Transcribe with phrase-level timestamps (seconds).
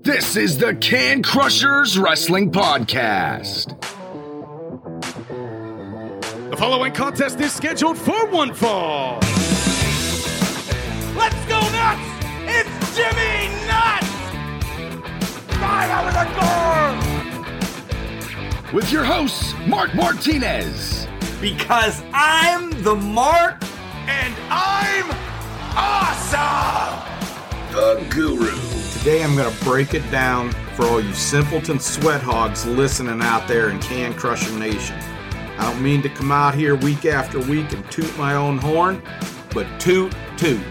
[0.00, 3.78] This is the Can Crushers Wrestling Podcast.
[6.50, 9.18] The following contest is scheduled for one fall.
[11.14, 12.00] Let's go nuts!
[12.46, 14.08] It's Jimmy Nuts!
[15.60, 16.24] Right out of the
[18.62, 18.72] door!
[18.72, 21.06] With your hosts, Mark Martinez,
[21.40, 23.62] Because I'm the Mark
[24.08, 25.10] and I'm
[25.76, 27.10] awesome!
[27.72, 28.50] the Guru,
[29.02, 33.48] Today I'm going to break it down for all you simpleton sweat hogs listening out
[33.48, 34.96] there in Can Crusher Nation.
[35.58, 39.02] I don't mean to come out here week after week and toot my own horn,
[39.52, 40.62] but toot toot.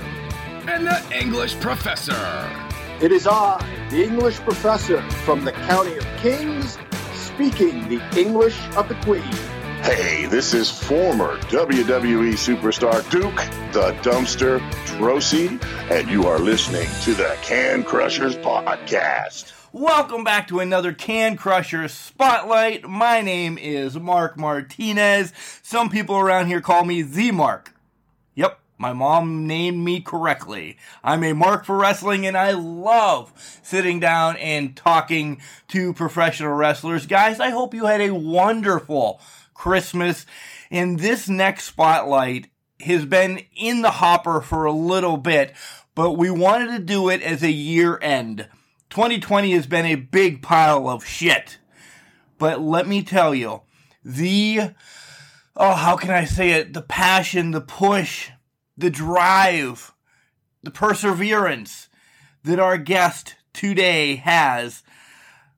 [0.66, 2.50] and the English Professor.
[3.02, 6.78] It is I, the English professor from the County of Kings,
[7.14, 9.26] speaking the English of the Queen.
[9.84, 13.36] Hey, this is former WWE superstar Duke,
[13.74, 19.52] the dumpster Droese, and you are listening to the Can Crushers Podcast.
[19.74, 22.88] Welcome back to another Can Crusher Spotlight.
[22.88, 25.34] My name is Mark Martinez.
[25.64, 27.74] Some people around here call me Z Mark.
[28.36, 30.78] Yep, my mom named me correctly.
[31.04, 33.34] I'm a mark for wrestling and I love
[33.64, 37.08] sitting down and talking to professional wrestlers.
[37.08, 39.20] Guys, I hope you had a wonderful
[39.62, 40.26] Christmas.
[40.72, 42.48] And this next spotlight
[42.80, 45.54] has been in the hopper for a little bit,
[45.94, 48.48] but we wanted to do it as a year end.
[48.90, 51.60] 2020 has been a big pile of shit.
[52.40, 53.62] But let me tell you,
[54.04, 54.72] the
[55.56, 56.74] oh, how can I say it?
[56.74, 58.32] The passion, the push,
[58.76, 59.94] the drive,
[60.64, 61.88] the perseverance
[62.44, 64.82] that our guest today has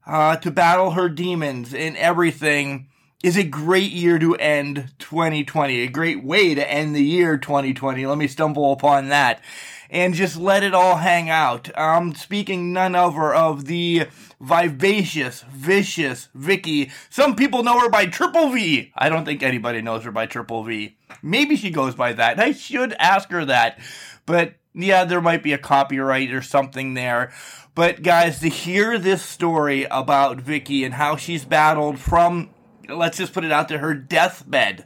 [0.05, 2.89] uh, to battle her demons and everything
[3.23, 5.81] is a great year to end 2020.
[5.81, 8.05] A great way to end the year 2020.
[8.05, 9.41] Let me stumble upon that.
[9.89, 11.69] And just let it all hang out.
[11.77, 14.07] I'm speaking none other of the
[14.41, 16.91] vivacious, vicious Vicky.
[17.09, 18.91] Some people know her by Triple V.
[18.95, 20.97] I don't think anybody knows her by Triple V.
[21.21, 22.39] Maybe she goes by that.
[22.39, 23.79] I should ask her that.
[24.25, 27.31] But yeah, there might be a copyright or something there.
[27.75, 32.49] But guys, to hear this story about Vicky and how she's battled from,
[32.89, 34.85] let's just put it out there, her deathbed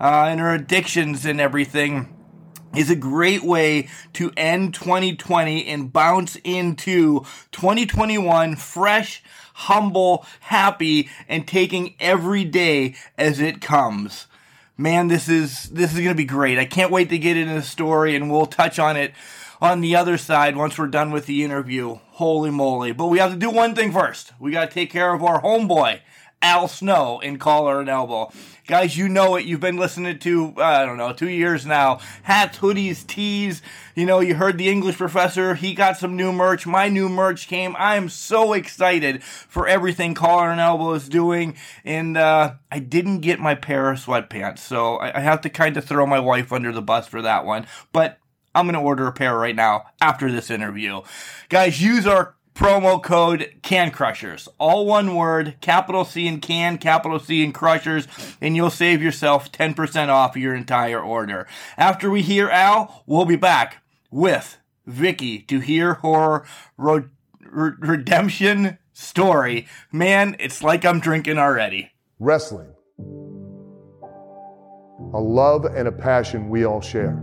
[0.00, 2.14] uh, and her addictions and everything
[2.76, 7.20] is a great way to end 2020 and bounce into
[7.52, 9.22] 2021 fresh,
[9.54, 14.26] humble, happy, and taking every day as it comes.
[14.76, 16.58] Man, this is this is going to be great.
[16.58, 19.12] I can't wait to get into the story and we'll touch on it
[19.60, 21.98] on the other side once we're done with the interview.
[22.10, 22.92] Holy moly.
[22.92, 24.32] But we have to do one thing first.
[24.38, 26.00] We got to take care of our homeboy.
[26.40, 28.30] Al Snow in Collar and Elbow.
[28.66, 29.46] Guys, you know it.
[29.46, 32.00] You've been listening to, I don't know, two years now.
[32.24, 33.62] Hats, hoodies, tees.
[33.94, 35.54] You know, you heard the English professor.
[35.54, 36.66] He got some new merch.
[36.66, 37.74] My new merch came.
[37.78, 41.56] I am so excited for everything Collar and Elbow is doing.
[41.84, 44.58] And uh, I didn't get my pair of sweatpants.
[44.58, 47.46] So I, I have to kind of throw my wife under the bus for that
[47.46, 47.66] one.
[47.92, 48.18] But
[48.54, 51.00] I'm going to order a pair right now after this interview.
[51.48, 57.20] Guys, use our promo code can crushers all one word capital c and can capital
[57.20, 58.08] c and crushers
[58.40, 61.46] and you'll save yourself 10% off your entire order
[61.76, 66.44] after we hear al we'll be back with vicky to hear her
[66.76, 67.08] ro-
[67.40, 72.74] re- redemption story man it's like i'm drinking already Wrestling.
[75.14, 77.22] A love and a passion we all share.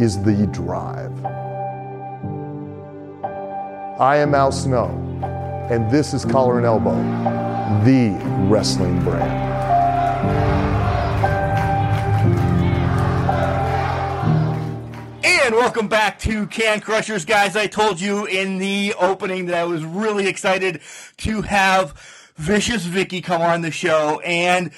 [0.00, 1.12] is the drive.
[4.00, 4.86] I am Al Snow,
[5.70, 6.96] and this is Collar and Elbow,
[7.84, 8.18] the
[8.48, 9.30] wrestling brand.
[15.22, 17.54] And welcome back to Can Crushers, guys.
[17.54, 20.80] I told you in the opening that I was really excited
[21.18, 21.92] to have
[22.36, 24.20] Vicious Vicky come on the show.
[24.20, 24.70] And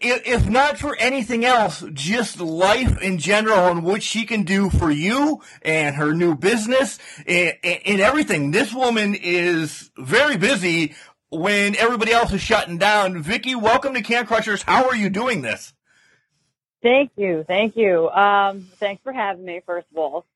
[0.00, 4.90] if not for anything else, just life in general and what she can do for
[4.90, 8.50] you and her new business and, and everything.
[8.50, 10.94] This woman is very busy
[11.30, 13.22] when everybody else is shutting down.
[13.22, 14.62] Vicky, welcome to Can Crushers.
[14.62, 15.74] How are you doing this?
[16.82, 17.44] Thank you.
[17.46, 18.08] Thank you.
[18.08, 20.26] Um, thanks for having me, first of all.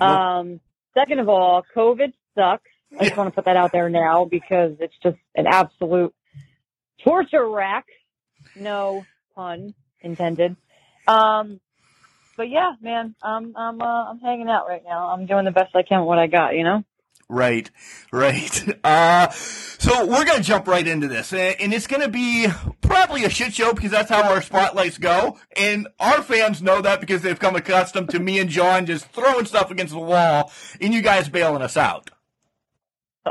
[0.00, 0.60] Um,
[0.94, 2.68] second of all, COVID sucks.
[2.98, 6.12] I just want to put that out there now because it's just an absolute
[7.04, 7.86] torture rack.
[8.56, 9.04] No
[9.34, 10.56] pun intended.
[11.06, 11.60] Um,
[12.36, 15.08] but yeah, man, I'm I'm uh, I'm hanging out right now.
[15.08, 16.54] I'm doing the best I can with what I got.
[16.54, 16.84] You know.
[17.28, 17.70] Right,
[18.12, 18.62] right.
[18.84, 22.46] Uh, so we're gonna jump right into this, and it's gonna be
[22.80, 27.00] probably a shit show because that's how our spotlights go, and our fans know that
[27.00, 30.94] because they've come accustomed to me and John just throwing stuff against the wall, and
[30.94, 32.10] you guys bailing us out.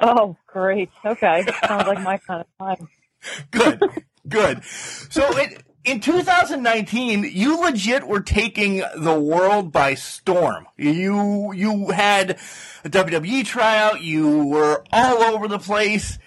[0.02, 0.90] Oh, great.
[1.06, 2.90] Okay, sounds like my kind of time.
[3.52, 3.82] Good,
[4.28, 4.64] good.
[4.64, 10.68] So it in 2019, you legit were taking the world by storm.
[10.78, 12.32] You you had
[12.84, 14.02] a WWE tryout.
[14.02, 16.18] You were all over the place.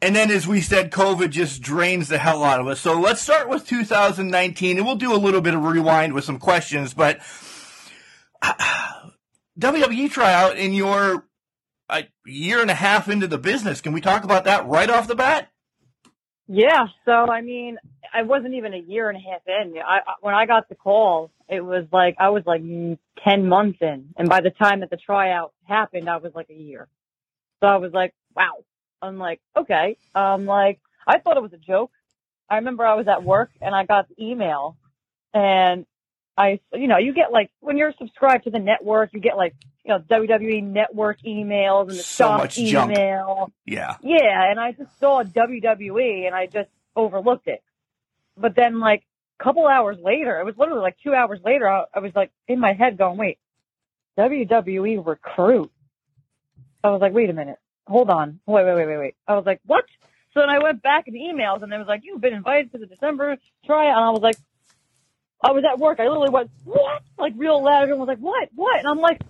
[0.00, 2.80] And then, as we said, COVID just drains the hell out of us.
[2.80, 6.40] So let's start with 2019, and we'll do a little bit of rewind with some
[6.40, 6.92] questions.
[6.92, 7.20] But
[9.58, 11.26] WWE tryout in your
[11.88, 13.80] a year and a half into the business.
[13.80, 15.51] Can we talk about that right off the bat?
[16.54, 16.88] Yeah.
[17.06, 17.78] So I mean,
[18.12, 19.74] I wasn't even a year and a half in.
[19.78, 22.60] I, when I got the call, it was like I was like
[23.24, 26.54] ten months in, and by the time that the tryout happened, I was like a
[26.54, 26.88] year.
[27.60, 28.64] So I was like, wow.
[29.00, 29.96] I'm like, okay.
[30.14, 30.78] Um, like
[31.08, 31.90] I thought it was a joke.
[32.50, 34.76] I remember I was at work and I got the email,
[35.32, 35.86] and
[36.36, 39.54] I, you know, you get like when you're subscribed to the network, you get like
[39.84, 43.36] you know WWE network emails and the so stock much email.
[43.36, 43.52] Junk.
[43.66, 43.96] Yeah.
[44.02, 47.62] Yeah, and I just saw WWE and I just overlooked it.
[48.36, 49.04] But then like
[49.40, 52.30] a couple hours later, it was literally like two hours later, I, I was like
[52.48, 53.38] in my head going, wait,
[54.18, 55.70] WWE recruit.
[56.82, 59.14] I was like, wait a minute, hold on, wait, wait, wait, wait, wait.
[59.28, 59.84] I was like, what?
[60.32, 62.72] So then I went back in the emails and it was like, you've been invited
[62.72, 63.36] to the December
[63.66, 63.96] tryout.
[63.98, 64.36] And I was like,
[65.42, 65.98] I was at work.
[65.98, 67.02] I literally went, what?
[67.18, 67.82] Like real loud.
[67.82, 68.48] Everyone was like, what?
[68.54, 68.78] What?
[68.78, 69.20] And I'm like,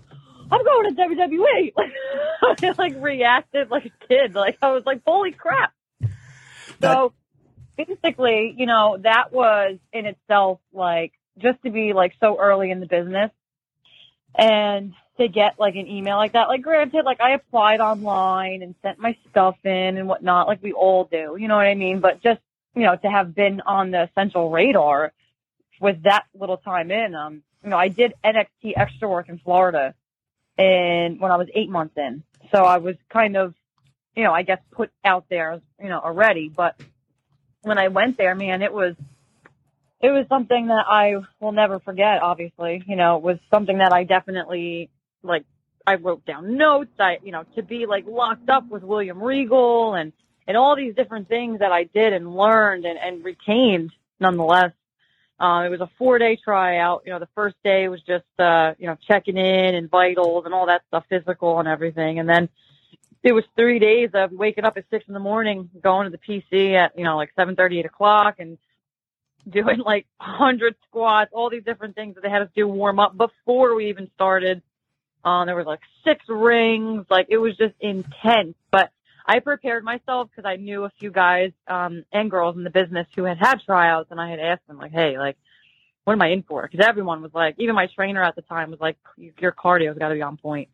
[0.50, 1.72] I'm going to WWE.
[1.76, 1.92] Like,
[2.62, 4.34] I like reacted like a kid.
[4.34, 5.72] Like I was like, holy crap.
[6.80, 7.12] So
[7.76, 12.80] basically, you know, that was in itself like just to be like so early in
[12.80, 13.30] the business
[14.34, 16.48] and to get like an email like that.
[16.48, 20.72] Like granted, like I applied online and sent my stuff in and whatnot, like we
[20.72, 22.00] all do, you know what I mean?
[22.00, 22.40] But just,
[22.74, 25.12] you know, to have been on the central radar
[25.82, 29.94] with that little time in, um, you know, I did NXT extra work in Florida
[30.56, 32.22] and when I was eight months in.
[32.54, 33.54] So I was kind of,
[34.14, 36.48] you know, I guess put out there, you know, already.
[36.48, 36.80] But
[37.62, 38.94] when I went there, man, it was,
[40.00, 42.22] it was something that I will never forget.
[42.22, 44.88] Obviously, you know, it was something that I definitely
[45.22, 45.44] like.
[45.84, 46.92] I wrote down notes.
[47.00, 50.12] I, you know, to be like locked up with William Regal and
[50.46, 54.72] and all these different things that I did and learned and, and retained nonetheless.
[55.40, 57.02] Um, it was a four day tryout.
[57.04, 60.54] You know, the first day was just, uh, you know, checking in and vitals and
[60.54, 62.18] all that stuff, physical and everything.
[62.18, 62.48] And then
[63.22, 66.18] it was three days of waking up at six in the morning, going to the
[66.18, 68.58] PC at, you know, like seven thirty, eight o'clock and
[69.48, 72.98] doing like a hundred squats, all these different things that they had us do warm
[72.98, 74.62] up before we even started.
[75.24, 78.90] Um, there was like six rings, like it was just intense, but
[79.26, 83.06] I prepared myself because I knew a few guys um, and girls in the business
[83.14, 85.36] who had had tryouts, and I had asked them like, "Hey, like,
[86.04, 88.70] what am I in for?" Because everyone was like, even my trainer at the time
[88.70, 90.68] was like, "Your cardio's got to be on point."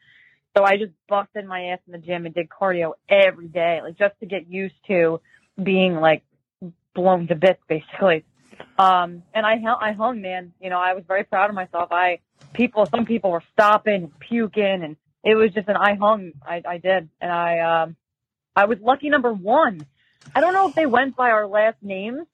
[0.56, 3.99] So I just busted my ass in the gym and did cardio every day, like
[3.99, 5.21] just to get used to
[5.62, 6.23] being like
[6.95, 8.25] blown to bits, basically.
[8.78, 10.52] Um, and I hung, I hung, man.
[10.61, 11.88] You know, I was very proud of myself.
[11.93, 12.21] I
[12.52, 16.33] people, some people were stopping, and puking, and it was just an I hung.
[16.45, 17.97] I, I did, and I um,
[18.59, 19.87] I was lucky number one.
[20.35, 22.27] I don't know if they went by our last names,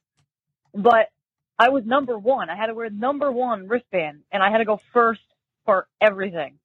[0.73, 1.11] but
[1.59, 2.49] I was number one.
[2.49, 5.21] I had to wear number one wristband, and I had to go first
[5.67, 6.59] for everything.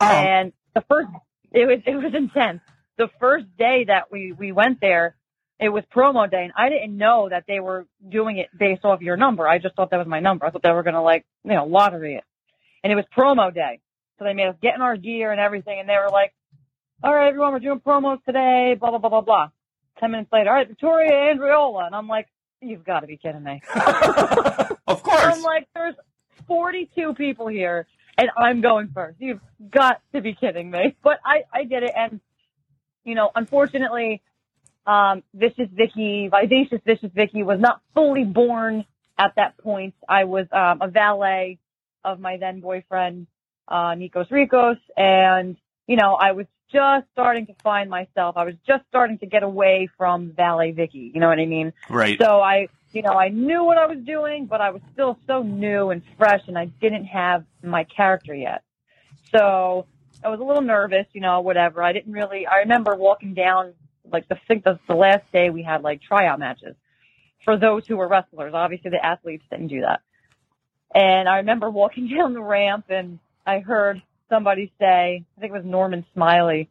[0.00, 0.06] Oh.
[0.08, 1.10] And the first,
[1.52, 2.60] it was it was intense.
[2.98, 5.14] The first day that we we went there,
[5.60, 9.00] it was promo day, and I didn't know that they were doing it based off
[9.00, 9.46] your number.
[9.46, 10.44] I just thought that was my number.
[10.44, 12.24] I thought they were gonna like you know lottery it,
[12.82, 13.78] and it was promo day.
[14.18, 16.34] So they made us get in our gear and everything, and they were like,
[17.02, 19.48] "All right, everyone, we're doing promos today." Blah blah blah blah blah.
[19.98, 22.28] Ten minutes later, all right, Victoria Andriola, and I'm like,
[22.60, 23.62] "You've got to be kidding me."
[24.86, 25.22] of course.
[25.22, 25.94] I'm like, "There's
[26.46, 27.86] 42 people here,
[28.18, 29.16] and I'm going first.
[29.20, 32.20] You've got to be kidding me!" But I I did it, and
[33.04, 34.22] you know, unfortunately,
[34.86, 38.84] um, Vicious Vicky, Vivacious Vicious Vicky was not fully born
[39.18, 39.94] at that point.
[40.08, 41.58] I was um, a valet
[42.04, 43.26] of my then boyfriend,
[43.68, 48.36] uh, Nikos Rikos, and you know, I was just starting to find myself.
[48.36, 51.10] I was just starting to get away from valet Vicky.
[51.14, 51.72] You know what I mean?
[51.88, 52.18] Right.
[52.20, 55.42] So I, you know, I knew what I was doing, but I was still so
[55.42, 58.62] new and fresh, and I didn't have my character yet.
[59.34, 59.86] So
[60.22, 61.82] I was a little nervous, you know, whatever.
[61.82, 62.46] I didn't really.
[62.46, 63.74] I remember walking down
[64.10, 66.76] like the think the, the last day we had like tryout matches
[67.44, 68.52] for those who were wrestlers.
[68.54, 70.00] Obviously, the athletes didn't do that.
[70.94, 75.56] And I remember walking down the ramp and I heard somebody say, I think it
[75.56, 76.70] was Norman Smiley,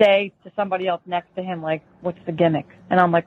[0.00, 3.26] say to somebody else next to him, like, "What's the gimmick?" And I'm like,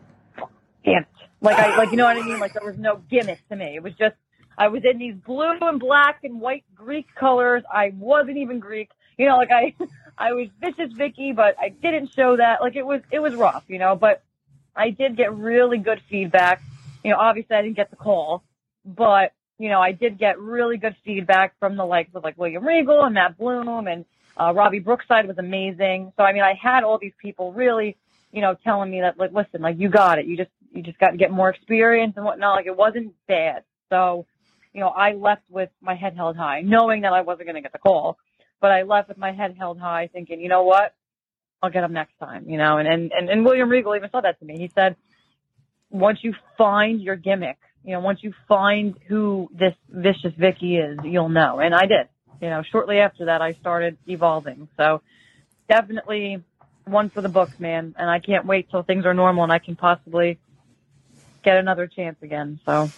[0.85, 1.07] "Damn it!"
[1.41, 2.39] Like I like you know what I mean?
[2.39, 3.75] Like there was no gimmick to me.
[3.75, 4.15] It was just
[4.57, 7.63] I was in these blue and black and white Greek colors.
[7.71, 8.89] I wasn't even Greek.
[9.17, 9.73] You know, like I
[10.17, 12.61] I was vicious Vicky, but I didn't show that.
[12.61, 14.21] Like it was it was rough, you know, but
[14.75, 16.61] I did get really good feedback.
[17.03, 18.43] You know, obviously I didn't get the call,
[18.85, 22.65] but you know, I did get really good feedback from the likes of like William
[22.65, 24.05] Regal and Matt Bloom and
[24.37, 26.13] uh, Robbie Brookside was amazing.
[26.17, 27.97] So I mean, I had all these people really,
[28.31, 30.25] you know, telling me that like, listen, like you got it.
[30.25, 32.55] You just you just got to get more experience and whatnot.
[32.55, 33.63] Like it wasn't bad.
[33.89, 34.25] So,
[34.73, 37.61] you know, I left with my head held high, knowing that I wasn't going to
[37.61, 38.17] get the call,
[38.61, 40.93] but I left with my head held high, thinking, you know what,
[41.61, 42.47] I'll get them next time.
[42.47, 44.57] You know, and and and, and William Regal even said that to me.
[44.57, 44.95] He said,
[45.89, 50.99] once you find your gimmick, you know, once you find who this vicious Vicky is,
[51.03, 51.59] you'll know.
[51.59, 52.07] And I did.
[52.41, 54.69] You know, shortly after that, I started evolving.
[54.77, 55.01] So
[55.67, 56.43] definitely
[56.85, 57.95] one for the books, man.
[57.97, 60.39] And I can't wait till things are normal and I can possibly
[61.43, 62.59] get another chance again.
[62.65, 62.89] So.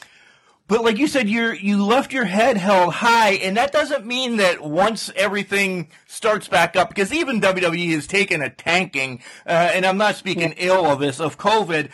[0.68, 4.38] But like you said, you're you left your head held high, and that doesn't mean
[4.38, 9.86] that once everything starts back up, because even WWE has taken a tanking, uh, and
[9.86, 11.92] I'm not speaking ill of this of COVID.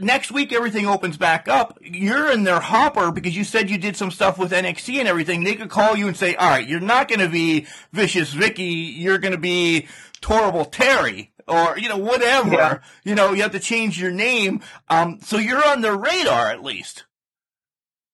[0.00, 1.78] Next week, everything opens back up.
[1.82, 5.44] You're in their hopper because you said you did some stuff with NXT and everything.
[5.44, 8.64] They could call you and say, "All right, you're not going to be Vicious Vicky.
[8.64, 9.86] You're going to be
[10.20, 12.50] Torrible Terry." or you know whatever.
[12.50, 12.78] Yeah.
[13.04, 14.62] You know you have to change your name.
[14.88, 17.04] Um, so you're on their radar at least.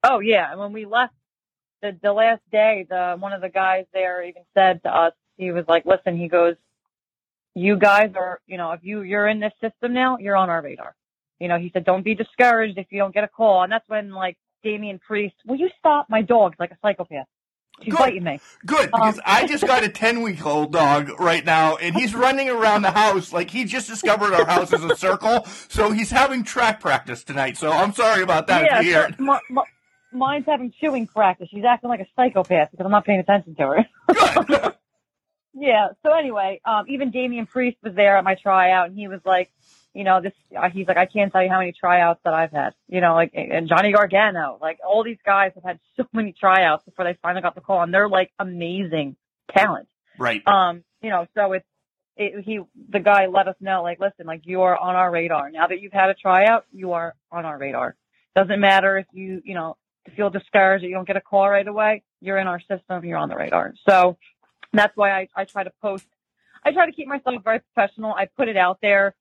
[0.04, 1.14] Oh yeah, and when we left
[1.80, 5.52] the the last day, the one of the guys there even said to us, he
[5.52, 6.56] was like, "Listen," he goes,
[7.54, 10.60] "You guys are, you know, if you you're in this system now, you're on our
[10.60, 10.94] radar."
[11.42, 13.88] You know, he said, "Don't be discouraged if you don't get a call." And that's
[13.88, 16.06] when like Damian Priest, will you stop?
[16.08, 17.26] My dog's like a psychopath.
[17.82, 17.98] She's Good.
[17.98, 18.38] biting me.
[18.64, 22.14] Good, because um, I just got a 10 week old dog right now, and he's
[22.14, 25.44] running around the house like he just discovered our house is a circle.
[25.68, 27.56] So he's having track practice tonight.
[27.56, 28.84] So I'm sorry about that.
[28.84, 29.64] Yeah, my, my,
[30.12, 31.48] mine's having chewing practice.
[31.50, 34.74] She's acting like a psychopath because I'm not paying attention to her.
[35.54, 35.88] Yeah.
[36.02, 39.50] So anyway, um, even Damian Priest was there at my tryout, and he was like,
[39.94, 42.50] you know, this, uh, he's like, I can't tell you how many tryouts that I've
[42.50, 46.32] had, you know, like, and Johnny Gargano, like all these guys have had so many
[46.32, 49.16] tryouts before they finally got the call and they're like amazing
[49.54, 49.88] talent.
[50.18, 50.42] Right.
[50.46, 51.66] Um, you know, so it's,
[52.16, 55.50] it, he, the guy let us know, like, listen, like you are on our radar.
[55.50, 57.94] Now that you've had a tryout, you are on our radar.
[58.34, 59.76] Doesn't matter if you, you know,
[60.16, 62.02] feel discouraged that you don't get a call right away.
[62.20, 63.04] You're in our system.
[63.04, 63.74] You're on the radar.
[63.88, 64.16] So
[64.72, 66.06] that's why I, I try to post.
[66.64, 68.12] I try to keep myself very professional.
[68.12, 69.14] I put it out there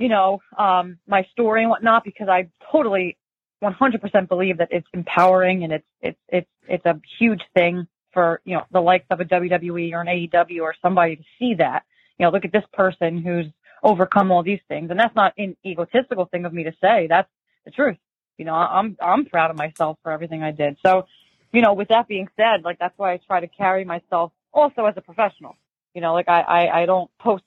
[0.00, 3.18] you know, um, my story and whatnot because I totally
[3.62, 8.56] 100% believe that it's empowering and it's, it's, it's, it's a huge thing for, you
[8.56, 11.84] know, the likes of a WWE or an AEW or somebody to see that,
[12.18, 13.44] you know, look at this person who's
[13.82, 14.90] overcome all these things.
[14.90, 17.06] And that's not an egotistical thing of me to say.
[17.06, 17.28] That's
[17.66, 17.98] the truth.
[18.38, 20.78] You know, I'm, I'm proud of myself for everything I did.
[20.84, 21.06] So,
[21.52, 24.86] you know, with that being said, like that's why I try to carry myself also
[24.86, 25.56] as a professional.
[25.94, 27.44] You know, like I, I, I don't post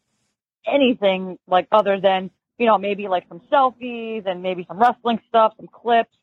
[0.67, 5.53] anything like other than you know, maybe like some selfies and maybe some wrestling stuff,
[5.57, 6.15] some clips.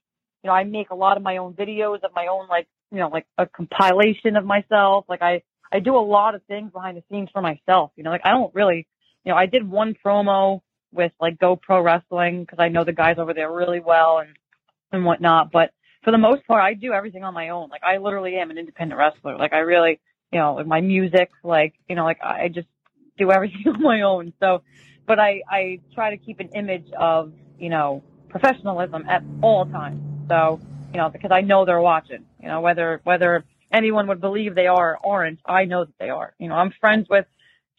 [0.43, 2.99] You know, I make a lot of my own videos of my own, like, you
[2.99, 5.05] know, like a compilation of myself.
[5.09, 7.93] Like I, I do a lot of things behind the scenes for myself.
[7.97, 8.87] You know, like I don't really,
[9.25, 10.61] you know, I did one promo
[10.93, 14.31] with like GoPro Wrestling because I know the guys over there really well and,
[14.93, 15.53] and whatnot.
[15.53, 15.71] But
[16.03, 17.69] for the most part, I do everything on my own.
[17.69, 19.37] Like I literally am an independent wrestler.
[19.37, 20.01] Like I really,
[20.33, 22.69] you know, with my music, like, you know, like I just
[23.19, 24.33] do everything on my own.
[24.41, 24.63] So,
[25.07, 30.01] but I, I try to keep an image of, you know, professionalism at all times.
[30.29, 30.61] So,
[30.93, 34.67] you know, because I know they're watching, you know, whether, whether anyone would believe they
[34.67, 36.35] are or aren't, I know that they are.
[36.39, 37.27] You know, I'm friends with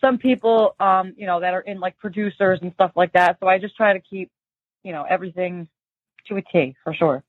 [0.01, 3.38] some people, um, you know, that are in like producers and stuff like that.
[3.40, 4.32] So I just try to keep,
[4.84, 5.68] you know, everything
[6.28, 7.24] to a T for sure.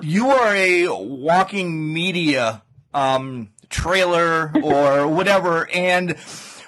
[0.00, 2.62] You are a walking media,
[2.94, 5.68] um, trailer or whatever.
[5.70, 6.16] And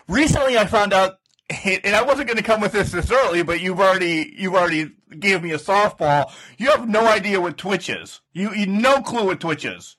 [0.09, 1.19] recently I found out
[1.51, 4.93] and I wasn't going to come with this this early, but you've already you've already
[5.19, 6.33] gave me a softball.
[6.59, 8.21] You have no idea what Twitch is.
[8.33, 9.97] You you no clue what Twitch is.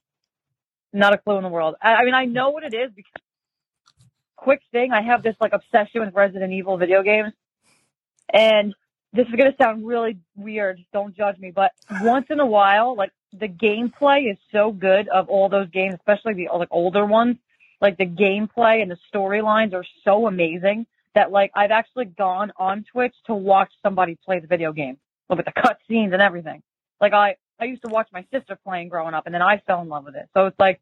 [0.91, 1.75] Not a clue in the world.
[1.81, 3.11] I, I mean, I know what it is because
[4.35, 4.91] quick thing.
[4.91, 7.33] I have this like obsession with Resident Evil video games,
[8.33, 8.73] and
[9.13, 10.79] this is going to sound really weird.
[10.93, 11.71] Don't judge me, but
[12.01, 16.33] once in a while, like the gameplay is so good of all those games, especially
[16.33, 17.37] the like older ones
[17.81, 22.85] like the gameplay and the storylines are so amazing that like I've actually gone on
[22.91, 24.97] Twitch to watch somebody play the video game
[25.29, 26.61] with the cutscenes and everything.
[27.01, 29.81] Like I, I used to watch my sister playing growing up and then I fell
[29.81, 30.29] in love with it.
[30.35, 30.81] So it's like,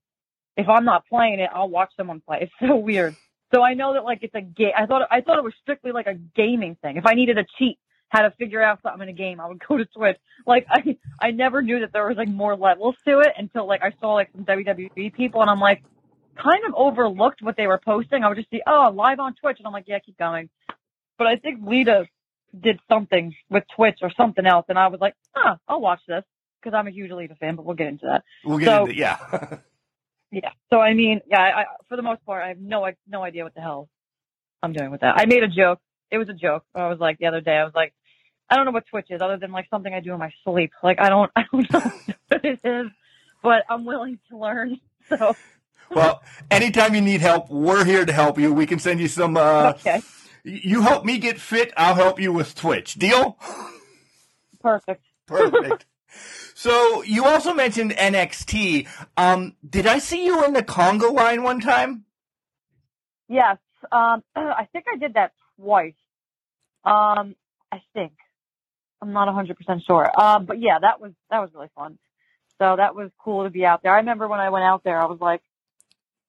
[0.58, 2.40] if I'm not playing it, I'll watch someone play.
[2.42, 3.16] It's so weird.
[3.54, 4.72] So I know that like it's a game.
[4.76, 6.98] I thought, I thought it was strictly like a gaming thing.
[6.98, 7.78] If I needed a cheat,
[8.10, 10.18] how to figure out something in a game, I would go to Twitch.
[10.46, 13.84] Like I, I never knew that there was like more levels to it until like
[13.84, 15.84] I saw like some WWE people and I'm like,
[16.36, 18.24] kind of overlooked what they were posting.
[18.24, 19.58] I would just see, oh, live on Twitch.
[19.60, 20.50] And I'm like, yeah, keep going.
[21.18, 22.06] But I think Lita
[22.60, 24.66] did something with Twitch or something else.
[24.70, 26.24] And I was like, ah, I'll watch this
[26.62, 28.24] because I'm a huge Lita fan, but we'll get into that.
[28.46, 29.58] We'll get So- into yeah.
[30.32, 30.50] Yeah.
[30.72, 33.22] So I mean, yeah, I, I, for the most part, I have no, I- no
[33.22, 33.88] idea what the hell
[34.64, 35.14] I'm doing with that.
[35.20, 35.80] I made a joke.
[36.10, 36.64] It was a joke.
[36.74, 37.94] I was like the other day, I was like,
[38.50, 40.72] I don't know what Twitch is other than like something I do in my sleep.
[40.82, 41.92] Like I don't, I don't know
[42.30, 42.88] what it is,
[43.44, 44.80] but I'm willing to learn.
[45.08, 45.36] So
[45.96, 48.54] well, anytime you need help, we're here to help you.
[48.54, 49.38] We can send you some.
[49.38, 50.02] Uh, okay,
[50.44, 52.96] you help me get fit, I'll help you with Twitch.
[52.96, 53.38] Deal?
[54.62, 55.04] perfect.
[55.26, 55.86] Perfect.
[56.54, 58.88] so you also mentioned NXT.
[59.18, 62.06] Um, did I see you in the Congo line one time?
[63.30, 63.58] Yes.
[63.92, 65.94] Um, I think I did that twice.
[66.84, 67.36] Um,
[67.72, 68.14] I think.
[69.02, 70.10] I'm not 100% sure.
[70.18, 71.98] Um, but yeah, that was, that was really fun.
[72.58, 73.94] So that was cool to be out there.
[73.94, 75.42] I remember when I went out there, I was like,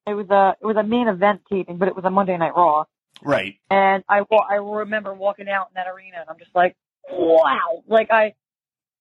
[0.06, 2.54] it was a, it was a main event taping, but it was a Monday Night
[2.56, 2.84] Raw.
[3.23, 3.56] Right.
[3.70, 6.76] And I, I remember walking out in that arena and I'm just like,
[7.11, 7.82] wow.
[7.87, 8.34] Like I,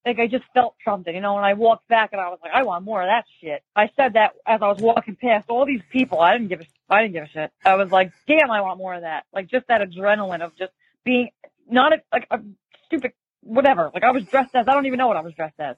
[0.05, 2.51] like I just felt something, you know, and I walked back and I was like,
[2.53, 3.63] I want more of that shit.
[3.75, 6.19] I said that as I was walking past all these people.
[6.19, 7.51] I didn't give a, I didn't give a shit.
[7.63, 9.25] I was like, damn, I want more of that.
[9.33, 10.71] Like just that adrenaline of just
[11.03, 11.29] being
[11.69, 12.39] not a, like a
[12.85, 13.91] stupid whatever.
[13.93, 15.75] Like I was dressed as, I don't even know what I was dressed as,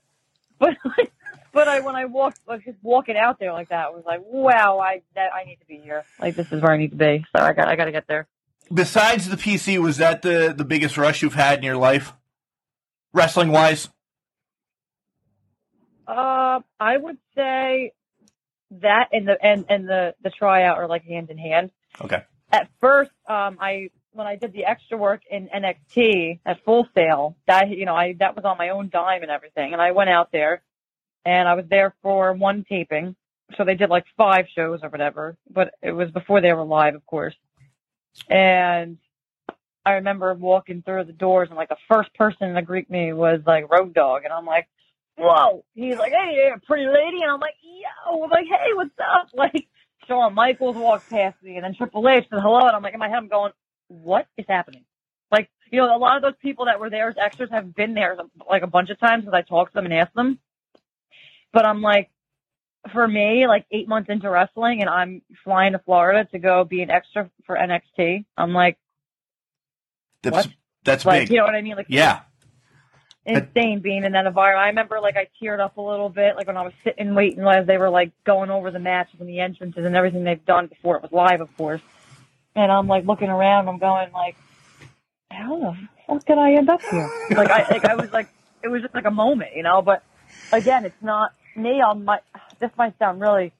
[0.60, 0.78] but
[1.52, 4.22] but I when I walked, like just walking out there like that, I was like,
[4.26, 6.04] wow, I that I need to be here.
[6.20, 7.26] Like this is where I need to be.
[7.36, 8.28] So I got I got to get there.
[8.74, 12.14] Besides the PC, was that the, the biggest rush you've had in your life?
[13.14, 13.90] Wrestling wise?
[16.08, 17.94] Uh, I would say
[18.72, 21.72] that and the and and the the tryout are like hand in hand.
[22.01, 22.24] Okay.
[22.51, 27.38] At first, um, I when I did the extra work in NXT at Full Sail,
[27.48, 30.10] that you know, I that was on my own dime and everything, and I went
[30.10, 30.64] out there,
[31.25, 33.16] and I was there for one taping,
[33.58, 36.96] so they did like five shows or whatever, but it was before they were live,
[36.96, 37.36] of course,
[38.30, 38.98] and.
[39.88, 43.42] I remember walking through the doors and like the first person to greet me was
[43.46, 44.68] like Road Dog and I'm like,
[45.18, 45.64] whoa.
[45.75, 47.22] He's like, hey, pretty lady.
[47.22, 48.24] And I'm like, yo.
[48.24, 49.30] I'm like, hey, what's up?
[49.36, 49.68] Like,
[50.08, 53.00] Shawn Michaels walked past me, and then Triple H said hello, and I'm like, in
[53.00, 53.51] my head, I'm going,
[53.88, 54.86] what is happening?
[55.32, 57.94] Like, you know, a lot of those people that were there as extras have been
[57.94, 58.18] there
[58.50, 60.40] like a bunch of times because I talked to them and asked them.
[61.52, 62.10] But I'm like,
[62.94, 66.82] for me, like eight months into wrestling, and I'm flying to Florida to go be
[66.82, 68.26] an extra for NXT.
[68.38, 68.78] I'm like,
[70.22, 70.48] That's, What?
[70.84, 71.32] that's like, big.
[71.32, 71.76] you know what I mean?
[71.76, 72.22] Like, yeah.
[73.26, 74.64] insane being in that environment.
[74.66, 77.44] I remember like I teared up a little bit, like when I was sitting waiting
[77.48, 80.68] as they were like going over the matches and the entrances and everything they've done
[80.68, 81.82] before it was live, of course.
[82.55, 84.35] And I'm like looking around, I'm going like,
[85.31, 87.09] how the fuck did I end up here?
[87.31, 88.29] like I, like I was like,
[88.63, 89.81] it was just like a moment, you know.
[89.81, 90.03] But
[90.51, 91.81] again, it's not me.
[91.81, 92.20] I'm my.
[92.59, 93.51] This might sound really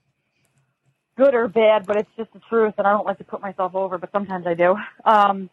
[1.18, 3.76] good or bad, but it's just the truth, and I don't like to put myself
[3.76, 4.76] over, but sometimes I do.
[5.04, 5.50] Um,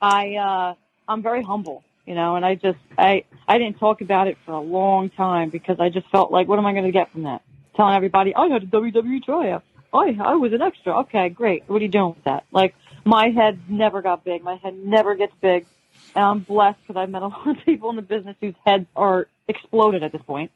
[0.00, 0.74] I uh,
[1.08, 4.52] I'm very humble, you know, and I just I I didn't talk about it for
[4.52, 7.24] a long time because I just felt like, what am I going to get from
[7.24, 7.42] that?
[7.76, 9.62] Telling everybody I had a WWE tryout.
[9.92, 11.00] I I was an extra.
[11.00, 11.64] Okay, great.
[11.68, 12.44] What are you doing with that?
[12.52, 14.42] Like my head never got big.
[14.44, 15.66] My head never gets big.
[16.14, 18.86] And I'm blessed because I've met a lot of people in the business whose heads
[18.96, 20.52] are exploded at this point.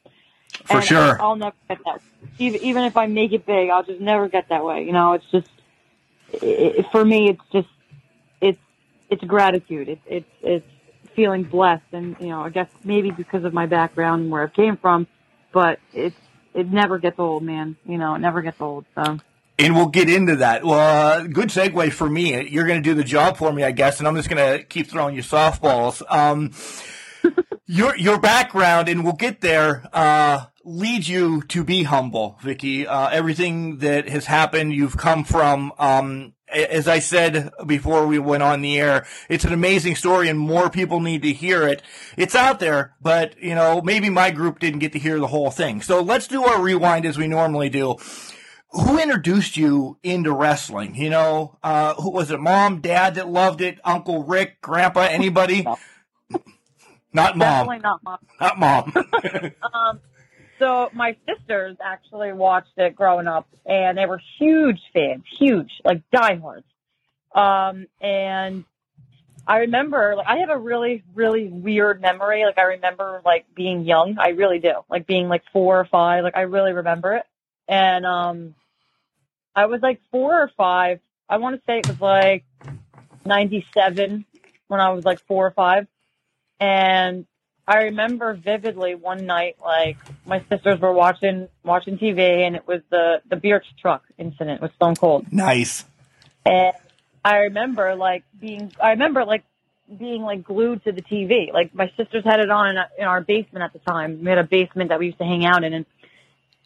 [0.65, 1.19] For And sure.
[1.19, 2.01] I'll never get that.
[2.39, 4.85] Even even if I make it big, I'll just never get that way.
[4.85, 5.49] You know, it's just
[6.41, 7.29] i i for me.
[7.29, 7.69] It's just
[8.41, 8.59] it's
[9.09, 9.89] it's gratitude.
[9.89, 10.67] It's it's it's
[11.15, 14.49] feeling blessed, and you know, I guess maybe because of my background and where I
[14.49, 15.07] came from,
[15.53, 16.15] but it's
[16.53, 17.77] it never gets old, man.
[17.85, 18.85] You know, it never gets old.
[18.95, 19.19] So
[19.57, 20.63] And we'll get into that.
[20.63, 22.47] Well, uh, good segue for me.
[22.47, 24.63] You're going to do the job for me, I guess, and I'm just going to
[24.63, 26.01] keep throwing you softballs.
[26.09, 26.51] Um,
[27.65, 32.87] your your background, and we'll get there, uh, leads you to be humble, Vicky.
[32.87, 35.71] Uh, everything that has happened, you've come from.
[35.79, 40.39] Um, as I said before we went on the air, it's an amazing story, and
[40.39, 41.81] more people need to hear it.
[42.17, 45.51] It's out there, but you know, maybe my group didn't get to hear the whole
[45.51, 45.81] thing.
[45.81, 47.97] So let's do our rewind as we normally do
[48.71, 50.95] who introduced you into wrestling?
[50.95, 52.39] You know, uh, who was it?
[52.39, 53.79] Mom, dad that loved it?
[53.83, 55.65] Uncle Rick, grandpa, anybody?
[57.13, 57.67] Not mom.
[57.67, 58.19] definitely not mom.
[58.39, 58.93] Not mom.
[59.73, 59.99] Um,
[60.61, 66.03] so my sisters actually watched it growing up, and they were huge fans, huge, like
[66.11, 66.65] diehards.
[67.33, 68.65] Um, and
[69.47, 72.45] I remember, like, I have a really, really weird memory.
[72.45, 74.17] Like, I remember, like, being young.
[74.19, 74.73] I really do.
[74.89, 76.23] Like, being, like, four or five.
[76.23, 77.23] Like, I really remember it.
[77.67, 78.55] And, um,
[79.55, 80.99] I was, like, four or five.
[81.27, 82.45] I want to say it was, like,
[83.25, 84.25] 97
[84.67, 85.87] when I was, like, four or five.
[86.59, 87.25] And
[87.71, 92.81] I remember vividly one night, like, my sisters were watching, watching TV, and it was
[92.89, 95.31] the, the beer truck incident with Stone Cold.
[95.31, 95.85] Nice.
[96.45, 96.73] And
[97.23, 99.45] I remember like being, I remember like
[99.97, 101.53] being like glued to the TV.
[101.53, 104.19] Like my sisters had it on in, in our basement at the time.
[104.21, 105.85] We had a basement that we used to hang out in, and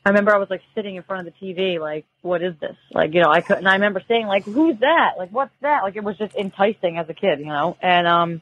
[0.06, 2.78] I remember I was like sitting in front of the TV, like, what is this?
[2.92, 3.68] Like, you know, I couldn't.
[3.68, 5.14] I remember saying like, who's that?
[5.20, 5.84] Like, what's that?
[5.84, 7.78] Like, it was just enticing as a kid, you know.
[7.80, 8.42] And um,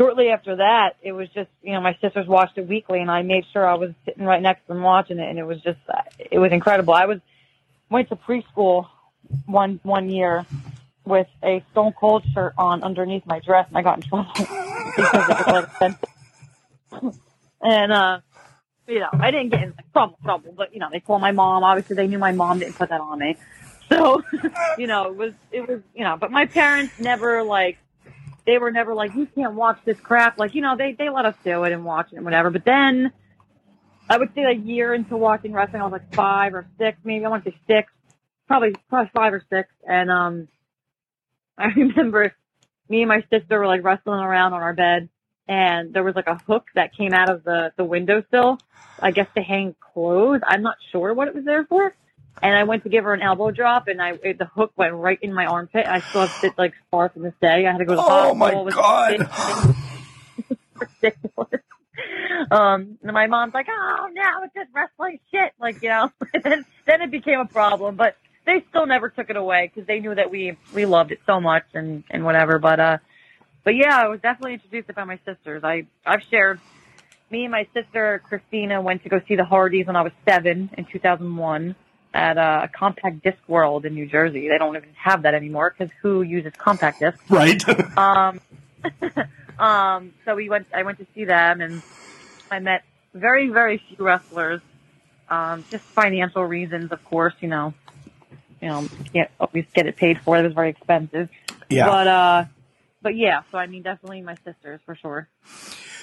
[0.00, 3.20] shortly after that, it was just, you know, my sisters watched it weekly, and I
[3.20, 5.78] made sure I was sitting right next to them watching it, and it was just,
[6.18, 6.94] it was incredible.
[6.94, 7.18] I was
[7.90, 8.88] went to preschool
[9.44, 10.46] one one year
[11.04, 15.14] with a Stone Cold shirt on underneath my dress, and I got in trouble because
[15.14, 15.94] it was like
[17.62, 18.20] and uh,
[18.86, 21.62] you know, I didn't get in trouble, trouble, but you know, they called my mom.
[21.62, 23.36] Obviously, they knew my mom didn't put that on me.
[23.90, 24.22] So,
[24.78, 27.76] you know, it was it was you know, but my parents never like
[28.50, 30.38] they were never like you can't watch this crap.
[30.38, 32.50] Like you know, they they let us do it and watch it and whatever.
[32.50, 33.12] But then.
[34.12, 37.24] I would say a year into watching wrestling, I was like five or six, maybe
[37.24, 37.92] I want to say six,
[38.48, 40.48] probably probably five or six, and um,
[41.58, 42.34] I remember
[42.88, 45.08] me and my sister were like wrestling around on our bed
[45.48, 48.58] and there was like a hook that came out of the, the windowsill,
[49.00, 50.40] I guess to hang clothes.
[50.46, 51.94] I'm not sure what it was there for.
[52.42, 54.94] And I went to give her an elbow drop and I, it, the hook went
[54.94, 55.86] right in my armpit.
[55.86, 57.66] I still have it like scar from this day.
[57.66, 58.60] I had to go to the Oh my hospital.
[58.60, 59.76] It was God.
[61.02, 61.60] ridiculous.
[62.50, 65.52] Um, and my mom's like, oh, now it's just wrestling shit.
[65.60, 68.16] Like, you know, and then, then it became a problem, but
[68.46, 71.40] they still never took it away because they knew that we, we loved it so
[71.40, 72.58] much and, and whatever.
[72.58, 72.98] But, uh,
[73.64, 75.62] but yeah, I was definitely introduced it by my sisters.
[75.62, 76.58] I, I've shared,
[77.30, 80.70] me and my sister Christina went to go see the Hardys when I was seven
[80.76, 81.76] in 2001
[82.12, 84.48] at uh, a Compact Disc World in New Jersey.
[84.48, 87.20] They don't even have that anymore because who uses compact discs?
[87.28, 87.62] Right.
[87.96, 88.40] Um,
[89.58, 91.82] um, so we went, I went to see them and
[92.50, 94.60] I met very, very few wrestlers.
[95.28, 97.74] Um, just financial reasons, of course, you know,
[98.60, 100.38] you know, can't always get it paid for.
[100.38, 101.28] It was very expensive.
[101.68, 101.86] Yeah.
[101.86, 102.44] But, uh,
[103.02, 105.28] but yeah, so I mean, definitely my sisters for sure.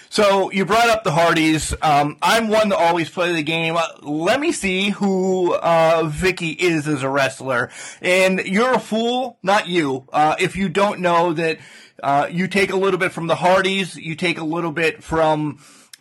[0.09, 1.73] So you brought up the Hardys.
[1.81, 3.75] Um, I'm one to always play the game.
[3.75, 7.69] Uh, let me see who uh, Vicky is as a wrestler.
[8.01, 11.59] And you're a fool, not you, uh, if you don't know that
[12.01, 15.59] uh, you take a little bit from the Hardys, you take a little bit from,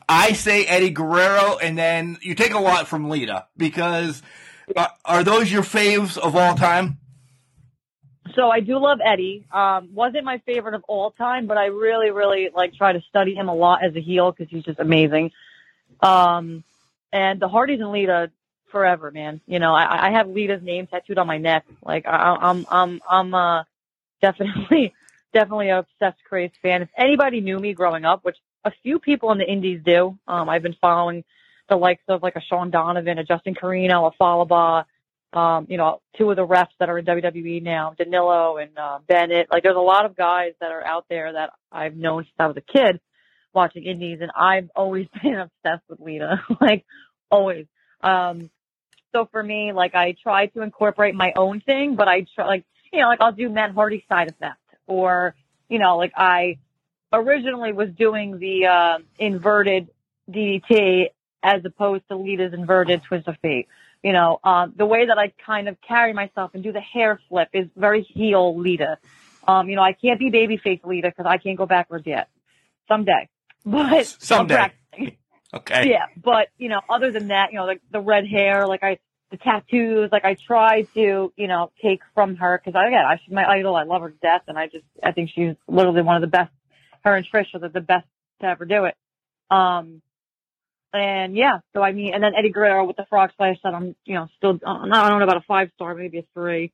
[0.09, 3.47] I say Eddie Guerrero, and then you take a lot from Lita.
[3.57, 4.23] Because
[4.77, 6.99] uh, are those your faves of all time?
[8.37, 9.45] So I do love Eddie.
[9.51, 13.35] Um, wasn't my favorite of all time, but I really, really like try to study
[13.35, 15.33] him a lot as a heel because he's just amazing.
[16.01, 16.63] Um,
[17.13, 18.31] and the Hardys and Lita
[18.71, 19.41] forever, man.
[19.47, 21.65] You know, I, I have Lita's name tattooed on my neck.
[21.83, 23.65] Like I, I'm, I'm, I'm, uh,
[24.23, 24.93] definitely,
[25.33, 26.83] definitely a obsessed, crazed fan.
[26.83, 30.49] If anybody knew me growing up, which a few people in the indies do, um,
[30.49, 31.25] I've been following
[31.69, 34.85] the likes of like a Sean Donovan, a Justin Carino, a Falaba,
[35.37, 39.01] um, you know, two of the refs that are in WWE now, Danilo and uh,
[39.07, 39.49] Bennett.
[39.53, 42.47] Like, there's a lot of guys that are out there that I've known since I
[42.47, 43.01] was a kid
[43.53, 46.87] watching indies, and I've always been obsessed with Lita, like
[47.31, 47.67] always.
[48.01, 48.51] Um,
[49.15, 52.65] so for me, like, I try to incorporate my own thing, but I try, like,
[52.91, 55.35] you know, like I'll do Matt Hardy side effect, or
[55.69, 56.59] you know, like I
[57.13, 59.89] originally was doing the uh, inverted
[60.31, 61.09] DDT
[61.43, 63.69] as opposed to Lita's inverted twist of fate
[64.07, 67.21] you know, um, the way that I kind of carry myself and do the hair
[67.29, 68.99] flip is very heel Lita.
[69.49, 72.29] Um, you know, I can't be babyface Lita because I can't go backwards yet.
[72.87, 73.29] Someday,
[73.67, 74.73] but Someday.
[75.55, 75.89] Okay.
[75.89, 78.99] Yeah, but you know, other than that, you know, like the red hair, like I,
[79.31, 83.33] the tattoos, like I try to, you know, take from her because again, I, she's
[83.33, 83.75] my idol.
[83.75, 86.27] I love her to death, and I just, I think she's literally one of the
[86.27, 86.51] best.
[87.05, 88.07] Her and Trish are the, the best
[88.41, 88.97] to ever do it.
[89.51, 90.03] Um,
[90.93, 93.95] and yeah, so I mean, and then Eddie Guerrero with the frog splash that I'm,
[94.05, 96.73] you know, still, I don't know about a five star, maybe a three.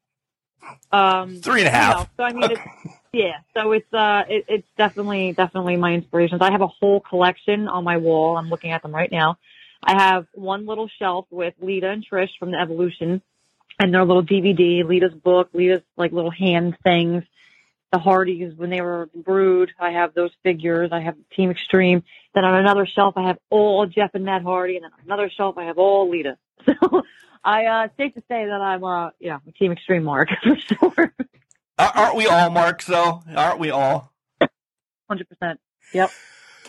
[0.92, 2.60] Um, Three and a you know, so I mean, it's,
[3.12, 6.40] yeah, so it's, uh, it, it's definitely, definitely my inspirations.
[6.40, 8.36] I have a whole collection on my wall.
[8.36, 9.38] I'm looking at them right now.
[9.82, 13.22] I have one little shelf with Lita and Trish from the Evolution
[13.80, 17.24] and their little DVD, Lita's book, Lita's like little hand things.
[17.92, 19.72] The Hardys when they were Brood.
[19.78, 20.90] I have those figures.
[20.92, 22.02] I have Team Extreme.
[22.34, 25.30] Then on another shelf, I have all Jeff and Matt Hardy, and then on another
[25.30, 26.36] shelf, I have all Lita.
[26.64, 27.02] So
[27.44, 31.14] I uh, safe to say that I'm uh, yeah, a Team Extreme Mark for sure.
[31.76, 32.84] Aren't we all, Mark?
[32.84, 33.22] though?
[33.34, 34.12] aren't we all?
[35.08, 35.58] Hundred percent.
[35.92, 36.10] Yep.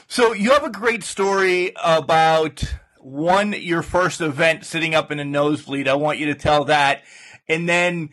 [0.07, 2.63] So you have a great story about
[2.99, 5.87] one your first event sitting up in a nosebleed.
[5.87, 7.03] I want you to tell that,
[7.47, 8.09] and then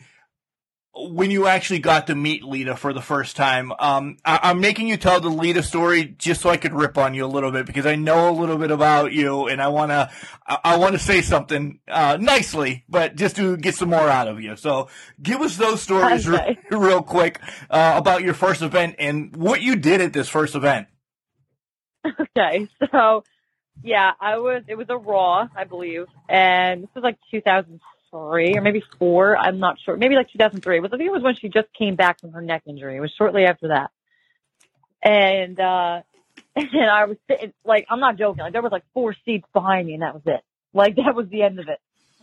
[0.93, 3.71] when you actually got to meet Lita for the first time.
[3.79, 7.13] Um, I- am making you tell the Lita story just so I could rip on
[7.13, 9.91] you a little bit because I know a little bit about you and I want
[9.91, 10.11] to,
[10.45, 14.27] I, I want to say something, uh, nicely, but just to get some more out
[14.27, 14.55] of you.
[14.57, 14.89] So
[15.21, 16.57] give us those stories Okay.
[16.69, 20.55] re- real quick, uh, about your first event and what you did at this first
[20.55, 20.87] event.
[22.19, 23.23] Okay, so
[23.83, 24.63] yeah, I was.
[24.67, 27.17] It was a Raw, I believe, and this was like
[28.11, 29.37] 2003 or maybe four.
[29.37, 29.97] I'm not sure.
[29.97, 30.79] Maybe like 2003.
[30.79, 30.93] But.
[30.93, 32.97] I think it was when she just came back from her neck injury.
[32.97, 33.91] It was shortly after that,
[35.03, 36.01] and uh
[36.55, 38.43] and I was sitting like I'm not joking.
[38.43, 40.41] Like there was like four seats behind me, and that was it.
[40.73, 41.79] Like that was the end of it.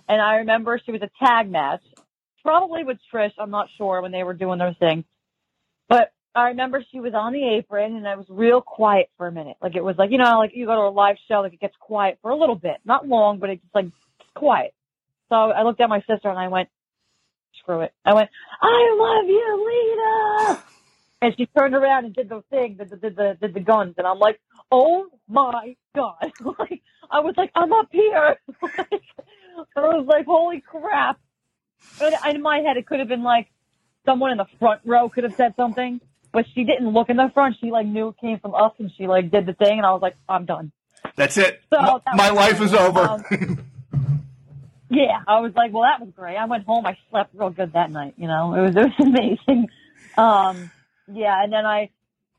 [0.09, 1.83] And I remember she was a tag match,
[2.43, 3.33] probably with Trish.
[3.39, 5.05] I'm not sure when they were doing their thing,
[5.89, 9.33] but I remember she was on the apron and I was real quiet for a
[9.33, 9.57] minute.
[9.61, 11.61] Like it was like, you know, like you go to a live show, like it
[11.61, 12.77] gets quiet for a little bit.
[12.85, 13.87] Not long, but it's like
[14.35, 14.73] quiet.
[15.29, 16.69] So I looked at my sister and I went,
[17.61, 17.93] screw it.
[18.05, 20.63] I went, I love you, Lita.
[21.21, 23.97] And she turned around and did the thing, did the, did the, did the guns.
[23.99, 24.39] And I'm like,
[24.71, 26.15] oh my God.
[26.61, 28.37] like, I was like, I'm up here.
[28.63, 29.03] like,
[29.75, 31.19] I was like, holy crap.
[32.01, 33.49] And in my head, it could have been like
[34.07, 36.01] someone in the front row could have said something
[36.33, 37.57] but she didn't look in the front.
[37.61, 39.93] She like knew it came from us, and she like did the thing, and I
[39.93, 40.73] was like, I'm done.
[41.17, 41.63] That's it.
[41.71, 43.01] So, my that my life is over.
[43.01, 43.67] Um,
[44.91, 46.37] Yeah, I was like, well, that was great.
[46.37, 48.15] I went home, I slept real good that night.
[48.17, 49.69] You know, it was it was amazing.
[50.17, 50.71] Um,
[51.13, 51.91] yeah, and then I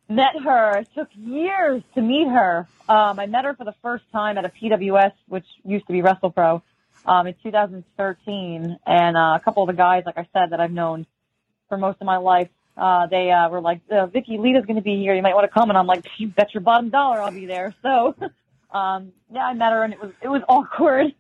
[0.09, 0.79] met her.
[0.79, 2.67] It took years to meet her.
[2.87, 6.01] Um, I met her for the first time at a PWS, which used to be
[6.01, 6.61] WrestlePro,
[7.05, 10.71] um, in 2013, and uh, a couple of the guys, like I said, that I've
[10.71, 11.05] known
[11.67, 12.49] for most of my life.
[12.75, 15.13] Uh, they uh, were like, uh, Vicky, Lita's going to be here.
[15.13, 15.69] You might want to come.
[15.69, 17.75] And I'm like, you bet your bottom dollar I'll be there.
[17.81, 18.15] So,
[18.71, 21.13] um, yeah, I met her and it was, it was awkward.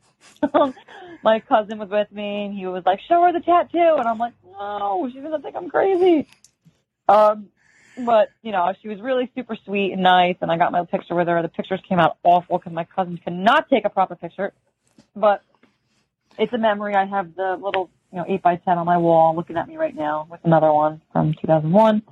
[1.23, 3.95] my cousin was with me and he was like, show her the tattoo.
[3.97, 6.27] And I'm like, no, she's to think I'm crazy.
[7.07, 7.47] Um,
[8.05, 10.35] but, you know, she was really super sweet and nice.
[10.41, 11.41] And I got my picture with her.
[11.41, 14.53] The pictures came out awful because my cousin cannot take a proper picture.
[15.15, 15.43] But
[16.37, 16.95] it's a memory.
[16.95, 19.77] I have the little, you know, 8 by 10 on my wall looking at me
[19.77, 22.03] right now with another one from 2001.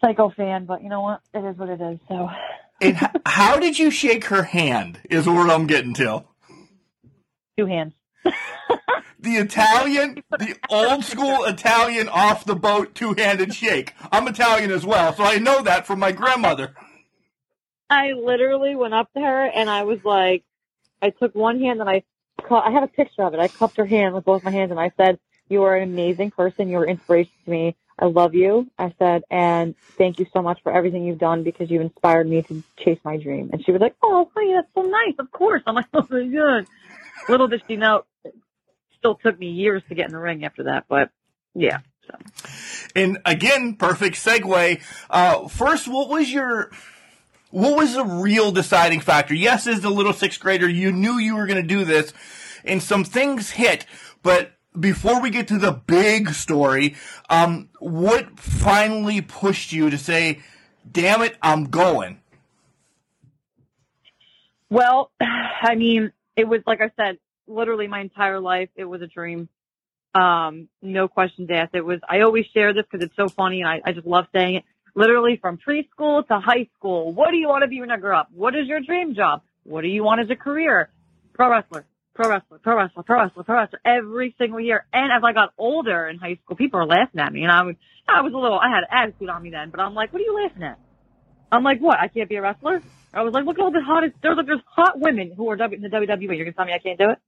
[0.00, 1.20] Psycho fan, but you know what?
[1.34, 1.98] It is what it is.
[2.08, 2.28] So,
[2.80, 5.00] and h- how did you shake her hand?
[5.10, 6.24] Is what I'm getting to.
[7.58, 7.94] two hands.
[9.22, 13.92] The Italian, the old school Italian off the boat two handed shake.
[14.10, 16.74] I'm Italian as well, so I know that from my grandmother.
[17.90, 20.44] I literally went up to her and I was like,
[21.02, 22.02] I took one hand and I,
[22.50, 23.40] I have a picture of it.
[23.40, 26.30] I cupped her hand with both my hands and I said, you are an amazing
[26.30, 26.68] person.
[26.68, 27.76] You're inspiration to me.
[28.00, 28.70] I love you.
[28.78, 32.40] I said, and thank you so much for everything you've done because you inspired me
[32.42, 33.50] to chase my dream.
[33.52, 35.14] And she was like, oh, honey, that's so nice.
[35.18, 35.62] Of course.
[35.66, 36.66] I'm like, oh my God.
[37.28, 38.34] Little did she know, it
[38.98, 40.86] still took me years to get in the ring after that.
[40.88, 41.10] But
[41.54, 41.80] yeah.
[42.06, 42.16] So.
[42.96, 44.80] And again, perfect segue.
[45.10, 46.70] Uh, first, what was your,
[47.50, 49.34] what was the real deciding factor?
[49.34, 52.14] Yes, as the little sixth grader, you knew you were going to do this,
[52.64, 53.84] and some things hit.
[54.22, 56.94] But before we get to the big story,
[57.28, 60.40] um, what finally pushed you to say,
[60.90, 62.20] "Damn it, I'm going"?
[64.68, 68.68] Well, I mean, it was like I said, literally my entire life.
[68.76, 69.48] It was a dream.
[70.14, 71.74] Um, no questions asked.
[71.74, 72.00] It was.
[72.08, 74.64] I always share this because it's so funny, and I, I just love saying it.
[74.94, 77.12] Literally from preschool to high school.
[77.12, 78.28] What do you want to be when you grow up?
[78.32, 79.42] What is your dream job?
[79.62, 80.90] What do you want as a career?
[81.32, 81.84] Pro wrestler,
[82.20, 83.80] pro wrestler, pro wrestler, pro wrestler, pro wrestler.
[83.84, 84.84] Every single year.
[84.92, 87.62] And as I got older in high school, people were laughing at me, and I
[87.62, 88.58] was, I was a little.
[88.58, 90.78] I had attitude on me then, but I'm like, what are you laughing at?
[91.50, 91.98] I'm like, what?
[91.98, 92.82] I can't be a wrestler?
[93.12, 94.16] I was like, look at all the hottest.
[94.22, 96.36] There's like there's hot women who are w, in the WWE.
[96.36, 97.18] You're gonna tell me I can't do it?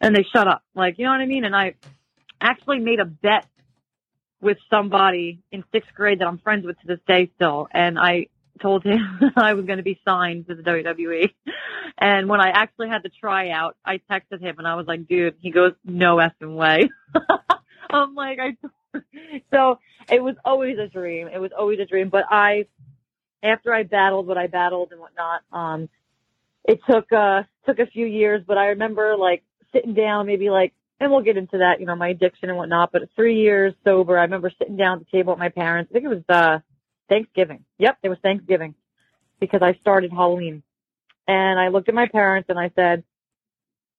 [0.00, 0.62] And they shut up.
[0.74, 1.44] Like, you know what I mean?
[1.44, 1.74] And I
[2.40, 3.46] actually made a bet
[4.40, 8.26] with somebody in sixth grade that I'm friends with to this day still, and I
[8.60, 8.98] told him
[9.36, 11.32] I was going to be signed to the WWE.
[11.98, 15.36] And when I actually had the tryout, I texted him and I was like, dude,
[15.40, 16.90] he goes, no effing way.
[17.90, 18.56] I'm like, I,
[19.52, 19.78] so
[20.10, 21.28] it was always a dream.
[21.28, 22.08] It was always a dream.
[22.08, 22.66] But I,
[23.42, 25.88] after I battled what I battled and whatnot, um,
[26.64, 30.72] it took, uh, took a few years, but I remember like sitting down maybe like,
[31.00, 32.92] and we'll get into that, you know, my addiction and whatnot.
[32.92, 35.90] But three years sober, I remember sitting down at the table with my parents.
[35.90, 36.58] I think it was uh,
[37.08, 37.64] Thanksgiving.
[37.78, 38.74] Yep, it was Thanksgiving
[39.40, 40.62] because I started Halloween.
[41.26, 43.04] And I looked at my parents and I said,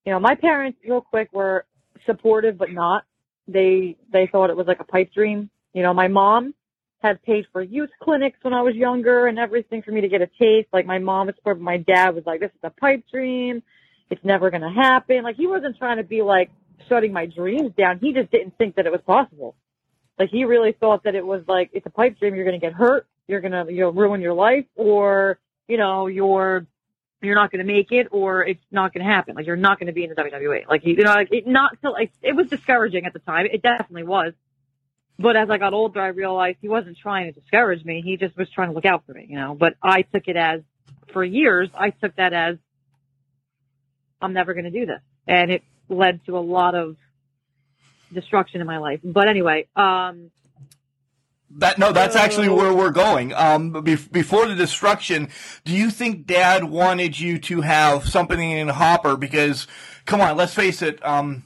[0.06, 1.66] you know, my parents, real quick, were
[2.06, 3.04] supportive but not.
[3.48, 5.50] They they thought it was like a pipe dream.
[5.74, 6.54] You know, my mom
[7.00, 10.22] had paid for youth clinics when I was younger and everything for me to get
[10.22, 10.70] a taste.
[10.74, 13.62] Like my mom was supportive, my dad was like, "This is a pipe dream.
[14.10, 16.52] It's never to happen." Like he wasn't trying to be like
[16.90, 18.00] shutting my dreams down.
[18.00, 19.56] He just didn't think that it was possible.
[20.18, 22.36] Like he really thought that it was like it's a pipe dream.
[22.36, 23.08] You're going to get hurt.
[23.28, 26.66] You're going to you know ruin your life, or you know you're
[27.22, 29.36] you're not going to make it, or it's not going to happen.
[29.36, 30.68] Like you're not going to be in the WWE.
[30.68, 33.48] Like you know, like it not so like it was discouraging at the time.
[33.52, 34.34] It definitely was.
[35.18, 38.02] But as I got older, I realized he wasn't trying to discourage me.
[38.04, 39.56] He just was trying to look out for me, you know.
[39.56, 40.62] But I took it as,
[41.14, 42.58] for years, I took that as,
[44.22, 46.98] I'm never going to do this, and it led to a lot of
[48.14, 49.00] destruction in my life.
[49.04, 50.32] But anyway, um,
[51.58, 53.34] that no, that's actually where we're going.
[53.34, 55.30] Um, be- before the destruction,
[55.64, 59.16] do you think Dad wanted you to have something in the hopper?
[59.16, 59.68] Because,
[60.06, 61.06] come on, let's face it.
[61.06, 61.46] Um,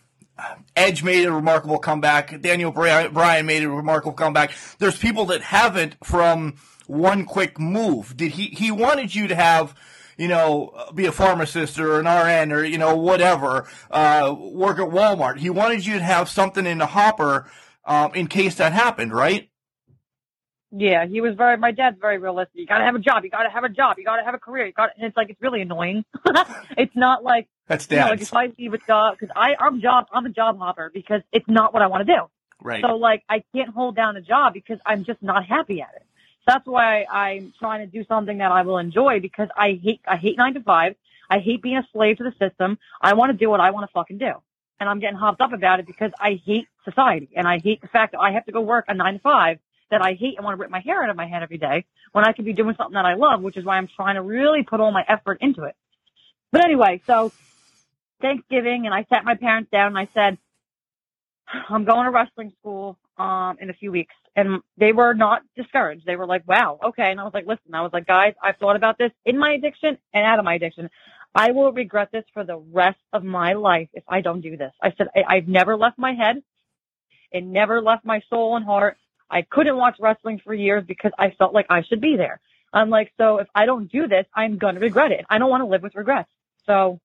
[0.76, 2.41] Edge made a remarkable comeback.
[2.41, 4.52] Daniel Bryan made a remarkable comeback.
[4.80, 6.56] There's people that haven't from
[6.88, 8.15] one quick move.
[8.15, 8.45] Did he?
[8.45, 9.76] He wanted you to have
[10.19, 14.89] you know, be a pharmacist or an RN or, you know, whatever, uh, work at
[14.89, 15.39] Walmart.
[15.39, 17.49] He wanted you to have something in the hopper,
[17.86, 19.49] um, in case that happened, right?
[20.71, 22.55] Yeah, he was very, my dad's very realistic.
[22.55, 23.23] You gotta have a job.
[23.23, 23.97] You gotta have a job.
[23.97, 24.65] You gotta have a career.
[24.67, 26.03] You gotta, and it's like, it's really annoying.
[26.77, 27.95] it's not like, that's dad.
[27.95, 30.60] You know, like if I leave a job, cause I, I'm job, I'm a job
[30.60, 32.23] hopper because it's not what I want to do.
[32.62, 32.84] Right.
[32.86, 36.03] So like, I can't hold down a job because I'm just not happy at it
[36.49, 40.17] that's why I'm trying to do something that I will enjoy because I hate, I
[40.17, 40.95] hate nine to five.
[41.29, 42.79] I hate being a slave to the system.
[42.99, 44.31] I want to do what I want to fucking do.
[44.79, 47.88] And I'm getting hopped up about it because I hate society and I hate the
[47.88, 49.59] fact that I have to go work a nine to five
[49.91, 51.85] that I hate and want to rip my hair out of my head every day
[52.13, 54.23] when I could be doing something that I love, which is why I'm trying to
[54.23, 55.75] really put all my effort into it.
[56.51, 57.31] But anyway, so
[58.21, 60.38] Thanksgiving and I sat my parents down and I said,
[61.69, 64.15] I'm going to wrestling school um, in a few weeks.
[64.36, 66.05] And they were not discouraged.
[66.05, 67.12] They were like, wow, okay.
[67.12, 69.51] And I was like, listen, I was like, guys, I've thought about this in my
[69.51, 70.89] addiction and out of my addiction.
[71.36, 74.71] I will regret this for the rest of my life if I don't do this.
[74.82, 76.38] I said, I, I've never left my head.
[77.32, 78.97] It never left my soul and heart.
[79.29, 82.39] I couldn't watch wrestling for years because I felt like I should be there.
[82.73, 85.25] I'm like, so if I don't do this, I'm going to regret it.
[85.29, 86.29] I don't want to live with regrets.
[86.65, 86.99] So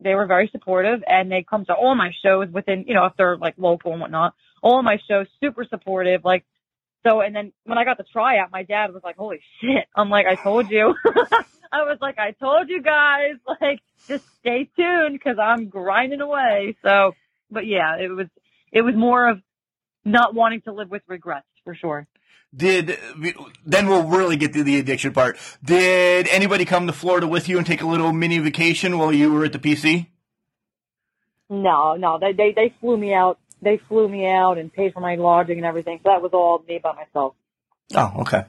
[0.00, 3.12] they were very supportive and they come to all my shows within, you know, if
[3.16, 6.24] they're like local and whatnot, all my shows, super supportive.
[6.24, 6.44] Like,
[7.06, 9.86] so, and then when I got the tryout, my dad was like, holy shit.
[9.94, 10.94] I'm like, I told you.
[11.72, 16.76] I was like, I told you guys, like, just stay tuned because I'm grinding away.
[16.82, 17.12] So,
[17.50, 18.26] but yeah, it was,
[18.72, 19.40] it was more of
[20.04, 22.06] not wanting to live with regrets for sure.
[22.54, 22.98] Did
[23.64, 25.38] then we'll really get to the addiction part.
[25.62, 29.32] Did anybody come to Florida with you and take a little mini vacation while you
[29.32, 30.08] were at the PC?
[31.48, 33.38] No, no, they they they flew me out.
[33.62, 36.00] They flew me out and paid for my lodging and everything.
[36.02, 37.34] So that was all me by myself.
[37.94, 38.44] Oh, okay.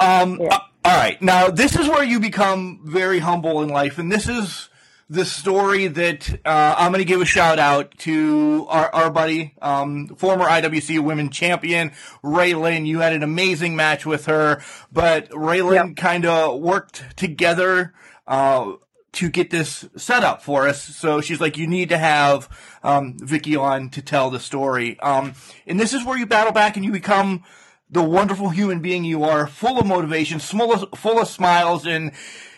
[0.00, 0.48] Um, yeah.
[0.54, 1.20] uh, all right.
[1.20, 4.68] Now this is where you become very humble in life, and this is
[5.12, 9.54] the story that uh, I'm going to give a shout out to our, our buddy,
[9.60, 11.92] um, former IWC Women Champion
[12.24, 12.86] Raylan.
[12.86, 15.96] You had an amazing match with her, but Raylan yep.
[15.96, 17.92] kind of worked together.
[18.26, 18.72] Uh,
[19.12, 20.82] to get this set up for us.
[20.82, 22.48] So she's like, you need to have,
[22.82, 24.98] um, Vicky on to tell the story.
[25.00, 25.34] Um,
[25.66, 27.44] and this is where you battle back and you become
[27.90, 32.12] the wonderful human being you are, full of motivation, full of, full of smiles, and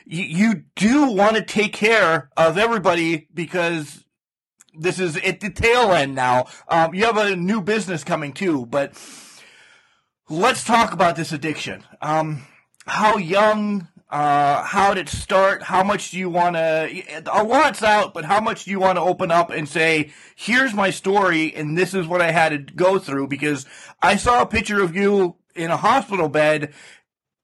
[0.06, 4.04] you, you do want to take care of everybody because
[4.78, 6.46] this is at the tail end now.
[6.68, 8.92] Um, you have a new business coming too, but
[10.28, 11.82] let's talk about this addiction.
[12.00, 12.42] Um,
[12.86, 15.64] how young, uh, how did it start?
[15.64, 17.24] How much do you want to?
[17.26, 20.72] A lot's out, but how much do you want to open up and say, "Here's
[20.72, 23.26] my story, and this is what I had to go through"?
[23.26, 23.66] Because
[24.00, 26.72] I saw a picture of you in a hospital bed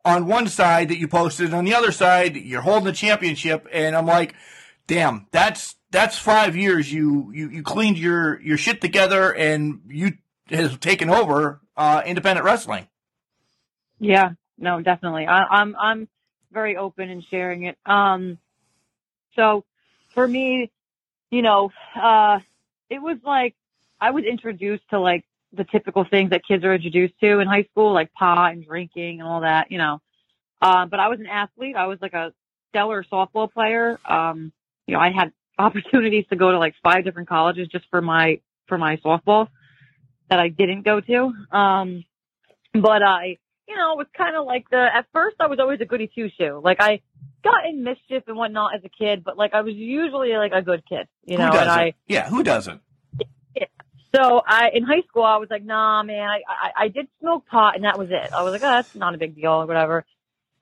[0.04, 3.66] on one side that you posted, and on the other side you're holding the championship,
[3.72, 4.36] and I'm like,
[4.86, 10.12] damn, that's that's five years you you, you cleaned your your shit together and you
[10.50, 12.86] has taken over uh, independent wrestling.
[13.98, 15.26] Yeah, no, definitely.
[15.26, 16.08] I, I'm I'm
[16.52, 17.78] very open in sharing it.
[17.86, 18.38] Um,
[19.36, 19.64] so
[20.14, 20.70] for me,
[21.30, 21.70] you know,
[22.00, 22.40] uh,
[22.88, 23.54] it was like
[24.00, 27.64] I was introduced to like the typical things that kids are introduced to in high
[27.70, 30.00] school, like pot and drinking and all that, you know.
[30.62, 31.76] Um, but I was an athlete.
[31.76, 32.32] I was like a
[32.70, 33.98] stellar softball player.
[34.04, 34.52] Um,
[34.86, 38.40] you know, I had opportunities to go to like five different colleges just for my
[38.66, 39.48] for my softball
[40.28, 41.32] that I didn't go to.
[41.50, 42.04] Um,
[42.72, 43.38] but I,
[43.70, 44.88] you know, it was kind of like the.
[44.92, 46.60] At first, I was always a goody two shoe.
[46.62, 47.00] Like I
[47.44, 50.60] got in mischief and whatnot as a kid, but like I was usually like a
[50.60, 51.52] good kid, you know.
[51.52, 52.80] And I yeah, who doesn't?
[54.12, 57.46] so I in high school I was like, nah, man, I, I I did smoke
[57.46, 58.32] pot and that was it.
[58.32, 60.04] I was like, oh, that's not a big deal or whatever.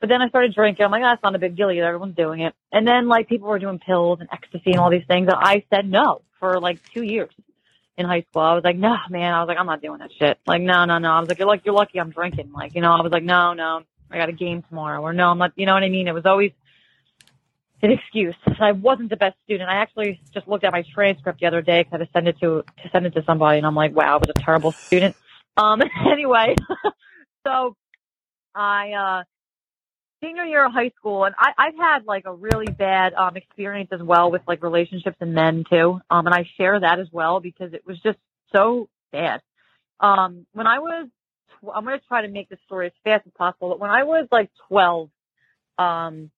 [0.01, 0.85] But then I started drinking.
[0.85, 1.87] I'm like, oh, that's not a big deal either.
[1.87, 2.55] Everyone's doing it.
[2.71, 5.65] And then like people were doing pills and ecstasy and all these things, and I
[5.71, 7.31] said no for like two years
[7.99, 8.43] in high school.
[8.43, 9.35] I was like, no, man.
[9.35, 10.39] I was like, I'm not doing that shit.
[10.47, 11.11] Like, no, no, no.
[11.11, 12.53] I was like, you're like, you're lucky I'm drinking.
[12.53, 15.31] Like, you know, I was like, no, no, I got a game tomorrow, or no,
[15.31, 15.53] I'm not.
[15.57, 16.07] You know what I mean?
[16.07, 16.53] It was always
[17.83, 18.37] an excuse.
[18.61, 19.69] I wasn't the best student.
[19.69, 22.29] I actually just looked at my transcript the other day because I had to send
[22.29, 24.73] it to to send it to somebody, and I'm like, wow, I was a terrible
[24.73, 25.17] student.
[25.57, 26.55] Um, anyway,
[27.47, 27.77] so
[28.55, 29.23] I uh
[30.23, 33.91] senior year of high school, and I, I've had like a really bad um experience
[33.93, 36.01] as well with like relationships and men too.
[36.11, 38.19] Um, and I share that as well because it was just
[38.53, 39.41] so bad.
[40.01, 41.09] Um, when I was,
[41.61, 43.91] tw- I'm going to try to make this story as fast as possible, but when
[43.91, 45.11] I was like 12,
[45.79, 46.31] um,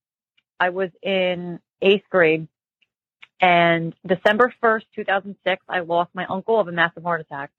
[0.59, 2.49] I was in eighth grade
[3.41, 7.51] and December 1st, 2006, I lost my uncle of a massive heart attack.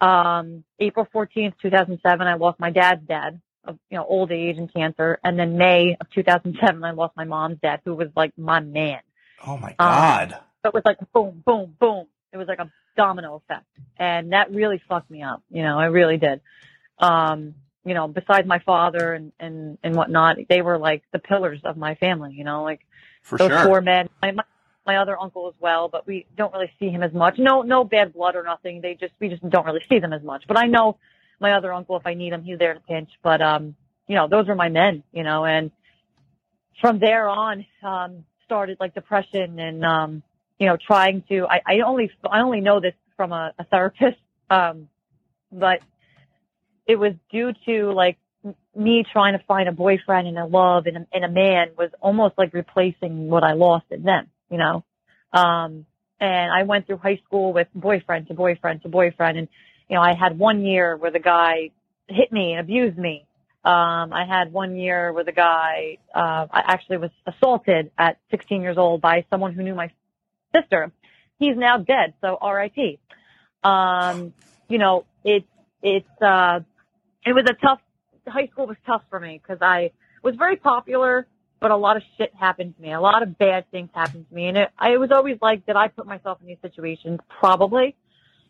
[0.00, 4.72] Um, April 14th, 2007, I lost my dad's dad of, you know, old age and
[4.72, 5.18] cancer.
[5.22, 9.00] And then May of 2007, I lost my mom's dad, who was like my man.
[9.46, 10.38] Oh my Um, God.
[10.62, 12.06] So it was like boom, boom, boom.
[12.32, 13.66] It was like a domino effect.
[13.98, 15.42] And that really fucked me up.
[15.50, 16.40] You know, it really did.
[16.98, 17.54] Um,
[17.84, 21.76] you know, besides my father and, and, and whatnot, they were like the pillars of
[21.76, 22.80] my family, you know, like
[23.22, 23.64] For those sure.
[23.64, 24.08] four men.
[24.22, 24.42] My, my,
[24.86, 27.38] my other uncle as well, but we don't really see him as much.
[27.38, 28.80] No, no bad blood or nothing.
[28.80, 30.44] They just, we just don't really see them as much.
[30.48, 30.98] But I know
[31.40, 33.10] my other uncle, if I need him, he's there to pinch.
[33.22, 33.76] But, um,
[34.08, 35.70] you know, those were my men, you know, and
[36.80, 40.22] from there on, um, started like depression and, um,
[40.58, 44.18] you know, trying to, I, I only, I only know this from a, a therapist.
[44.48, 44.88] Um,
[45.50, 45.80] but
[46.86, 48.16] it was due to like
[48.76, 51.90] me trying to find a boyfriend and a love and a, and a man was
[52.00, 54.84] almost like replacing what I lost in them, you know?
[55.32, 55.86] Um,
[56.20, 59.38] and I went through high school with boyfriend to boyfriend to boyfriend.
[59.38, 59.48] And,
[59.88, 61.70] you know, I had one year where the guy
[62.08, 63.26] hit me and abused me.
[63.64, 68.62] Um, I had one year where the guy, uh, I actually was assaulted at 16
[68.62, 69.90] years old by someone who knew my
[70.54, 70.92] sister.
[71.38, 72.14] He's now dead.
[72.20, 73.00] So RIP.
[73.64, 74.32] Um,
[74.68, 75.48] you know, it's,
[75.82, 76.60] it's, uh,
[77.24, 77.80] it was a tough,
[78.26, 79.90] high school was tough for me because I
[80.22, 81.26] was very popular,
[81.58, 82.92] but a lot of shit happened to me.
[82.92, 84.46] A lot of bad things happened to me.
[84.46, 87.18] And it, I was always like, did I put myself in these situations?
[87.28, 87.96] Probably.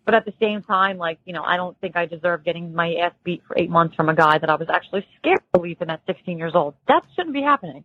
[0.07, 2.95] But at the same time, like, you know, I don't think I deserve getting my
[2.95, 5.81] ass beat for eight months from a guy that I was actually scared to leave
[5.81, 6.75] him at 16 years old.
[6.87, 7.83] That shouldn't be happening.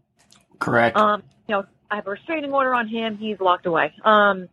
[0.59, 0.95] Correct.
[0.95, 3.17] Um, you know, I have a restraining order on him.
[3.17, 3.91] He's locked away.
[4.05, 4.49] Um,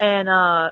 [0.00, 0.70] and, uh,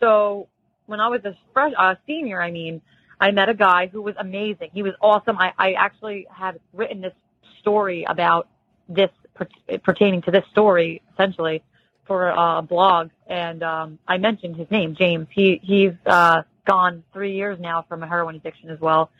[0.00, 0.48] so
[0.86, 2.82] when I was a fresh, uh, senior, I mean,
[3.20, 4.70] I met a guy who was amazing.
[4.74, 5.38] He was awesome.
[5.38, 7.14] I, I actually had written this
[7.60, 8.48] story about
[8.88, 9.46] this per-
[9.84, 11.62] pertaining to this story essentially
[12.06, 15.28] for a blog and um I mentioned his name, James.
[15.30, 19.10] He he's uh gone three years now from a heroin addiction as well.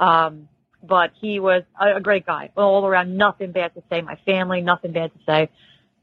[0.00, 0.48] Um
[0.82, 2.50] but he was a, a great guy.
[2.56, 4.00] All around nothing bad to say.
[4.00, 5.50] My family, nothing bad to say.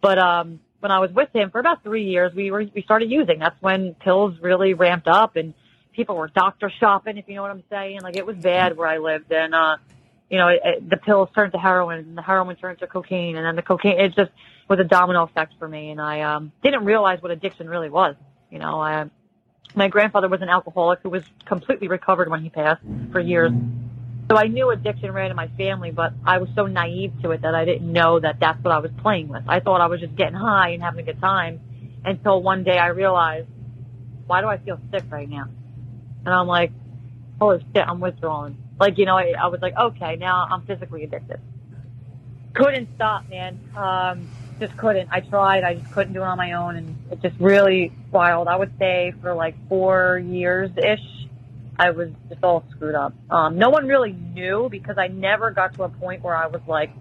[0.02, 3.12] But um when I was with him for about three years we were we started
[3.12, 3.40] using.
[3.40, 5.54] That's when pills really ramped up and
[6.00, 8.02] people were doctor shopping, if you know what I'm saying.
[8.02, 9.76] Like it was bad where I lived, and uh,
[10.30, 13.36] you know, it, it, the pills turned to heroin, and the heroin turned to cocaine,
[13.36, 14.00] and then the cocaine.
[14.00, 14.32] It just
[14.68, 18.16] was a domino effect for me, and I um, didn't realize what addiction really was.
[18.52, 19.10] You know, I,
[19.76, 23.52] my grandfather was an alcoholic who was completely recovered when he passed for years.
[24.30, 27.42] So I knew addiction ran in my family, but I was so naive to it
[27.42, 29.44] that I didn't know that that's what I was playing with.
[29.48, 31.60] I thought I was just getting high and having a good time
[32.06, 33.48] until one day I realized,
[34.28, 35.50] why do I feel sick right now?
[36.26, 36.72] And I'm like,
[37.40, 38.56] holy shit, I'm withdrawing.
[38.80, 41.40] Like, you know, I, I was like, okay, now I'm physically addicted.
[42.54, 43.60] Couldn't stop, man.
[43.76, 45.10] Um, just couldn't.
[45.12, 45.64] I tried.
[45.64, 46.76] I just couldn't do it on my own.
[46.76, 48.48] And it just really spiraled.
[48.48, 51.28] I would say for like four years ish,
[51.78, 53.14] I was just all screwed up.
[53.30, 56.62] Um, no one really knew because I never got to a point where I was
[56.68, 56.92] like,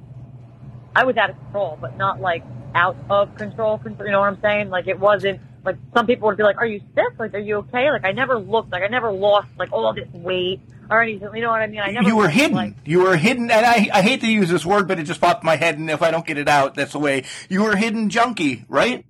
[0.94, 4.40] I was out of control, but not like out of control you know what I'm
[4.40, 4.70] saying?
[4.70, 7.18] Like it wasn't like some people would be like, "Are you sick?
[7.18, 10.08] Like, are you okay?" Like I never looked, like I never lost like all this
[10.12, 10.60] weight
[10.90, 11.28] or anything.
[11.34, 11.80] You know what I mean?
[11.80, 12.08] I never.
[12.08, 12.56] you were hidden.
[12.56, 15.20] Like, you were hidden, and I, I hate to use this word, but it just
[15.20, 17.24] popped in my head, and if I don't get it out, that's the way.
[17.48, 19.04] You were hidden junkie, right?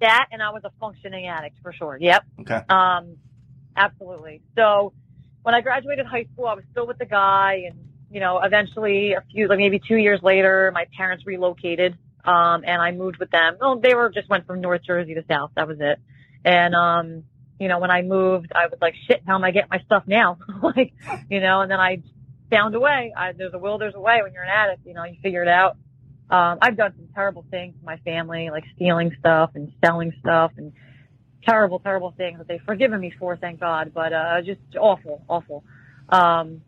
[0.00, 1.96] that, and I was a functioning addict for sure.
[1.98, 2.24] Yep.
[2.40, 2.60] Okay.
[2.68, 3.16] Um,
[3.74, 4.42] absolutely.
[4.54, 4.92] So
[5.42, 7.78] when I graduated high school, I was still with the guy, and
[8.10, 12.80] you know, eventually, a few, like maybe two years later, my parents relocated Um, and
[12.80, 13.56] I moved with them.
[13.60, 15.50] Well, they were just went from North Jersey to South.
[15.56, 15.98] That was it.
[16.44, 17.24] And, um,
[17.64, 20.02] you know, when I moved, I was like, shit, how am I getting my stuff
[20.06, 20.36] now?
[20.62, 20.92] like,
[21.30, 22.02] you know, and then I
[22.50, 23.10] found a way.
[23.16, 25.40] I, there's a will, there's a way when you're an addict, you know, you figure
[25.40, 25.78] it out.
[26.28, 30.52] Um, I've done some terrible things to my family, like stealing stuff and selling stuff
[30.58, 30.74] and
[31.46, 33.92] terrible, terrible things that they've forgiven me for, thank God.
[33.94, 35.64] But, uh, just awful, awful.
[36.10, 36.60] Um,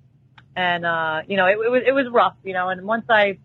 [0.56, 3.36] and, uh, you know, it, it was, it was rough, you know, and once I,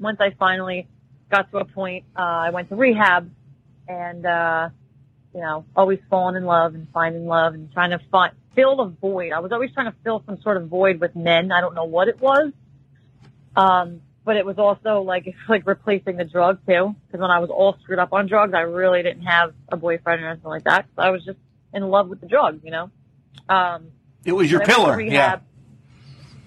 [0.00, 0.88] once I finally
[1.30, 3.30] got to a point, uh, I went to rehab
[3.86, 4.70] and, uh,
[5.34, 8.88] you know, always falling in love and finding love and trying to find, fill a
[8.88, 9.32] void.
[9.32, 11.52] I was always trying to fill some sort of void with men.
[11.52, 12.52] I don't know what it was.
[13.56, 16.94] Um, but it was also like, it's like replacing the drug too.
[17.10, 20.22] Cause when I was all screwed up on drugs, I really didn't have a boyfriend
[20.22, 20.86] or anything like that.
[20.96, 21.38] So I was just
[21.72, 22.90] in love with the drugs, you know?
[23.48, 23.88] Um,
[24.24, 25.00] It was your pillar.
[25.00, 25.40] Yeah.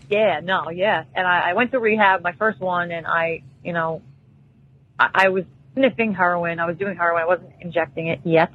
[0.09, 1.05] Yeah, no, yeah.
[1.15, 4.01] And I, I went to rehab, my first one, and I, you know,
[4.99, 6.59] I, I was sniffing heroin.
[6.59, 7.23] I was doing heroin.
[7.23, 8.51] I wasn't injecting it yet.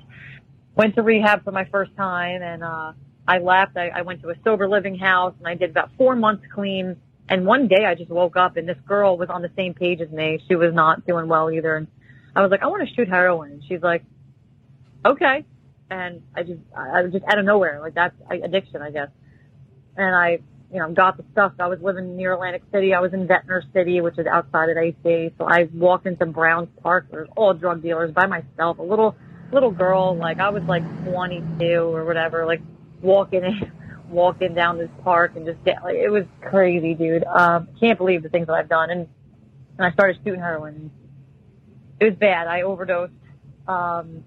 [0.77, 2.93] Went to rehab for my first time, and uh,
[3.27, 3.77] I left.
[3.77, 6.97] I, I went to a sober living house, and I did about four months clean.
[7.29, 10.01] And one day, I just woke up, and this girl was on the same page
[10.01, 10.41] as me.
[10.49, 11.89] She was not doing well either, and
[12.37, 13.53] I was like, I want to shoot heroin.
[13.53, 14.05] And she's like,
[15.05, 15.47] okay.
[15.91, 17.81] And I just, I was just out of nowhere.
[17.81, 19.09] Like that's addiction, I guess.
[19.97, 20.39] And I,
[20.71, 21.53] you know, got the stuff.
[21.59, 22.93] I was living near Atlantic City.
[22.93, 25.33] I was in Ventnor City, which is outside of AC.
[25.39, 27.07] So I walked into Browns Park.
[27.11, 28.79] There's all drug dealers by myself.
[28.79, 29.17] A little,
[29.53, 32.61] little girl, like I was like 22 or whatever, like
[33.01, 33.73] walking in,
[34.11, 37.25] walking down this park and just get, like, it was crazy, dude.
[37.25, 38.91] Um, can't believe the things that I've done.
[38.91, 39.09] And,
[39.79, 40.91] and I started shooting heroin.
[42.01, 42.47] It was bad.
[42.47, 43.13] I overdosed.
[43.67, 44.25] Um,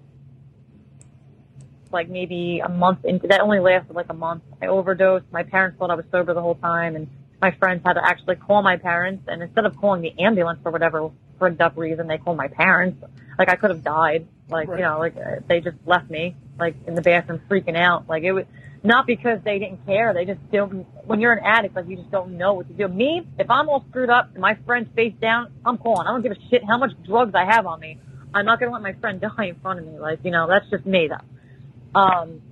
[1.92, 4.42] like maybe a month into that only lasted like a month.
[4.62, 5.26] I overdosed.
[5.32, 7.08] My parents thought I was sober the whole time and
[7.40, 10.70] my friends had to actually call my parents and instead of calling the ambulance for
[10.70, 11.10] whatever
[11.40, 13.02] frigged up reason, they called my parents.
[13.38, 14.26] Like I could have died.
[14.50, 18.08] Like, you know, like uh, they just left me like in the bathroom freaking out.
[18.08, 18.44] Like it was
[18.82, 20.14] not because they didn't care.
[20.14, 22.88] They just don't, when you're an addict, like you just don't know what to do.
[22.88, 26.06] Me, if I'm all screwed up and my friend's face down, I'm calling.
[26.06, 27.98] I don't give a shit how much drugs I have on me.
[28.32, 29.98] I'm not going to let my friend die in front of me.
[29.98, 32.00] Like, you know, that's just me though.
[32.00, 32.42] Um,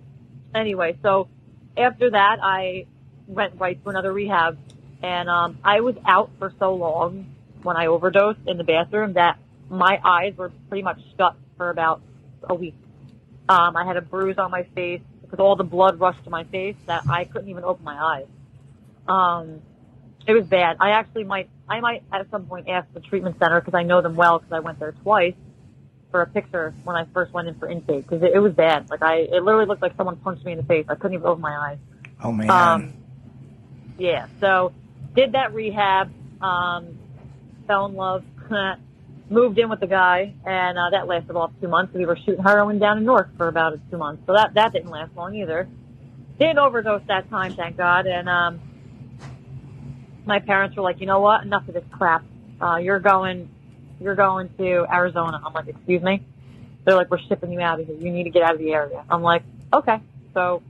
[0.55, 1.29] anyway, so
[1.77, 2.87] after that, I
[3.27, 4.59] went right to another rehab,
[5.03, 9.39] and um, I was out for so long when I overdosed in the bathroom that
[9.71, 12.01] my eyes were pretty much shut for about
[12.45, 12.75] a week.
[13.49, 16.45] Um, I had a bruise on my face because all the blood rushed to my
[16.45, 18.27] face that I couldn't even open my eyes.
[19.07, 19.61] Um,
[20.27, 20.77] it was bad.
[20.81, 24.01] I actually might, I might at some point ask the treatment center because I know
[24.01, 25.35] them well because I went there twice
[26.11, 28.89] for a picture when I first went in for intake because it, it was bad.
[28.91, 30.87] Like I, it literally looked like someone punched me in the face.
[30.89, 31.79] I couldn't even open my eyes.
[32.23, 32.51] Oh man.
[32.51, 32.93] Um,
[33.99, 34.27] yeah.
[34.41, 34.73] So
[35.15, 36.11] did that rehab.
[36.43, 36.99] Um,
[37.67, 38.25] fell in love.
[39.31, 41.95] Moved in with the guy, and uh, that lasted about two months.
[41.95, 44.91] We were shooting heroin down in North for about two months, so that that didn't
[44.91, 45.69] last long either.
[46.39, 48.07] Didn't overdose that time, thank God.
[48.07, 48.61] And um,
[50.25, 51.43] my parents were like, you know what?
[51.43, 52.25] Enough of this crap.
[52.61, 53.51] Uh, you're going,
[54.01, 55.41] you're going to Arizona.
[55.45, 56.23] I'm like, excuse me.
[56.85, 57.97] They're like, we're shipping you out of here.
[57.97, 59.05] You need to get out of the area.
[59.11, 60.01] I'm like, okay.
[60.33, 60.63] So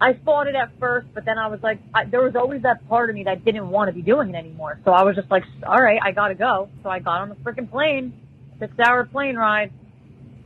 [0.00, 2.88] I fought it at first, but then I was like, I, there was always that
[2.88, 4.80] part of me that didn't want to be doing it anymore.
[4.84, 6.70] So I was just like, all right, I gotta go.
[6.82, 8.14] So I got on the freaking plane,
[8.58, 9.72] six hour plane ride,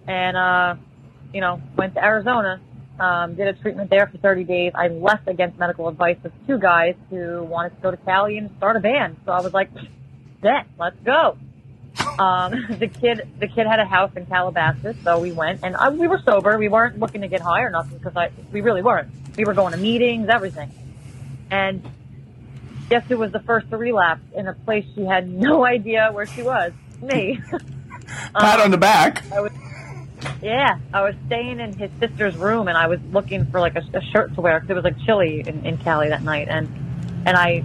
[0.08, 0.74] and uh,
[1.32, 2.60] you know, went to Arizona.
[2.98, 4.72] Um, did a treatment there for 30 days.
[4.74, 8.50] I left against medical advice with two guys who wanted to go to Cali and
[8.58, 9.16] start a band.
[9.26, 9.68] So I was like,
[10.40, 11.36] bet, let's go.
[12.18, 15.88] Um, the kid, the kid had a house in Calabasas, so we went, and I,
[15.90, 16.58] we were sober.
[16.58, 19.08] We weren't looking to get high or nothing because I, we really weren't.
[19.36, 20.70] We were going to meetings, everything.
[21.50, 21.82] And
[22.88, 26.26] guess who was the first to relapse in a place she had no idea where
[26.26, 26.72] she was?
[27.00, 27.40] Me.
[28.34, 29.24] Pat on the back.
[29.32, 29.52] I was,
[30.42, 33.84] yeah, I was staying in his sister's room, and I was looking for like a,
[33.94, 36.68] a shirt to wear because it was like chilly in, in Cali that night, and
[37.26, 37.64] and I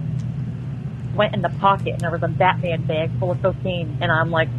[1.16, 4.32] went in the pocket and there was a Batman bag full of cocaine, and I'm
[4.32, 4.50] like,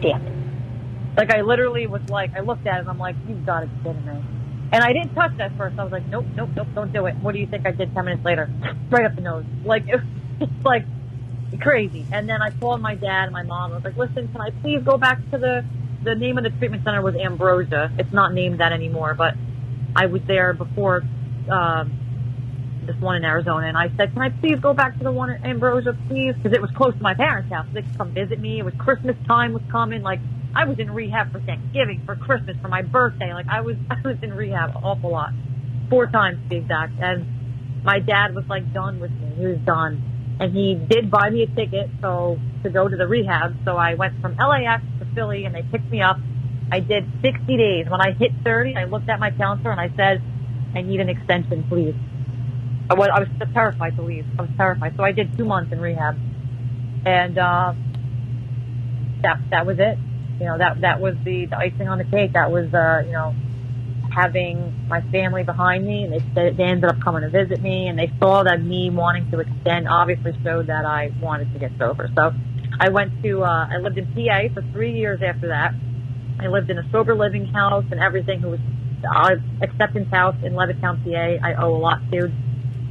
[0.00, 1.16] damn it.
[1.16, 3.66] Like I literally was like, I looked at it and I'm like, you've got to
[3.66, 4.24] be kidding me.
[4.72, 5.78] And I didn't touch that first.
[5.78, 7.14] I was like, nope, nope, nope, don't do it.
[7.16, 8.50] What do you think I did 10 minutes later?
[8.90, 9.44] right up the nose.
[9.64, 10.84] Like, it was just like
[11.60, 12.06] crazy.
[12.10, 13.72] And then I called my dad and my mom.
[13.72, 15.64] I was like, listen, can I please go back to the,
[16.02, 17.92] the name of the treatment center was Ambrosia.
[17.98, 19.34] It's not named that anymore, but
[19.94, 21.02] I was there before,
[21.50, 21.98] um,
[22.86, 25.30] this one in Arizona, and I said, "Can I please go back to the one
[25.30, 27.66] in Ambrosia, please?" Because it was close to my parents' house.
[27.72, 28.58] They could come visit me.
[28.58, 30.02] It was Christmas time was coming.
[30.02, 30.20] Like
[30.54, 33.32] I was in rehab for Thanksgiving, for Christmas, for my birthday.
[33.32, 35.30] Like I was, I was in rehab an awful lot,
[35.90, 36.92] four times to be exact.
[37.00, 37.26] And
[37.84, 39.32] my dad was like done with me.
[39.38, 40.02] He was done.
[40.40, 43.54] and he did buy me a ticket so to go to the rehab.
[43.64, 46.16] So I went from LAX to Philly, and they picked me up.
[46.70, 47.86] I did 60 days.
[47.88, 50.22] When I hit 30, I looked at my counselor and I said,
[50.74, 51.94] "I need an extension, please."
[52.92, 54.26] I was, I was terrified to leave.
[54.38, 54.94] I was terrified.
[54.98, 56.18] So I did two months in rehab,
[57.06, 57.72] and uh,
[59.22, 59.96] that that was it.
[60.38, 62.34] You know that that was the, the icing on the cake.
[62.34, 63.34] That was uh, you know
[64.14, 66.04] having my family behind me.
[66.04, 69.30] And they they ended up coming to visit me, and they saw that me wanting
[69.30, 72.10] to extend obviously showed that I wanted to get sober.
[72.14, 72.32] So
[72.78, 75.72] I went to uh, I lived in PA for three years after that.
[76.38, 78.40] I lived in a sober living house and everything.
[78.40, 78.60] Who was
[79.08, 81.46] uh, acceptance house in Levittown, PA.
[81.46, 82.30] I owe a lot to.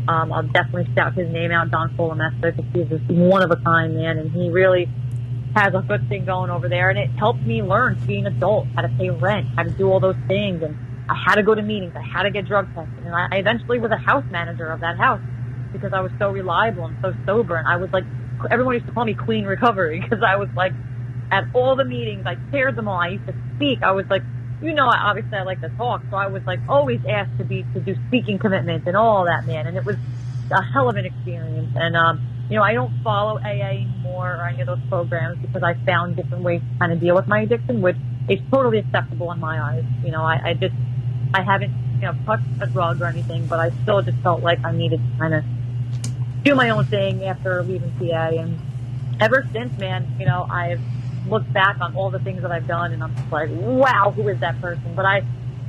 [0.08, 3.58] Um, I'll definitely shout his name out, Don Folamesta, because he's just one of a
[3.58, 4.90] kind man, and he really
[5.56, 6.90] has a good thing going over there.
[6.90, 9.70] And it helped me learn to be an adult, how to pay rent, how to
[9.70, 10.78] do all those things, and
[11.10, 13.80] I had to go to meetings, I had to get drug tested, and I eventually
[13.80, 15.22] was a house manager of that house
[15.74, 18.06] because I was so reliable and so sober, and I was like,
[18.50, 20.74] everyone used to call me Queen Recovery because I was like,
[21.32, 23.00] at all the meetings, I chaired them all.
[23.00, 23.84] I used to speak.
[23.84, 24.24] I was like
[24.62, 27.64] you know, obviously I like to talk, so I was like always asked to be
[27.74, 29.68] to do speaking commitments and all that, man.
[29.68, 29.96] And it was
[30.52, 31.72] a hell of an experience.
[31.76, 35.64] And um, you know, I don't follow AA anymore or any of those programs because
[35.64, 37.96] I found different ways to kind of deal with my addiction, which
[38.30, 39.86] is totally acceptable in my eyes.
[40.04, 40.76] You know, I, I just
[41.34, 44.64] I haven't you know touched a drug or anything, but I still just felt like
[44.64, 45.44] I needed to kind of
[46.44, 48.30] do my own thing after leaving PA.
[48.30, 48.60] And
[49.20, 50.82] ever since, man, you know, I've
[51.28, 54.28] look back on all the things that I've done and I'm just like, wow, who
[54.28, 54.94] is that person?
[54.96, 55.22] But I,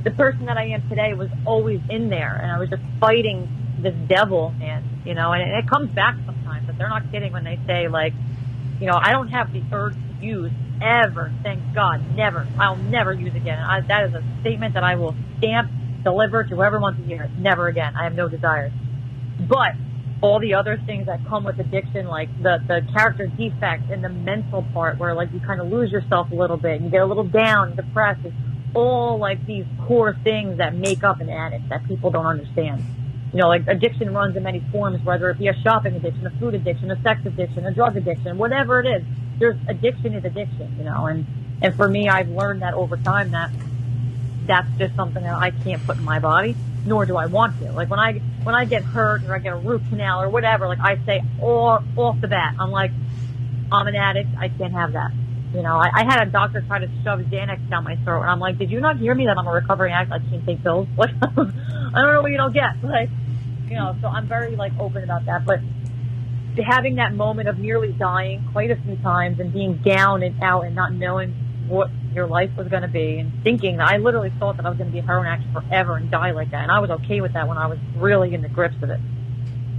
[0.03, 3.47] the person that I am today was always in there and I was just fighting
[3.79, 7.43] this devil, man, you know, and it, comes back sometimes, but they're not kidding when
[7.43, 8.13] they say like,
[8.79, 10.51] you know, I don't have the urge to use
[10.81, 11.31] ever.
[11.43, 12.47] Thank God, never.
[12.59, 13.59] I'll never use again.
[13.59, 15.71] I, that is a statement that I will stamp,
[16.03, 17.31] deliver to whoever wants to hear it.
[17.37, 17.95] Never again.
[17.95, 18.71] I have no desire.
[19.39, 19.75] But
[20.23, 24.07] all the other things that come with addiction, like the, the character defects and the
[24.07, 27.05] mental part where like you kind of lose yourself a little bit, you get a
[27.05, 28.21] little down, depressed.
[28.23, 28.35] It's
[28.73, 32.81] all like these core things that make up an addict that people don't understand.
[33.33, 36.31] You know, like addiction runs in many forms, whether it be a shopping addiction, a
[36.39, 39.03] food addiction, a sex addiction, a drug addiction, whatever it is.
[39.39, 41.25] There's addiction is addiction, you know, and,
[41.61, 43.51] and for me, I've learned that over time that
[44.45, 46.55] that's just something that I can't put in my body
[46.85, 47.71] nor do I want to.
[47.71, 48.13] Like when I
[48.43, 51.21] when I get hurt or I get a root canal or whatever, like I say
[51.41, 52.91] all off the bat, I'm like,
[53.71, 54.29] I'm an addict.
[54.37, 55.11] I can't have that.
[55.53, 58.29] You know, I, I had a doctor try to shove Xanax down my throat, and
[58.29, 60.11] I'm like, did you not hear me that I'm a recovering addict?
[60.11, 60.87] I can't take pills.
[60.95, 61.09] What?
[61.11, 62.83] I don't know what you don't get.
[62.83, 63.09] Like,
[63.69, 65.45] you know, so I'm very like open about that.
[65.45, 65.59] But
[66.61, 70.65] having that moment of nearly dying quite a few times and being down and out
[70.65, 71.31] and not knowing
[71.67, 74.77] what your life was going to be and thinking I literally thought that I was
[74.77, 76.63] going to be a heroin addict forever and die like that.
[76.63, 78.99] And I was okay with that when I was really in the grips of it.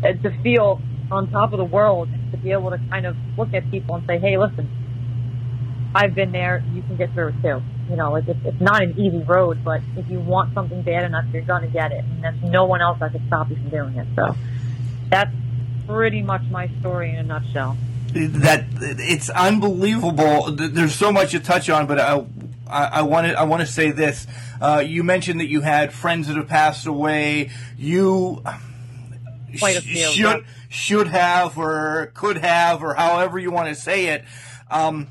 [0.03, 0.81] And to feel
[1.11, 4.07] on top of the world, to be able to kind of look at people and
[4.07, 4.69] say, hey, listen,
[5.95, 6.65] I've been there.
[6.73, 7.63] You can get through it too.
[7.89, 11.27] You know, it's, it's not an easy road, but if you want something bad enough,
[11.33, 12.05] you're going to get it.
[12.05, 14.09] And there's no one else that can stop you from doing it.
[14.17, 14.35] So
[15.11, 15.31] that's
[15.87, 17.77] pretty much my story in a nutshell
[18.15, 20.53] that it's unbelievable.
[20.53, 22.25] There's so much to touch on, but I,
[22.69, 24.27] I, want to I want to say this.
[24.61, 27.51] Uh, you mentioned that you had friends that have passed away.
[27.77, 28.43] You
[29.57, 30.43] few, should yeah.
[30.69, 34.25] should have or could have or however you want to say it.
[34.71, 35.09] Um,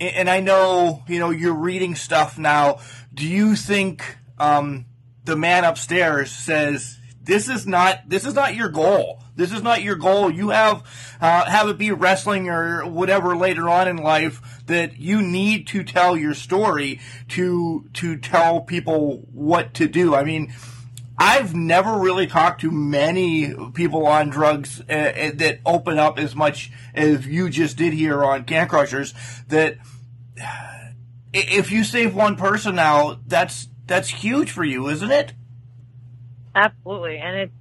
[0.00, 2.78] and, and I know you know you're reading stuff now.
[3.12, 4.86] Do you think um,
[5.24, 9.22] the man upstairs says this is not this is not your goal?
[9.38, 10.32] This is not your goal.
[10.32, 10.82] You have
[11.20, 15.84] uh, have it be wrestling or whatever later on in life that you need to
[15.84, 20.16] tell your story to to tell people what to do.
[20.16, 20.52] I mean,
[21.16, 26.34] I've never really talked to many people on drugs uh, uh, that open up as
[26.34, 29.14] much as you just did here on Can Crushers.
[29.46, 29.78] That
[31.32, 35.32] if you save one person now, that's that's huge for you, isn't it?
[36.56, 37.52] Absolutely, and it's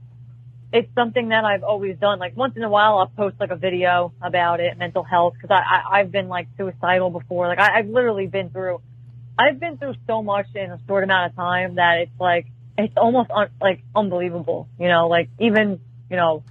[0.73, 2.19] it's something that I've always done.
[2.19, 5.51] Like once in a while, I'll post like a video about it, mental health, because
[5.51, 7.47] I, I I've been like suicidal before.
[7.47, 8.81] Like I, I've literally been through,
[9.39, 12.47] I've been through so much in a short amount of time that it's like
[12.77, 14.67] it's almost un, like unbelievable.
[14.79, 16.43] You know, like even you know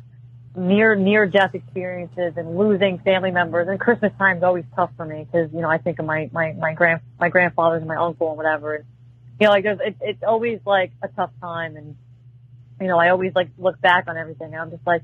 [0.56, 3.68] near near death experiences and losing family members.
[3.68, 6.54] And Christmas time's always tough for me because you know I think of my my
[6.54, 8.76] my grand my grandfathers and my uncle and whatever.
[8.76, 8.84] And,
[9.38, 11.96] you know, like there's it's it's always like a tough time and
[12.80, 15.02] you know, I always like look back on everything and I'm just like,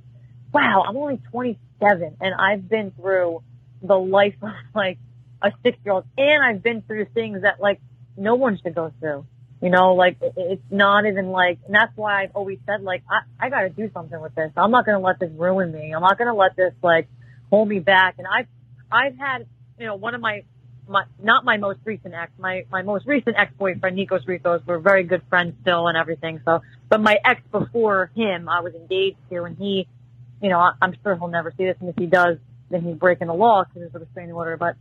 [0.52, 3.42] wow, I'm only 27 and I've been through
[3.82, 4.98] the life of like
[5.42, 7.80] a six year old and I've been through things that like
[8.16, 9.26] no one should go through.
[9.60, 13.02] You know, like it- it's not even like, and that's why I've always said like,
[13.08, 14.50] I, I got to do something with this.
[14.56, 15.92] I'm not to let this ruin me.
[15.94, 17.08] I'm not to let this like
[17.48, 18.16] hold me back.
[18.18, 18.46] And I've,
[18.90, 19.46] I've had,
[19.78, 20.42] you know, one of my,
[20.88, 25.04] my, not my most recent ex, my, my most recent ex-boyfriend, Nikos Ricos, we're very
[25.04, 26.40] good friends still and everything.
[26.44, 26.60] So,
[26.92, 29.88] but my ex before him, I was engaged to and he,
[30.42, 31.76] you know, I, I'm sure he'll never see this.
[31.80, 32.36] And if he does,
[32.68, 34.58] then he's breaking the law because there's a restraining order.
[34.58, 34.76] But,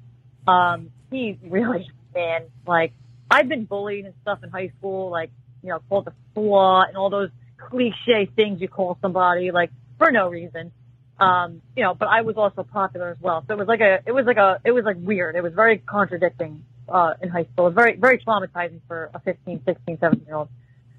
[0.51, 2.91] um, he really, man, like,
[3.29, 5.31] I've been bullied and stuff in high school, like,
[5.63, 7.29] you know, called a slut and all those
[7.69, 10.73] cliche things you call somebody, like, for no reason.
[11.17, 13.45] Um, you know, but I was also popular as well.
[13.47, 15.37] So it was like a, it was like a, it was like weird.
[15.37, 17.67] It was very contradicting, uh, in high school.
[17.67, 20.49] It was very, very traumatizing for a 15, 16, 17 year old.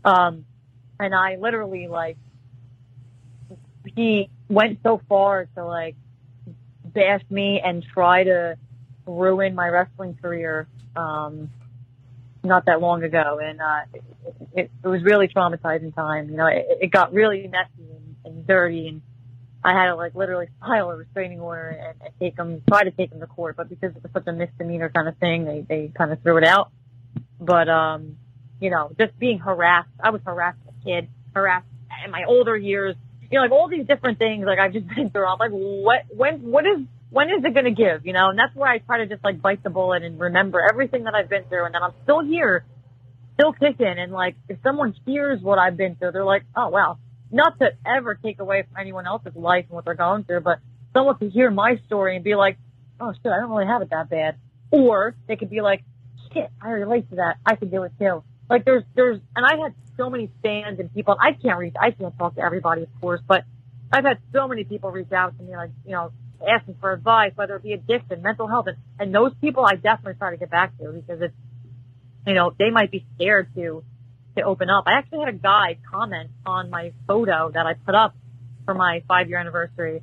[0.06, 0.46] Um,
[1.03, 2.16] and I literally like,
[3.96, 5.96] he went so far to like
[6.84, 8.57] bash me and try to
[9.07, 10.68] ruin my wrestling career.
[10.94, 11.50] Um,
[12.44, 13.80] not that long ago, and uh,
[14.53, 16.28] it, it, was really traumatizing time.
[16.28, 19.00] You know, it, it got really messy and, and dirty, and
[19.62, 22.90] I had to like literally file a restraining order and, and take them, try to
[22.90, 23.57] take him to court.
[23.57, 26.36] But because it was such a misdemeanor kind of thing, they they kind of threw
[26.38, 26.72] it out.
[27.40, 28.16] But um,
[28.61, 29.90] you know, just being harassed.
[30.03, 31.66] I was harassed kid, harassed
[32.05, 32.97] in my older years.
[33.30, 34.45] You know, like all these different things.
[34.47, 35.26] Like I've just been through.
[35.26, 36.03] I'm like, what?
[36.14, 36.51] When?
[36.51, 36.87] What is?
[37.11, 38.07] When is it going to give?
[38.07, 40.66] You know, and that's where I try to just like bite the bullet and remember
[40.68, 42.64] everything that I've been through, and that I'm still here,
[43.35, 43.95] still kicking.
[43.99, 46.99] And like, if someone hears what I've been through, they're like, oh wow.
[47.35, 50.59] Not to ever take away from anyone else's life and what they're going through, but
[50.93, 52.59] someone to hear my story and be like,
[53.01, 54.37] oh shit, I don't really have it that bad.
[54.70, 55.83] Or they could be like,
[56.33, 57.37] shit, I relate to that.
[57.47, 58.22] I could do it too.
[58.53, 61.16] Like there's, there's, and I had so many fans and people.
[61.18, 63.44] I can't reach, I can't talk to everybody, of course, but
[63.90, 66.12] I've had so many people reach out to me, like, you know,
[66.46, 70.18] asking for advice, whether it be addiction, mental health, and, and those people I definitely
[70.18, 71.34] try to get back to because it's,
[72.26, 73.82] you know, they might be scared to,
[74.36, 74.84] to open up.
[74.86, 78.14] I actually had a guy comment on my photo that I put up
[78.66, 80.03] for my five year anniversary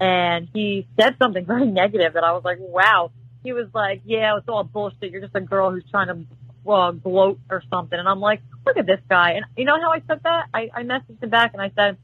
[0.00, 3.10] and he said something very negative that I was like, wow.
[3.42, 5.10] He was like, yeah, it's all bullshit.
[5.10, 6.24] You're just a girl who's trying to
[6.64, 7.98] well, gloat or something.
[7.98, 9.32] And I'm like, look at this guy.
[9.32, 10.46] And you know how I took that?
[10.52, 11.98] I, I messaged him back and I said,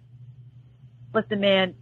[1.15, 1.75] listen, man,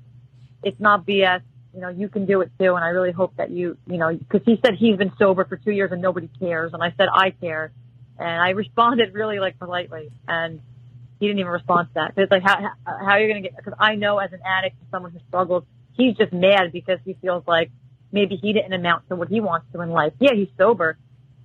[0.62, 1.43] it's not BS.
[1.74, 2.74] You know, you can do it too.
[2.74, 5.57] And I really hope that you, you know, cause he said he's been sober for
[5.57, 6.72] two years and nobody cares.
[6.72, 7.72] And I said, I care.
[8.18, 10.61] And I responded really like politely and
[11.20, 12.14] he didn't even respond to that.
[12.14, 14.41] Cause it's like, how, how, are you going to get, cause I know as an
[14.47, 15.64] addict someone who struggles,
[15.95, 17.70] he's just mad because he feels like
[18.12, 20.12] maybe he didn't amount to what he wants to in life.
[20.20, 20.97] Yeah, he's sober,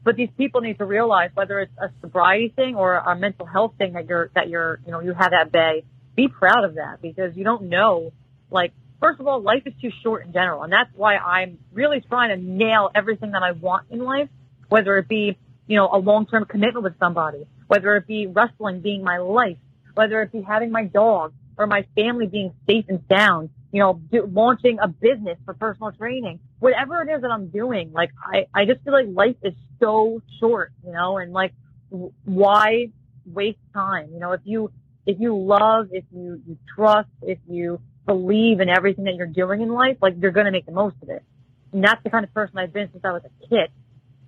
[0.03, 3.73] but these people need to realize whether it's a sobriety thing or a mental health
[3.77, 5.83] thing that you're, that you're, you know, you have at bay,
[6.15, 8.11] be proud of that because you don't know,
[8.51, 10.63] like, first of all, life is too short in general.
[10.63, 14.29] And that's why I'm really trying to nail everything that I want in life,
[14.69, 15.37] whether it be,
[15.67, 19.57] you know, a long-term commitment with somebody, whether it be wrestling being my life,
[19.93, 23.99] whether it be having my dog or my family being safe and sound, you know,
[24.11, 27.91] do, launching a business for personal training, whatever it is that I'm doing.
[27.91, 31.53] Like, I, I just feel like life is so short, you know, and like,
[31.89, 32.89] w- why
[33.25, 34.11] waste time?
[34.13, 34.71] You know, if you,
[35.07, 39.61] if you love, if you, you trust, if you believe in everything that you're doing
[39.61, 41.23] in life, like you're going to make the most of it.
[41.71, 43.71] And that's the kind of person I've been since I was a kid.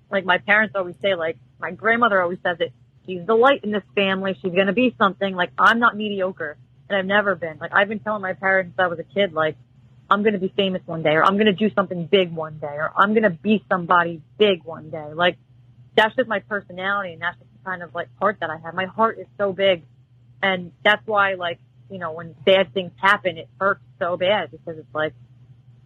[0.10, 2.74] Like my parents always say, like my grandmother always says it,
[3.06, 4.36] she's the light in this family.
[4.42, 5.36] She's going to be something.
[5.36, 6.58] Like I'm not mediocre
[6.90, 7.58] and I've never been.
[7.60, 9.56] Like I've been telling my parents since I was a kid, like
[10.10, 12.60] I'm going to be famous one day or I'm going to do something big one
[12.60, 15.14] day or I'm going to be somebody big one day.
[15.14, 15.38] Like
[15.96, 18.74] that's just my personality and that's just the kind of like heart that I have.
[18.74, 19.84] My heart is so big
[20.42, 21.60] and that's why like,
[21.90, 25.14] you know, when bad things happen, it hurts so bad because it's like,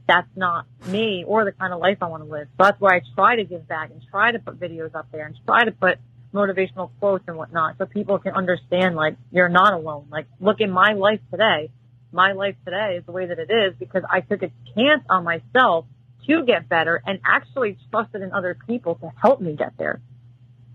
[0.08, 2.47] that's not me or the kind of life I want to live.
[2.58, 5.28] So that's why I try to give back and try to put videos up there
[5.28, 6.00] and try to put
[6.34, 10.08] motivational quotes and whatnot so people can understand like you're not alone.
[10.12, 11.72] Like look in my life today.
[12.12, 15.24] My life today is the way that it is because I took a chance on
[15.24, 15.86] myself
[16.28, 20.02] to get better and actually trusted in other people to help me get there.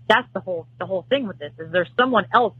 [0.07, 2.53] That's the whole, the whole thing with this is there's someone else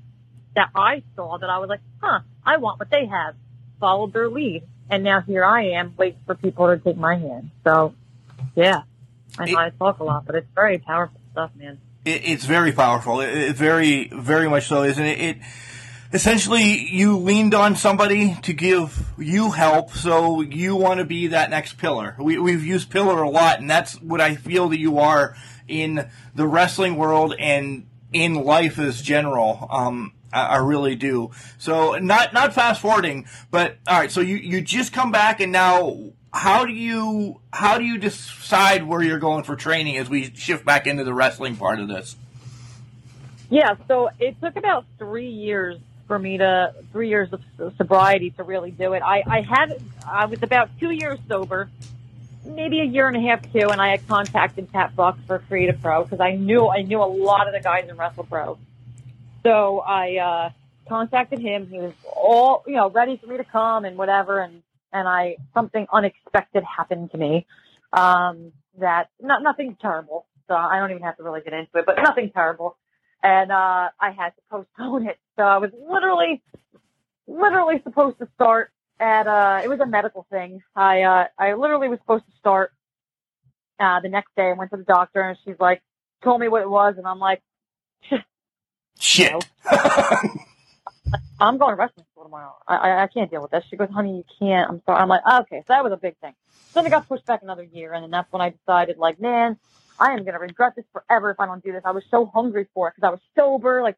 [0.55, 3.35] that I saw that I was like, huh, I want what they have.
[3.79, 4.63] Followed their lead.
[4.89, 7.51] And now here I am waiting for people to take my hand.
[7.63, 7.93] So
[8.55, 8.83] yeah,
[9.37, 12.71] I know I talk a lot, but it's very powerful stuff, man it, it's very
[12.71, 13.19] powerful.
[13.19, 15.19] It, it's very, very much so, isn't it?
[15.19, 15.37] It
[16.13, 21.49] essentially you leaned on somebody to give you help, so you want to be that
[21.49, 22.15] next pillar.
[22.19, 25.35] We, we've used pillar a lot, and that's what I feel that you are
[25.67, 29.67] in the wrestling world and in life as general.
[29.69, 31.31] Um, I, I really do.
[31.57, 34.11] So not not fast forwarding, but all right.
[34.11, 38.83] So you you just come back, and now how do you how do you decide
[38.83, 42.17] where you're going for training as we shift back into the wrestling part of this?
[43.49, 47.41] Yeah, so it took about three years for me to three years of
[47.77, 49.01] sobriety to really do it.
[49.01, 51.69] I, I had I was about two years sober,
[52.43, 55.69] maybe a year and a half too, and I had contacted Pat Buck for Create
[55.69, 58.57] A Pro because I knew I knew a lot of the guys in Wrestle Pro.
[59.43, 60.49] So I uh,
[60.89, 61.67] contacted him.
[61.67, 64.63] He was all you know ready for me to come and whatever, and
[64.95, 67.45] and I something unexpected happened to me.
[67.91, 70.25] Um, that not nothing terrible.
[70.47, 72.77] So I don't even have to really get into it, but nothing terrible.
[73.21, 75.17] And uh, I had to postpone it.
[75.35, 76.41] So I was literally,
[77.27, 80.61] literally supposed to start at uh, it was a medical thing.
[80.75, 82.71] I uh, I literally was supposed to start
[83.79, 84.49] uh, the next day.
[84.49, 85.81] I went to the doctor, and she's like,
[86.23, 87.41] told me what it was, and I'm like,
[88.97, 89.45] shit.
[91.39, 92.55] I'm going to wrestling school tomorrow.
[92.67, 93.63] I, I, I can't deal with this.
[93.69, 94.69] She goes, honey, you can't.
[94.69, 95.01] I'm sorry.
[95.01, 96.33] I'm like, okay, so that was a big thing.
[96.73, 99.57] Then it got pushed back another year, and then that's when I decided, like, man,
[99.99, 101.83] I am going to regret this forever if I don't do this.
[101.85, 103.81] I was so hungry for it because I was sober.
[103.81, 103.95] Like,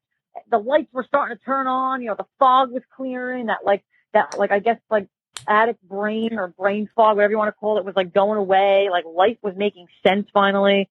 [0.51, 2.01] the lights were starting to turn on.
[2.01, 3.47] You know, the fog was clearing.
[3.47, 3.83] That, like,
[4.13, 5.07] that, like, I guess, like,
[5.47, 8.89] addict brain or brain fog, whatever you want to call it, was like going away.
[8.91, 10.89] Like, life was making sense finally.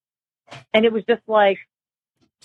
[0.72, 1.58] And it was just like,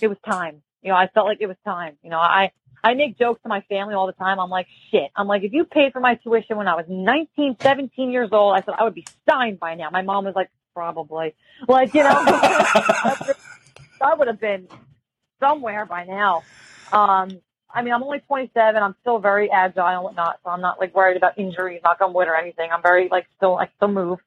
[0.00, 0.62] it was time.
[0.82, 1.96] You know, I felt like it was time.
[2.02, 2.50] You know, I,
[2.84, 4.40] I make jokes to my family all the time.
[4.40, 5.10] I'm like, shit.
[5.14, 8.56] I'm like, if you paid for my tuition when I was 19, 17 years old,
[8.56, 9.90] I said I would be signed by now.
[9.90, 11.34] My mom was like, probably.
[11.68, 14.66] Like, you know, I would have been
[15.38, 16.42] somewhere by now.
[16.92, 17.40] Um,
[17.74, 18.82] I mean, I'm only 27.
[18.82, 22.12] I'm still very agile and whatnot, so I'm not like worried about injuries, knock on
[22.12, 22.70] wood or anything.
[22.72, 24.18] I'm very like still, I still move.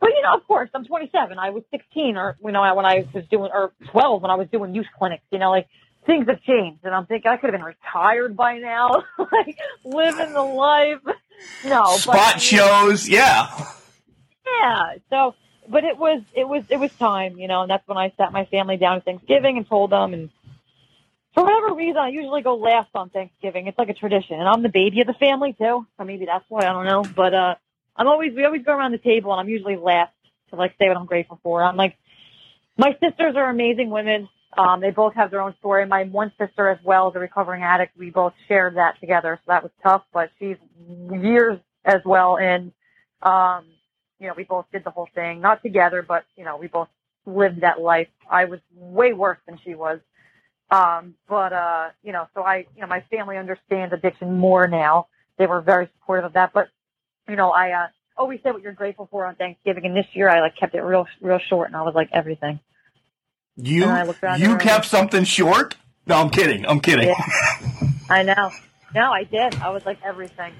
[0.00, 1.38] But you know, of course, I'm 27.
[1.38, 4.48] I was 16, or you know, when I was doing, or 12 when I was
[4.48, 5.24] doing youth clinics.
[5.30, 5.66] You know, like
[6.06, 10.32] things have changed, and I'm thinking I could have been retired by now, like living
[10.32, 11.00] the life.
[11.64, 13.48] No, Spot but, shows, yeah.
[14.46, 14.94] Yeah.
[15.10, 15.34] So,
[15.68, 18.32] but it was it was it was time, you know, and that's when I sat
[18.32, 20.14] my family down at Thanksgiving and told them.
[20.14, 20.30] And
[21.34, 23.66] for whatever reason, I usually go last on Thanksgiving.
[23.66, 25.86] It's like a tradition, and I'm the baby of the family too.
[25.98, 27.02] So maybe that's why I don't know.
[27.02, 27.54] But uh,
[27.96, 30.12] I'm always we always go around the table, and I'm usually last
[30.50, 31.62] to like say what I'm grateful for.
[31.62, 31.96] I'm like,
[32.76, 34.28] my sisters are amazing women.
[34.58, 35.86] Um, they both have their own story.
[35.86, 39.52] My one sister, as well as a recovering addict, we both shared that together, so
[39.52, 40.02] that was tough.
[40.12, 40.56] But she's
[41.12, 42.72] years as well and
[43.22, 43.66] Um,
[44.20, 46.88] you know, we both did the whole thing, not together, but you know, we both
[47.26, 48.08] lived that life.
[48.30, 50.00] I was way worse than she was.
[50.70, 55.08] Um, but uh, you know, so I, you know, my family understands addiction more now.
[55.38, 56.52] They were very supportive of that.
[56.54, 56.68] But
[57.28, 57.86] you know, I uh,
[58.16, 60.82] always say what you're grateful for on Thanksgiving, and this year I like kept it
[60.82, 62.60] real, real short, and I was like everything.
[63.56, 65.76] You And I looked around you kept something short?
[66.06, 66.66] No, I'm kidding.
[66.66, 67.08] I'm kidding.
[67.08, 67.88] Yeah.
[68.10, 68.50] I know.
[68.94, 69.54] No, I did.
[69.56, 70.52] I was like everything.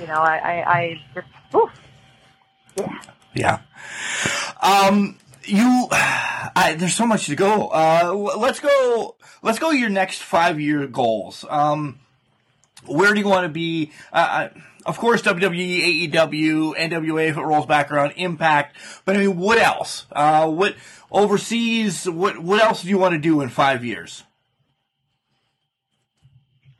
[0.00, 1.70] You know, I, I, I just, oof.
[2.76, 3.00] yeah.
[3.34, 3.58] Yeah.
[4.62, 7.68] Um, you, I, there's so much to go.
[7.68, 9.16] Uh, let's go.
[9.42, 9.70] Let's go.
[9.70, 11.44] Your next five year goals.
[11.48, 12.00] Um,
[12.88, 13.92] where do you want to be?
[14.12, 14.48] Uh,
[14.84, 18.76] of course, WWE, AEW, NWA if it rolls back around, Impact.
[19.04, 20.06] But I mean, what else?
[20.12, 20.76] Uh, what
[21.10, 22.08] overseas?
[22.08, 24.22] What what else do you want to do in five years?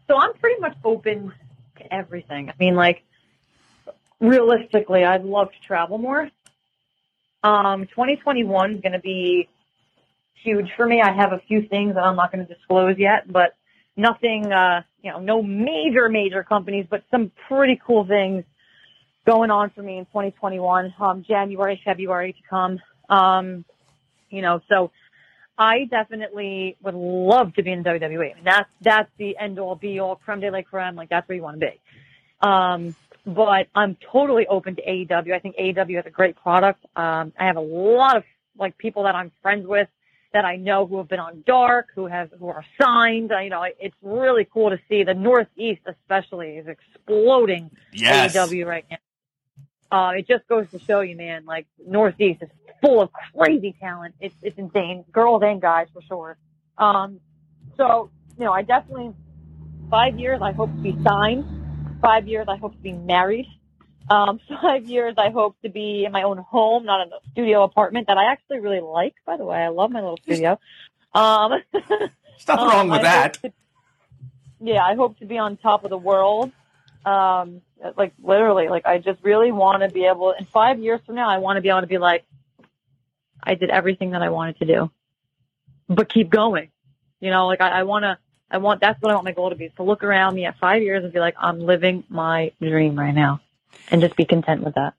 [0.08, 1.32] So I'm pretty much open
[1.78, 2.48] to everything.
[2.48, 3.02] I mean, like,
[4.20, 6.30] realistically, I'd love to travel more.
[7.42, 9.48] Um, 2021 is going to be
[10.42, 11.00] huge for me.
[11.00, 13.54] I have a few things that I'm not going to disclose yet, but
[13.96, 18.44] nothing, uh, you know, no major, major companies, but some pretty cool things
[19.26, 22.78] going on for me in 2021, um, January, February to come.
[23.08, 23.64] Um,
[24.30, 24.90] you know, so
[25.58, 28.32] I definitely would love to be in WWE.
[28.32, 30.94] I mean, that's, that's the end all be all creme de la creme.
[30.94, 31.80] Like that's where you want to be.
[32.46, 32.94] Um,
[33.26, 35.32] but I'm totally open to AEW.
[35.32, 36.84] I think AEW has a great product.
[36.94, 38.24] Um, I have a lot of
[38.58, 39.88] like people that I'm friends with
[40.36, 43.32] that I know who have been on Dark, who have who are signed.
[43.42, 48.36] You know, it's really cool to see the Northeast, especially, is exploding Yes.
[48.36, 48.98] AEW right now.
[49.90, 51.46] Uh, it just goes to show you, man.
[51.46, 52.50] Like Northeast is
[52.82, 54.14] full of crazy talent.
[54.20, 56.36] It's it's insane, girls and guys for sure.
[56.76, 57.18] Um,
[57.78, 59.14] so you know, I definitely
[59.90, 60.40] five years.
[60.42, 61.46] I hope to be signed.
[62.02, 62.44] Five years.
[62.46, 63.46] I hope to be married.
[64.08, 65.14] Um, five years.
[65.18, 68.30] I hope to be in my own home, not in a studio apartment that I
[68.32, 69.14] actually really like.
[69.24, 70.58] By the way, I love my little studio.
[71.14, 72.08] Um, There's nothing
[72.48, 73.34] um, wrong with that.
[73.42, 73.52] to-
[74.60, 76.50] yeah, I hope to be on top of the world.
[77.04, 77.60] Um,
[77.96, 80.32] like literally, like I just really want to be able.
[80.32, 82.24] In five years from now, I want to be able to be like,
[83.42, 84.90] I did everything that I wanted to do,
[85.88, 86.70] but keep going.
[87.20, 88.18] You know, like I, I want to.
[88.48, 90.44] I want that's what I want my goal to be is to look around me
[90.44, 93.40] at five years and be like, I'm living my dream right now,
[93.90, 94.94] and just be content with that.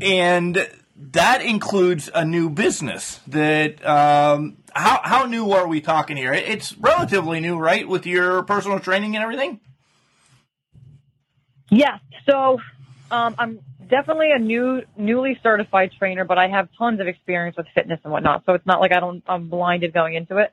[0.00, 3.20] And that includes a new business.
[3.28, 6.32] That um, how how new are we talking here?
[6.32, 7.86] It's relatively new, right?
[7.86, 9.60] With your personal training and everything.
[11.70, 12.00] Yes.
[12.28, 12.58] So
[13.10, 17.66] um, I'm definitely a new, newly certified trainer, but I have tons of experience with
[17.74, 18.44] fitness and whatnot.
[18.46, 20.52] So it's not like I don't, I'm blinded going into it.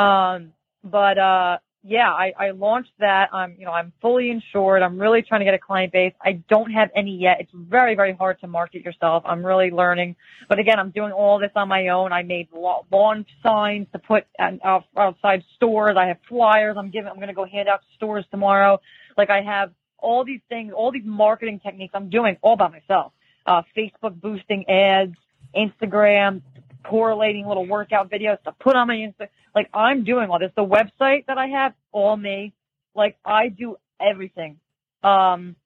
[0.00, 0.52] Um,
[0.82, 3.30] but, uh, yeah, I, I launched that.
[3.32, 4.82] I'm, you know, I'm fully insured.
[4.82, 6.12] I'm really trying to get a client base.
[6.20, 7.38] I don't have any yet.
[7.40, 9.22] It's very, very hard to market yourself.
[9.26, 10.16] I'm really learning.
[10.48, 12.12] But again, I'm doing all this on my own.
[12.12, 15.96] I made lawn signs to put outside stores.
[15.98, 16.76] I have flyers.
[16.78, 18.80] I'm giving, I'm going to go hand out to stores tomorrow.
[19.16, 23.12] Like I have all these things, all these marketing techniques I'm doing all by myself.
[23.46, 25.14] Uh, Facebook boosting ads,
[25.56, 26.42] Instagram,
[26.84, 29.28] correlating little workout videos to put on my Insta.
[29.54, 30.52] Like I'm doing all this.
[30.56, 32.52] The website that I have, all me.
[32.94, 34.58] Like I do everything.
[35.02, 35.56] Um,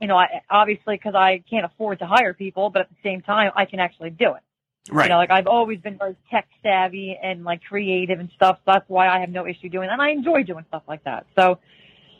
[0.00, 3.20] you know, I obviously because I can't afford to hire people, but at the same
[3.20, 4.42] time, I can actually do it.
[4.90, 5.04] Right.
[5.04, 8.56] You know, like I've always been very tech savvy and like creative and stuff.
[8.64, 9.92] So that's why I have no issue doing that.
[9.92, 11.26] And I enjoy doing stuff like that.
[11.38, 11.58] So,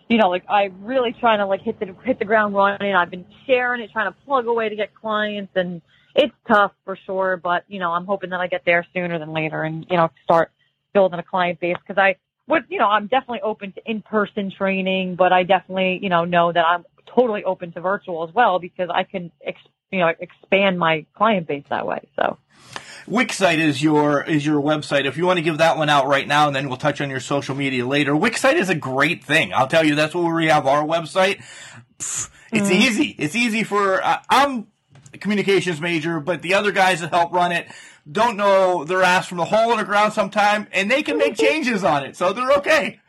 [0.09, 2.95] you know, like I'm really trying to like hit the hit the ground running.
[2.95, 5.81] I've been sharing it, trying to plug away to get clients, and
[6.15, 7.37] it's tough for sure.
[7.37, 10.11] But you know, I'm hoping that I get there sooner than later, and you know,
[10.25, 10.51] start
[10.93, 12.17] building a client base because I
[12.51, 16.53] would, you know, I'm definitely open to in-person training, but I definitely, you know, know
[16.53, 16.85] that I'm
[17.15, 19.59] totally open to virtual as well because I can, ex-
[19.91, 22.09] you know, expand my client base that way.
[22.17, 22.39] So.
[23.09, 25.07] Wixsite is your is your website.
[25.07, 27.09] If you want to give that one out right now, and then we'll touch on
[27.09, 28.13] your social media later.
[28.13, 29.53] Wixsite is a great thing.
[29.55, 31.43] I'll tell you, that's where we have our website.
[31.99, 32.71] It's mm.
[32.71, 33.17] easy.
[33.19, 34.67] It's easy for uh, I'm
[35.19, 37.69] communications major, but the other guys that help run it
[38.11, 41.37] don't know their ass from the hole in the ground sometime, and they can make
[41.37, 43.01] changes on it, so they're okay.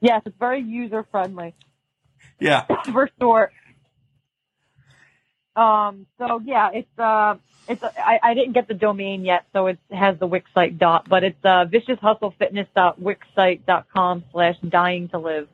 [0.00, 1.54] Yes, it's very user friendly.
[2.38, 3.50] Yeah, for sure.
[5.54, 6.06] Um.
[6.18, 7.36] So yeah, it's uh
[7.68, 11.08] it's I, I didn't get the domain yet, so it has the Wix site dot,
[11.08, 11.64] but it's uh,
[13.92, 15.48] com slash dying to live.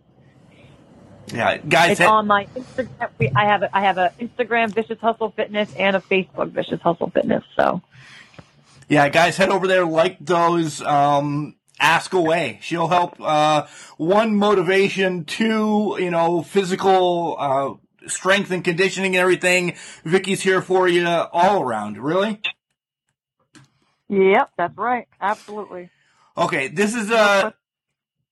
[1.28, 1.92] Yeah, guys.
[1.92, 3.32] It's on my Instagram.
[3.36, 7.10] I have a, I have a Instagram Vicious Hustle Fitness and a Facebook Vicious Hustle
[7.10, 7.44] Fitness.
[7.56, 7.82] So.
[8.88, 10.82] Yeah, guys, head over there, like those.
[10.82, 12.58] Um, ask away.
[12.62, 13.20] She'll help.
[13.20, 13.66] Uh,
[13.96, 17.36] one motivation, two, you know, physical.
[17.38, 17.74] Uh,
[18.06, 19.74] strength and conditioning and everything.
[20.04, 21.98] Vicky's here for you all around.
[21.98, 22.40] Really?
[24.08, 25.08] Yep, that's right.
[25.20, 25.90] Absolutely.
[26.36, 27.52] Okay, this is uh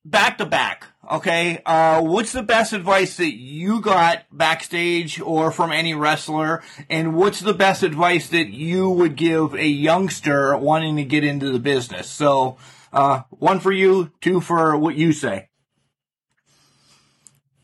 [0.04, 0.86] back to back.
[1.10, 7.16] Okay, uh, what's the best advice that you got backstage or from any wrestler, and
[7.16, 11.58] what's the best advice that you would give a youngster wanting to get into the
[11.58, 12.08] business?
[12.08, 12.58] So,
[12.92, 15.48] uh, one for you, two for what you say.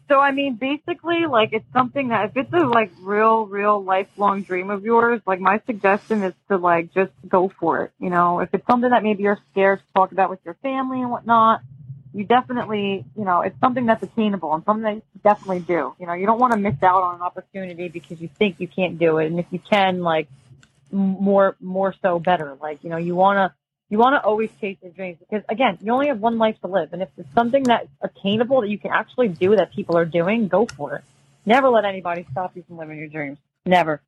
[0.08, 4.42] So I mean, basically, like it's something that if it's a like real, real lifelong
[4.42, 7.92] dream of yours, like my suggestion is to like just go for it.
[8.00, 11.00] You know, if it's something that maybe you're scared to talk about with your family
[11.00, 11.60] and whatnot,
[12.16, 15.94] you definitely, you know, it's something that's attainable and something that you definitely do.
[16.00, 18.66] You know, you don't want to miss out on an opportunity because you think you
[18.66, 20.26] can't do it, and if you can, like
[20.90, 22.56] more, more so better.
[22.58, 23.54] Like you know, you want to
[23.90, 26.68] you want to always chase your dreams because again, you only have one life to
[26.68, 26.94] live.
[26.94, 30.48] And if it's something that's attainable that you can actually do that people are doing,
[30.48, 31.04] go for it.
[31.44, 33.36] Never let anybody stop you from living your dreams.
[33.66, 34.00] Never.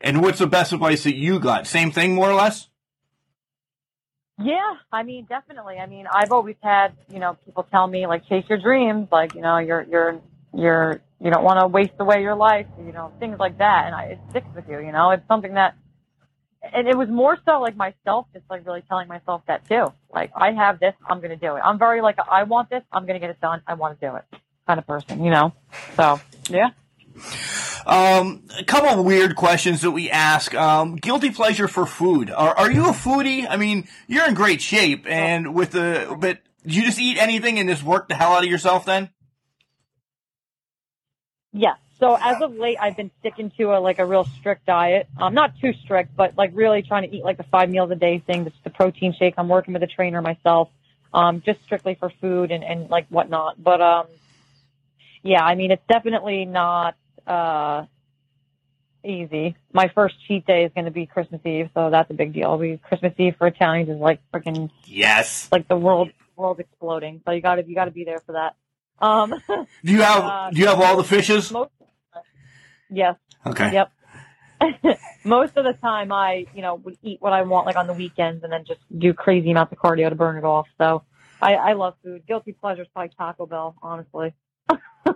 [0.00, 1.66] And what's the best advice that you got?
[1.66, 2.68] Same thing, more or less?
[4.38, 5.76] Yeah, I mean, definitely.
[5.78, 9.34] I mean, I've always had, you know, people tell me like chase your dreams, like,
[9.34, 10.20] you know, you're you're
[10.52, 13.86] you're you don't want to waste away your life, you know, things like that.
[13.86, 15.10] And I, it sticks with you, you know.
[15.10, 15.76] It's something that
[16.72, 19.86] and it was more so like myself, just like really telling myself that too.
[20.12, 21.60] Like, I have this, I'm going to do it.
[21.64, 24.10] I'm very like, I want this, I'm going to get it done, I want to
[24.10, 24.24] do it
[24.66, 25.52] kind of person, you know?
[25.96, 26.70] So, yeah.
[27.86, 30.54] Um, a couple of weird questions that we ask.
[30.54, 32.30] Um, guilty pleasure for food.
[32.30, 33.46] Are, are you a foodie?
[33.48, 37.58] I mean, you're in great shape, and with the, but do you just eat anything
[37.58, 39.10] and just work the hell out of yourself then?
[41.52, 41.76] Yes.
[42.00, 45.08] So as of late, I've been sticking to a like a real strict diet.
[45.16, 47.94] Um, not too strict, but like really trying to eat like the five meals a
[47.94, 48.44] day thing.
[48.44, 49.34] Just the protein shake.
[49.38, 50.68] I'm working with a trainer myself,
[51.12, 53.62] um, just strictly for food and and like whatnot.
[53.62, 54.06] But um,
[55.22, 57.86] yeah, I mean it's definitely not uh
[59.04, 59.56] easy.
[59.72, 62.56] My first cheat day is going to be Christmas Eve, so that's a big deal.
[62.58, 67.20] We Christmas Eve for Italians is like freaking yes, like the world world exploding.
[67.24, 68.56] So you got to you got to be there for that.
[68.98, 69.34] Um,
[69.84, 71.50] do you have uh, do you have all the fishes?
[71.50, 71.70] Most,
[72.90, 73.16] Yes.
[73.46, 73.72] Okay.
[73.72, 73.92] Yep.
[75.24, 77.92] Most of the time, I you know would eat what I want like on the
[77.92, 80.66] weekends, and then just do crazy amounts of cardio to burn it off.
[80.78, 81.02] So
[81.42, 82.26] I, I love food.
[82.26, 84.34] Guilty pleasure is probably Taco Bell, honestly.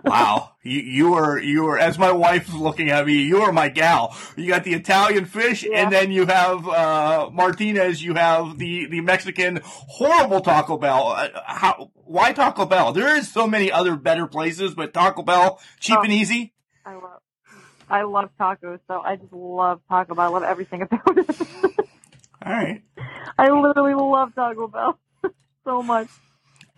[0.05, 3.21] Wow, you you are you are as my wife's looking at me.
[3.23, 4.15] You are my gal.
[4.35, 5.81] You got the Italian fish, Yeah.
[5.83, 8.03] and then you have uh, Martinez.
[8.03, 11.07] You have the the Mexican horrible Taco Bell.
[11.15, 11.91] Uh, how?
[12.05, 12.91] Why Taco Bell?
[12.93, 16.03] There is so many other better places, but Taco Bell cheap Oh.
[16.03, 16.53] and easy.
[16.85, 17.21] I love,
[17.89, 20.25] I love tacos, so I just love Taco Bell.
[20.25, 21.29] I love everything about it.
[22.45, 22.81] All right.
[23.37, 24.97] I literally love Taco Bell
[25.65, 26.07] so much.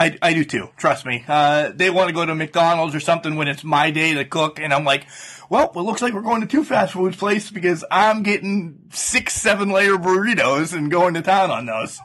[0.01, 0.69] I, I do too.
[0.77, 1.23] Trust me.
[1.27, 4.59] Uh, they want to go to McDonald's or something when it's my day to cook,
[4.59, 5.05] and I'm like,
[5.47, 9.35] well, it looks like we're going to two fast food places because I'm getting six,
[9.35, 11.99] seven layer burritos and going to town on those.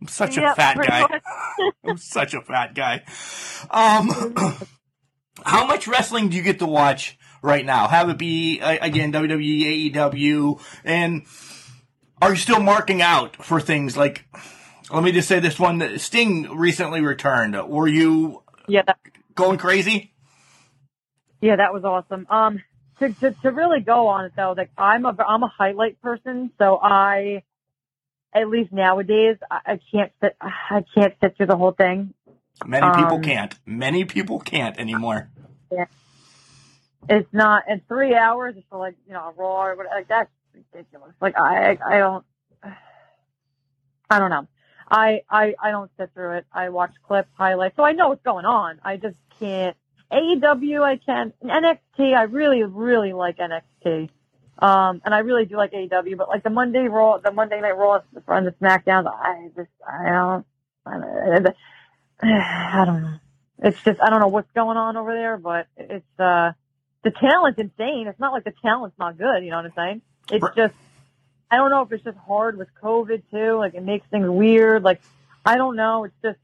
[0.00, 1.20] I'm such a fat guy.
[1.84, 3.04] I'm such a fat guy.
[3.70, 4.34] Um,
[5.44, 7.86] how much wrestling do you get to watch right now?
[7.86, 11.22] Have it be uh, again WWE, AEW, and
[12.20, 14.24] are you still marking out for things like?
[14.92, 17.56] Let me just say this one: Sting recently returned.
[17.68, 18.98] Were you Yeah, that,
[19.34, 20.12] going crazy?
[21.42, 22.26] yeah, that was awesome.
[22.30, 22.62] Um,
[23.00, 26.52] to, to to really go on it though, like I'm a I'm a highlight person,
[26.58, 27.42] so I,
[28.34, 32.14] at least nowadays, I, I can't sit I can't sit through the whole thing.
[32.64, 33.54] Many people Um, can't.
[33.66, 35.30] Many people can't anymore.
[35.72, 35.86] Yeah.
[37.08, 38.54] It's not in three hours.
[38.56, 39.96] It's like you know a raw or whatever.
[39.96, 41.12] Like that's ridiculous.
[41.20, 42.24] Like I I don't
[44.10, 44.48] I don't know.
[44.90, 46.46] I I I don't sit through it.
[46.52, 48.80] I watch clips, highlights, so I know what's going on.
[48.84, 49.76] I just can't.
[50.10, 51.32] AEW, I can.
[51.42, 54.10] NXT, I really really like NXT.
[54.58, 57.76] Um, and I really do like AEW, but like the Monday Raw, the Monday Night
[57.76, 60.46] Raw, and the SmackDowns, I just I don't.
[60.84, 60.98] I
[61.38, 61.56] don't,
[62.22, 63.16] I don't know.
[63.64, 66.52] It's just I don't know what's going on over there, but it's uh
[67.04, 68.06] the talent's insane.
[68.08, 69.42] It's not like the talent's not good.
[69.42, 70.02] You know what I'm saying?
[70.30, 70.74] It's just
[71.52, 73.58] I don't know if it's just hard with COVID too.
[73.58, 74.82] Like it makes things weird.
[74.82, 75.02] Like
[75.44, 76.04] I don't know.
[76.04, 76.38] It's just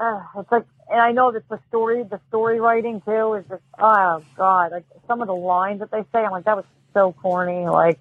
[0.00, 3.62] uh, it's like, and I know that the story, the story writing too is just
[3.78, 4.72] oh god.
[4.72, 6.64] Like some of the lines that they say, I'm like that was
[6.94, 7.68] so corny.
[7.68, 8.00] Like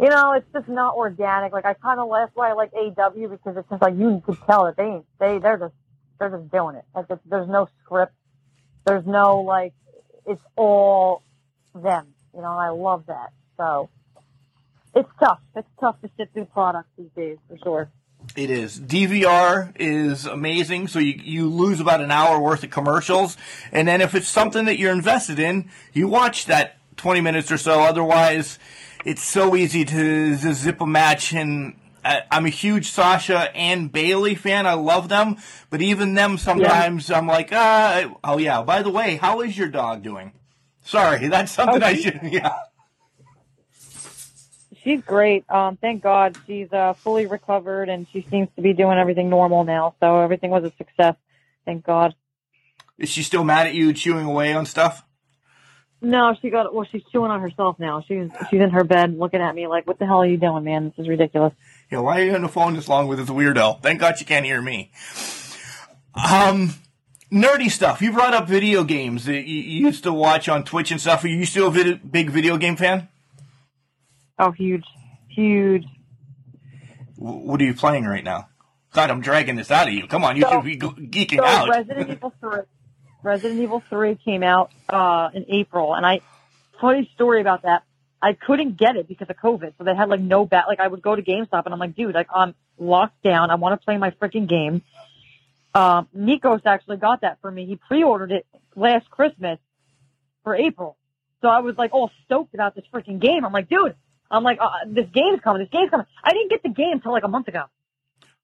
[0.00, 1.52] you know, it's just not organic.
[1.52, 4.38] Like I kind of that's why I like AEW because it's just like you could
[4.46, 5.74] tell that they ain't they they're just
[6.20, 6.84] they're just doing it.
[6.94, 8.14] Like there's no script.
[8.86, 9.72] There's no like
[10.28, 11.24] it's all
[11.74, 12.14] them.
[12.32, 13.30] You know, and I love that.
[13.56, 13.90] So
[14.94, 15.40] it's tough.
[15.56, 17.90] It's tough to sit through products these days for sure.
[18.36, 18.78] It is.
[18.78, 20.88] DVR is amazing.
[20.88, 23.36] So you, you lose about an hour worth of commercials.
[23.72, 27.58] And then if it's something that you're invested in, you watch that 20 minutes or
[27.58, 27.80] so.
[27.80, 28.58] Otherwise,
[29.04, 31.32] it's so easy to, to zip a match.
[31.32, 34.66] And I, I'm a huge Sasha and Bailey fan.
[34.66, 35.36] I love them.
[35.70, 39.68] But even them, sometimes I'm like, uh, oh yeah, by the way, how is your
[39.68, 40.32] dog doing?
[40.82, 42.58] Sorry, that's something Oh, I should, yeah.
[44.82, 45.48] She's great.
[45.50, 49.64] Um, thank God she's uh, fully recovered and she seems to be doing everything normal
[49.64, 49.94] now.
[50.00, 51.16] So everything was a success.
[51.66, 52.14] Thank God.
[52.98, 55.04] Is she still mad at you chewing away on stuff?
[56.02, 56.86] No, she got well.
[56.90, 58.02] She's chewing on herself now.
[58.06, 60.64] She's she's in her bed looking at me like, "What the hell are you doing,
[60.64, 60.86] man?
[60.86, 61.52] This is ridiculous."
[61.90, 63.82] Yeah, why are you on the phone this long with this weirdo?
[63.82, 64.90] Thank God you can't hear me.
[66.14, 66.72] Um,
[67.30, 68.00] nerdy stuff.
[68.00, 71.22] You brought up video games that you, you used to watch on Twitch and stuff.
[71.22, 73.08] Are you still a vid- big video game fan?
[74.40, 74.84] Oh, huge,
[75.28, 75.84] huge.
[77.18, 78.48] W- what are you playing right now?
[78.92, 80.06] God, I'm dragging this out of you.
[80.06, 81.68] Come on, you So- should be geeking So out.
[81.68, 82.60] Resident Evil three,
[83.22, 86.20] Resident Evil three came out uh, in April, and I
[86.80, 87.82] funny story about that.
[88.22, 90.64] I couldn't get it because of COVID, so they had like no bat.
[90.68, 93.50] Like I would go to GameStop, and I'm like, dude, like I'm locked down.
[93.50, 94.82] I want to play my freaking game.
[95.74, 97.64] Um, Nikos actually got that for me.
[97.66, 99.58] He pre-ordered it last Christmas
[100.44, 100.96] for April,
[101.42, 103.44] so I was like all stoked about this freaking game.
[103.44, 103.94] I'm like, dude,
[104.30, 105.62] I'm like, uh, this game's coming.
[105.62, 106.06] This game's coming.
[106.22, 107.64] I didn't get the game until like a month ago.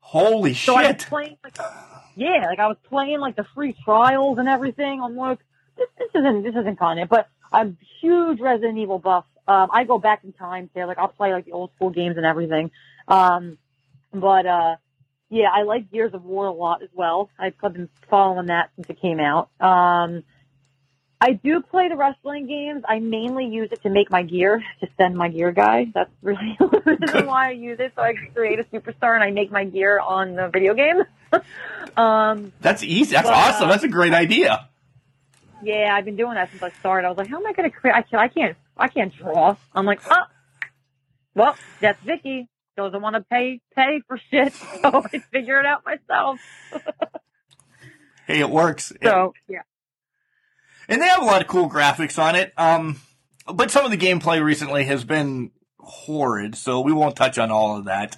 [0.01, 1.07] Holy So I was shit!
[1.09, 1.59] playing like,
[2.15, 5.03] yeah, like I was playing like the free trials and everything.
[5.03, 5.39] I'm like,
[5.77, 9.25] this, this isn't this isn't content, but I'm huge Resident Evil buff.
[9.49, 10.85] Um, I go back in time too.
[10.85, 12.71] Like I'll play like the old school games and everything.
[13.09, 13.59] Um,
[14.13, 14.77] but uh,
[15.29, 17.31] yeah, I like Gears of War a lot as well.
[17.39, 19.51] I've been following that since it came out.
[19.61, 20.23] Um,
[21.21, 22.85] I do play the wrestling games.
[22.87, 25.87] I mainly use it to make my gear, to send my gear guy.
[25.95, 27.93] That's really the reason why I use it.
[27.97, 31.03] So I create a superstar and I make my gear on the video game.
[31.97, 33.13] um, That's easy.
[33.15, 33.69] That's But, awesome.
[33.69, 34.69] uh, That's a great idea.
[35.63, 37.07] yeah, I've been doing that since I started.
[37.07, 37.95] I was like, how am I going to create?
[37.97, 39.57] I can't, I can't, I can't draw.
[39.75, 40.25] I'm like, oh,
[41.35, 42.49] well, that's Vicky.
[42.77, 44.53] Doesn't want to pay, pay for shit.
[44.53, 46.41] So I figure it out myself.
[48.27, 48.93] Hey, it works.
[49.03, 49.63] So yeah.
[50.89, 52.53] And they have a lot of cool graphics on it.
[52.57, 53.01] Um,
[53.53, 57.77] but some of the gameplay recently has been horrid, so we won't touch on all
[57.77, 58.17] of that.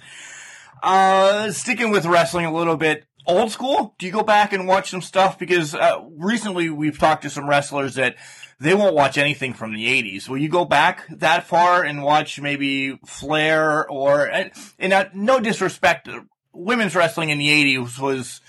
[0.81, 3.95] Uh, sticking with wrestling a little bit, old school?
[3.99, 5.37] Do you go back and watch some stuff?
[5.37, 8.15] Because uh, recently we've talked to some wrestlers that
[8.59, 10.27] they won't watch anything from the 80s.
[10.27, 15.39] Will you go back that far and watch maybe Flair or, and, and uh, no
[15.39, 16.09] disrespect,
[16.53, 18.41] women's wrestling in the 80s was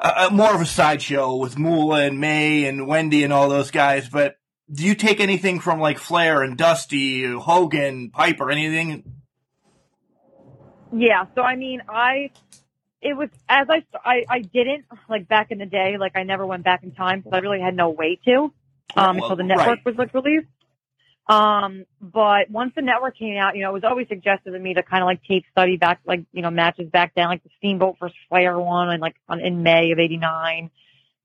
[0.00, 4.08] uh, more of a sideshow with Moolah and Mae and Wendi and all those guys,
[4.08, 4.36] but
[4.72, 9.04] do you take anything from like Flair and Dusty, Hogan, Piper, anything?
[10.92, 11.26] Yeah.
[11.34, 12.30] So I mean, I
[13.00, 15.96] it was as I I I didn't like back in the day.
[15.98, 18.52] Like I never went back in time because I really had no way to um,
[18.96, 19.84] Well, until the network right.
[19.84, 20.46] was like released.
[21.30, 24.74] Um, but once the network came out, you know, it was always suggested to me
[24.74, 27.50] to kind of like tape study back, like you know, matches back then, like the
[27.58, 30.70] Steamboat versus Flair one, and like on in May of '89.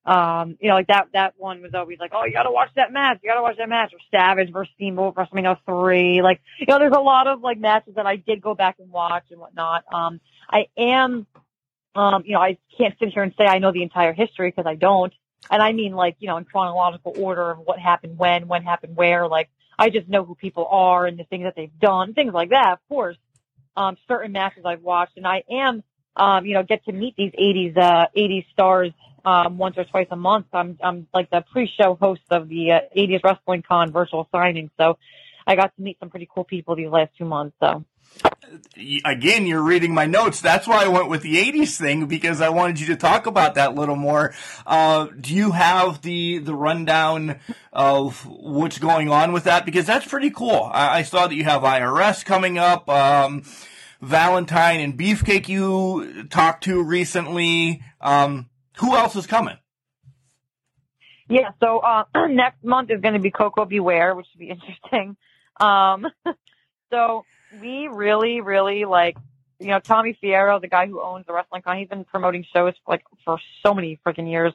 [0.06, 2.69] Um, you know, like that that one was always like, oh, you got to watch
[2.76, 6.22] that match, you got to watch that match, or Savage versus Steamboat WrestleMania three.
[6.22, 8.91] Like, you know, there's a lot of like matches that I did go back and
[8.91, 9.86] watch and whatnot.
[9.91, 11.26] Um, I am,
[11.95, 14.69] um, you know, I can't sit here and say I know the entire history because
[14.69, 15.14] I don't.
[15.49, 18.95] And I mean like, you know, in chronological order of what happened when, when happened
[18.95, 22.34] where, like I just know who people are and the things that they've done, things
[22.34, 23.18] like that, of course.
[23.78, 25.84] Um, certain matches I've watched and I am,
[26.16, 28.92] um, you know, get to meet these 80s, uh, 80s stars,
[29.26, 30.48] um, once or twice a month.
[30.54, 34.70] I'm, I'm like the pre-show host of the uh, 80s Wrestling Con virtual signing.
[34.78, 34.98] So
[35.46, 37.56] I got to meet some pretty cool people these last two months.
[37.60, 37.84] So.
[39.06, 40.42] Again, you're reading my notes.
[40.42, 43.56] That's why I went with the 80s thing because I wanted you to talk about
[43.56, 44.34] that a little more.
[44.66, 47.40] Uh, do you have the, the rundown
[47.74, 49.66] of what's going on with that?
[49.66, 50.70] Because that's pretty cool.
[50.72, 52.90] I, I saw that you have IRS coming up.
[52.90, 53.44] Um,
[54.02, 57.82] Valentine and Beefcake you talked to recently.
[58.02, 59.58] Um, who else is coming?
[61.28, 63.80] Yeah, so uh, next month is going to be Koko B.
[63.80, 65.18] Ware, which should be interesting.
[65.60, 66.06] Um,
[66.92, 67.26] so
[67.61, 69.18] we really, really like,
[69.60, 72.73] you know, Tommy Fierro, the guy who owns the wrestling con, he's been promoting shows
[72.88, 74.53] like for so many freaking years.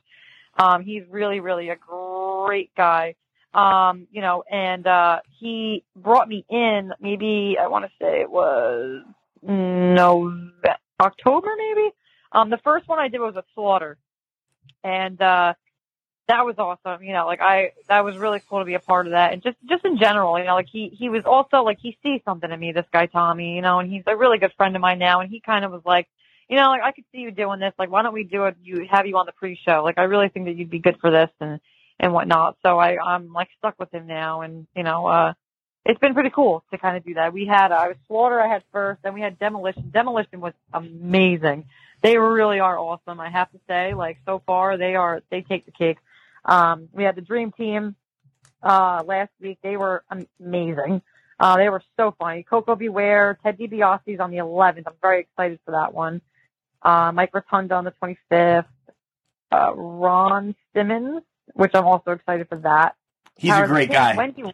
[0.59, 3.15] Um, he's really, really a great guy.
[3.53, 6.93] Um, you know, and uh, he brought me in.
[7.01, 9.03] Maybe I want to say it was
[9.43, 11.91] November, October, maybe.
[12.33, 13.99] Um, the first one I did was a slaughter,
[14.85, 15.55] and uh,
[16.31, 17.03] that was awesome.
[17.03, 19.33] You know, like I, that was really cool to be a part of that.
[19.33, 22.21] And just, just in general, you know, like he, he was also like, he sees
[22.25, 24.81] something in me, this guy, Tommy, you know, and he's a really good friend of
[24.81, 25.21] mine now.
[25.21, 26.07] And he kind of was like,
[26.49, 27.75] you know, like I could see you doing this.
[27.79, 28.57] Like, why don't we do it?
[28.63, 29.83] You have you on the pre-show.
[29.85, 31.61] Like, I really think that you'd be good for this and,
[31.99, 32.57] and whatnot.
[32.63, 34.43] So I, I'm like stuck with him now.
[34.43, 35.33] And, you know, uh,
[35.85, 37.33] it's been pretty cool to kind of do that.
[37.33, 39.91] We had, uh, I was Slaughter I had first, then we had Demolition.
[39.93, 41.65] Demolition was amazing.
[42.03, 43.21] They really are awesome.
[43.21, 45.99] I have to say, like so far they are, they take the cake.
[46.45, 47.97] Um, we had the Dream Team
[48.63, 49.59] uh, last week.
[49.63, 50.05] They were
[50.41, 51.03] amazing.
[51.39, 52.43] Uh, they were so funny.
[52.43, 52.89] Koko B.
[52.89, 54.85] Ware, Ted DiBiase's on the 11th.
[54.87, 56.21] I'm very excited for that one.
[56.83, 58.67] Uh, Mike Rotunda on the 25th.
[59.53, 61.23] Uh, Ron Simmons,
[61.55, 62.95] which I'm also excited for that.
[63.37, 64.15] He's a great guy.
[64.15, 64.53] Wendi,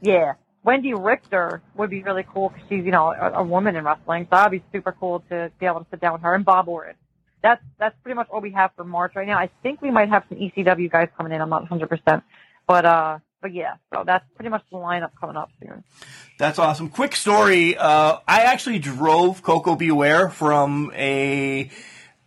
[0.00, 0.34] yeah,
[0.64, 4.24] Wendi Richter would be really cool because she's you know a, a woman in wrestling,
[4.24, 6.68] so that'd be super cool to be able to sit down with her and Bob
[6.68, 6.94] Orton.
[7.42, 9.38] That's that's pretty much all we have for March right now.
[9.38, 11.40] I think we might have some ECW guys coming in.
[11.40, 12.24] I'm not 100, percent
[12.68, 15.82] but uh, but yeah, so that's pretty much the lineup coming up soon.
[16.38, 16.90] That's awesome.
[16.90, 17.76] Quick story.
[17.76, 19.90] Uh, I actually drove Koko B.
[19.90, 21.70] Ware from a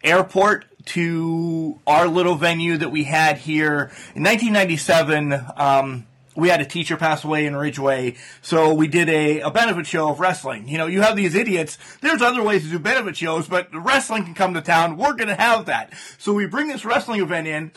[0.03, 5.33] airport to our little venue that we had here in 1997.
[5.55, 9.87] Um, we had a teacher pass away in Ridgway, so we did a, a benefit
[9.87, 10.67] show of wrestling.
[10.67, 11.77] You know, you have these idiots.
[12.01, 14.97] There's other ways to do benefit shows, but wrestling can come to town.
[14.97, 15.93] We're going to have that.
[16.17, 17.71] So we bring this wrestling event in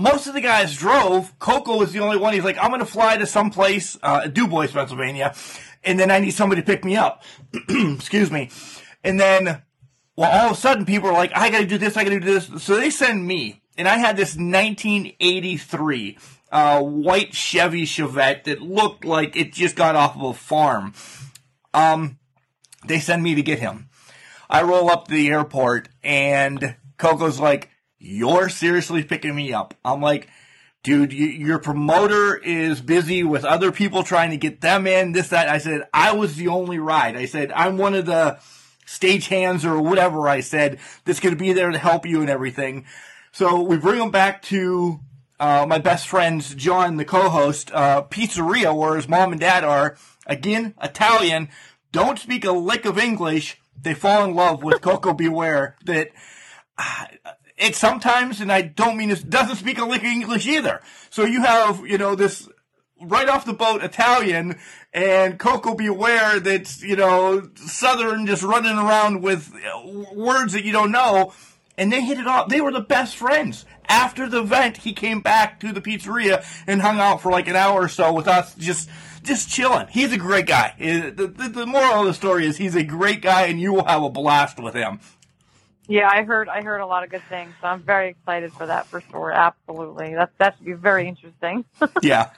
[0.00, 1.38] most of the guys drove.
[1.38, 2.32] Koko was the only one.
[2.32, 5.34] He's like, I'm going to fly to some place, uh, Du Bois, Pennsylvania,
[5.84, 7.22] and then I need somebody to pick me up.
[7.68, 8.50] Excuse me.
[9.04, 9.62] And then,
[10.16, 12.10] well, all of a sudden, people are like, I got to do this, I got
[12.10, 12.62] to do this.
[12.62, 16.18] So they send me, and I had this 1983
[16.50, 20.94] uh, white Chevy Chevette that looked like it just got off of a farm.
[21.72, 22.18] Um,
[22.86, 23.88] they send me to get him.
[24.48, 29.74] I roll up to the airport, and Koko's like, you're seriously picking me up.
[29.84, 30.28] I'm like,
[30.82, 35.28] dude, you, your promoter is busy with other people trying to get them in, this,
[35.28, 35.48] that.
[35.48, 37.16] I said, I was the only ride.
[37.16, 38.40] I said, I'm one of the
[38.86, 42.30] stage hands or whatever I said that's going to be there to help you and
[42.30, 42.86] everything.
[43.30, 44.98] So we bring him back to
[45.40, 49.96] uh, my best friend's, John, the co-host, uh, pizzeria where his mom and dad are.
[50.26, 51.48] Again, Italian.
[51.92, 53.58] Don't speak a lick of English.
[53.80, 55.28] They fall in love with Koko B.
[55.28, 55.76] Ware.
[55.86, 56.10] That
[56.76, 57.06] uh,
[57.56, 60.82] it sometimes, and I don't mean this, doesn't speak a lick of English either.
[61.08, 62.46] So you have, you know, this
[63.00, 64.58] right off the boat Italian
[64.92, 65.88] and Koko B.
[65.88, 71.32] Ware that's, you know, Southern just running around with uh, words that you don't know.
[71.80, 72.48] And they hit it off.
[72.48, 73.64] They were the best friends.
[73.88, 77.56] After the event, he came back to the pizzeria and hung out for like an
[77.56, 78.88] hour or so with us, just
[79.24, 79.88] just chilling.
[79.88, 80.74] He's a great guy.
[80.78, 83.72] Uh, The, the, the moral of the story is he's a great guy, and you
[83.72, 85.00] will have a blast with him.
[85.88, 88.66] Yeah, I heard I heard a lot of good things, so I'm very excited for
[88.66, 89.32] that for sure.
[89.32, 91.64] Absolutely, that that should be very interesting.
[92.02, 92.30] yeah.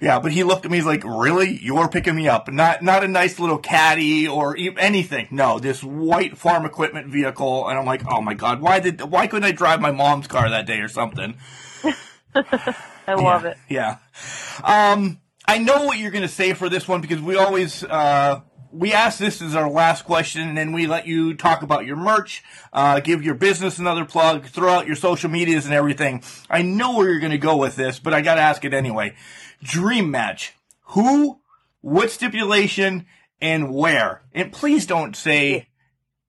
[0.00, 0.78] Yeah, but he looked at me.
[0.78, 1.58] He's like, "Really?
[1.62, 2.50] You're picking me up?
[2.52, 5.28] Not not a nice little caddy or e- anything.
[5.30, 9.26] No, this white farm equipment vehicle." And I'm like, "Oh my god, why did why
[9.26, 11.36] couldn't I drive my mom's car that day or something?"
[12.34, 13.56] I love yeah, it.
[13.68, 14.92] Yeah.
[14.92, 18.40] Um, I know what you're going to say for this one because we always uh,
[18.72, 21.96] we ask this as our last question, and then we let you talk about your
[21.96, 22.42] merch,
[22.72, 26.22] uh, give your business another plug, throw out your social medias and everything.
[26.50, 28.74] I know where you're going to go with this, but I got to ask it
[28.74, 29.14] anyway.
[29.62, 30.54] Dream match.
[30.88, 31.40] Who?
[31.80, 33.06] What stipulation?
[33.40, 34.22] And where?
[34.32, 35.68] And please don't say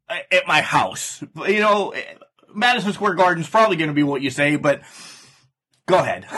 [0.10, 1.24] at my house.
[1.48, 1.94] You know,
[2.54, 4.82] Madison Square Garden's probably going to be what you say, but
[5.86, 6.26] go ahead.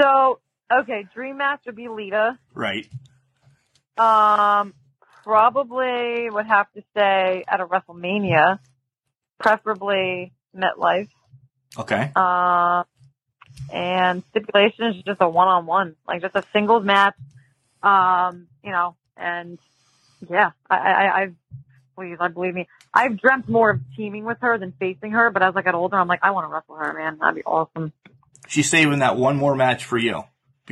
[0.00, 0.40] So
[0.72, 2.38] okay, dream match would be Lita.
[2.54, 2.88] right.
[3.98, 4.72] Um,
[5.22, 8.58] probably would have to say at a WrestleMania,
[9.38, 11.10] preferably MetLife.
[11.78, 12.10] Okay.
[12.16, 12.84] Uh,
[13.72, 17.14] and stipulation is just a one-on-one, like just a singles match.
[17.82, 19.58] Um, you know, and
[20.30, 21.34] yeah, I, I, I've
[21.96, 25.30] please, I believe me, I've dreamt more of teaming with her than facing her.
[25.30, 27.18] But as I got older, I'm like, I want to wrestle her, man.
[27.18, 27.92] That'd be awesome.
[28.48, 30.24] She's saving that one more match for you.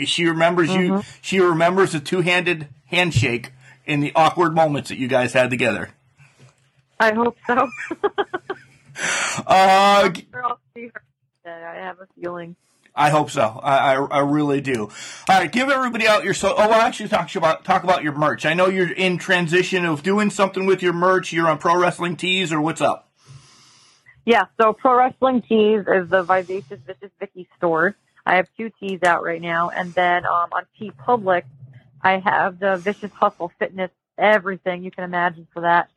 [0.04, 1.02] She remembers you.
[1.20, 3.52] She remembers the two-handed handshake
[3.86, 5.90] in the awkward moments that you guys had together.
[6.98, 7.68] I hope so.
[9.46, 11.02] Uh, g- Sure I'll see her.
[11.46, 12.56] I have a feeling.
[12.94, 13.60] I hope so.
[13.62, 14.90] I, I, I really do.
[15.28, 16.54] All right, give everybody out your so.
[16.56, 18.44] Oh, well, actually, talk about talk about your merch.
[18.44, 21.32] I know you're in transition of doing something with your merch.
[21.32, 23.08] You're on Pro Wrestling Tees, or what's up?
[24.24, 27.96] Yeah, so Pro Wrestling Tees is the Vivacious Vicious Vicky store.
[28.26, 31.44] I have two tees out right now, and then um, on TeePublic,
[32.02, 35.88] I have the Vicious Hustle Fitness, everything you can imagine for that.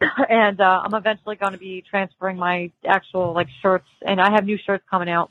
[0.28, 4.44] and uh, I'm eventually going to be transferring my actual like shirts, and I have
[4.44, 5.30] new shirts coming out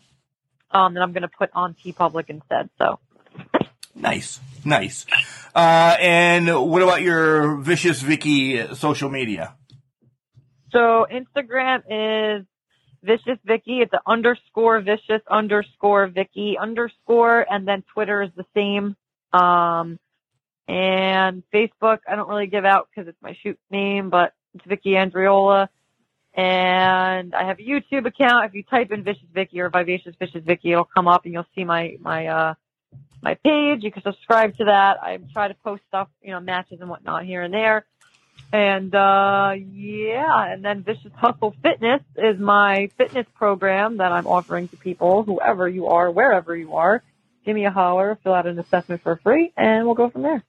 [0.71, 2.69] um, that I'm going to put on TeePublic instead.
[2.77, 2.99] So
[3.99, 5.05] Nice, nice.
[5.55, 9.55] Uh, and what about your Vicious Vicky social media?
[10.71, 12.45] So Instagram is
[13.01, 13.79] vicious Vicky.
[13.79, 18.95] It's an underscore vicious underscore Vicky underscore, and then Twitter is the same.
[19.33, 19.97] Um,
[20.67, 24.91] and Facebook, I don't really give out because it's my shoot name, but it's Vicky
[24.91, 25.69] Andriola.
[26.37, 28.45] And I have a YouTube account.
[28.45, 31.47] If you type in Vicious Vicky or Vivacious Vicious Vicky, it'll come up and you'll
[31.55, 32.53] see my, my, uh,
[33.21, 33.83] my page.
[33.83, 34.97] You can subscribe to that.
[35.01, 37.85] I try to post stuff, you know, matches and whatnot here and there.
[38.53, 44.69] And uh yeah, and then Vicious Hustle Fitness is my fitness program that I'm offering
[44.69, 47.03] to people, whoever you are, wherever you are.
[47.45, 50.43] Give me a holler, fill out an assessment for free, and we'll go from there.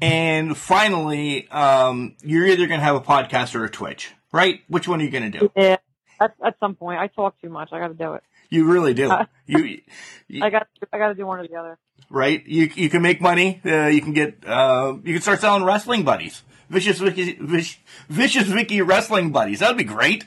[0.00, 4.60] And finally, um, you're either going to have a podcast or a Twitch, right?
[4.68, 5.50] Which one are you going to do?
[5.56, 5.76] Yeah,
[6.20, 7.70] at, at some point, I talk too much.
[7.72, 8.22] I got to do it.
[8.50, 9.10] You really do.
[9.10, 9.80] Uh, You,
[10.28, 11.78] you I got I got to do one or the other.
[12.10, 12.44] right?
[12.46, 13.60] You you can make money.
[13.64, 14.46] Uh, you can get.
[14.46, 16.42] Uh, you can start selling wrestling buddies.
[16.68, 17.78] Vicious Vicky, Vic,
[18.08, 19.60] Vicious Vicky wrestling buddies.
[19.60, 20.24] That'd be great.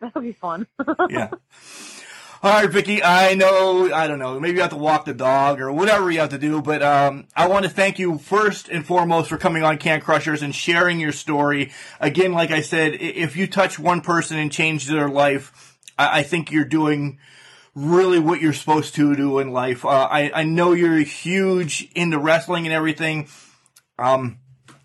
[0.00, 0.66] That'll be fun.
[1.10, 1.30] Yeah.
[2.42, 3.02] All right, Vicky.
[3.02, 3.92] I know.
[3.92, 4.40] I don't know.
[4.40, 6.62] Maybe you have to walk the dog or whatever you have to do.
[6.62, 10.40] But um, I want to thank you first and foremost for coming on Can Crushers
[10.40, 11.70] and sharing your story.
[12.00, 16.22] Again, like I said, if you touch one person and change their life, I, I
[16.22, 17.18] think you're doing
[17.74, 19.84] really what you're supposed to do in life.
[19.84, 23.28] Uh, I, I know you're huge into wrestling and everything.
[23.98, 24.38] Um,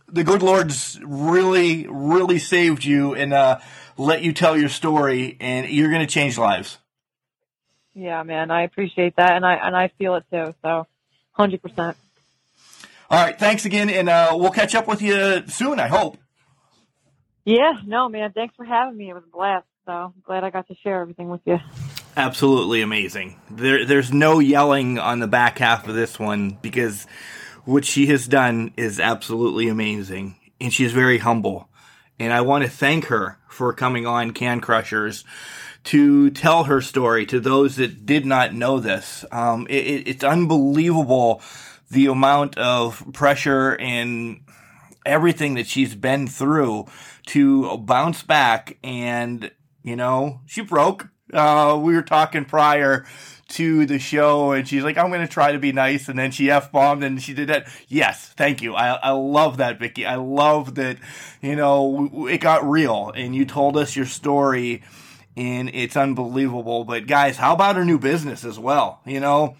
[0.10, 3.60] the good Lord's really, really saved you and uh,
[3.98, 6.80] let you tell your story, and you're going to change lives.
[7.96, 10.54] Yeah, man, I appreciate that, and I and I feel it too.
[10.62, 10.86] So,
[11.32, 11.98] hundred percent.
[13.10, 15.80] All right, thanks again, and uh, we'll catch up with you soon.
[15.80, 16.18] I hope.
[17.46, 18.32] Yeah, no, man.
[18.34, 19.10] Thanks for having me.
[19.10, 19.66] It was a blast.
[19.86, 21.60] So I'm glad I got to share everything with you.
[22.18, 23.40] Absolutely amazing.
[23.52, 27.06] There, there's no yelling on the back half of this one because
[27.66, 31.70] what she has done is absolutely amazing, and she's very humble.
[32.18, 35.24] And I want to thank her for coming on Can Crushers
[35.86, 39.26] to tell her story to those that did not know this.
[39.32, 41.42] Um, it, it, it's unbelievable
[41.90, 44.42] the amount of pressure and
[45.06, 46.86] everything that she's been through
[47.28, 49.52] to bounce back and
[49.84, 53.04] you know she broke Uh, we were talking prior
[53.48, 56.32] to the show, and she's like, "I'm going to try to be nice," and then
[56.32, 57.68] she f bombed, and she did that.
[57.88, 58.76] Yes, thank you.
[58.76, 60.06] I I love that, Vicky.
[60.06, 60.98] I love that.
[61.42, 64.84] You know, it got real, and you told us your story,
[65.38, 66.84] and it's unbelievable.
[66.84, 69.02] But guys, how about her new business as well?
[69.06, 69.58] You know,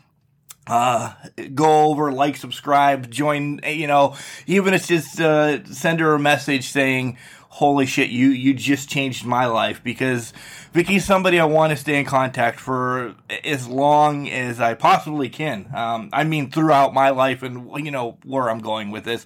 [0.68, 1.14] uh
[1.54, 4.16] go over like subscribe join you know
[4.48, 7.18] even if it's just uh send her a message saying
[7.50, 10.34] holy shit you you just changed my life because
[10.74, 15.70] vicky's somebody i want to stay in contact for as long as i possibly can
[15.76, 19.24] um i mean throughout my life and you know where i'm going with this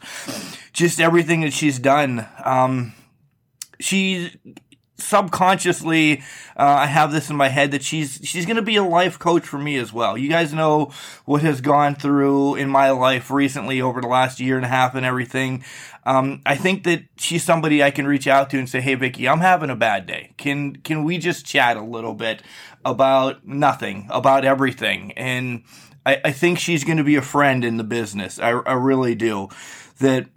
[0.74, 2.92] just everything that she's done um
[3.80, 4.30] she
[5.00, 6.20] subconsciously
[6.58, 9.18] uh, I have this in my head that she's she's going to be a life
[9.18, 10.18] coach for me as well.
[10.18, 10.92] You guys know
[11.26, 14.96] what has gone through in my life recently over the last year and a half
[14.96, 15.64] and everything.
[16.06, 19.28] Um, I think that she's somebody I can reach out to and say, "Hey, Vicky,
[19.28, 20.34] I'm having a bad day.
[20.38, 22.42] Can can we just chat a little bit
[22.84, 25.64] about nothing, about everything?" And
[26.06, 28.40] I, I think she's going to be a friend in the business.
[28.40, 29.50] I, I really do.
[30.00, 30.28] That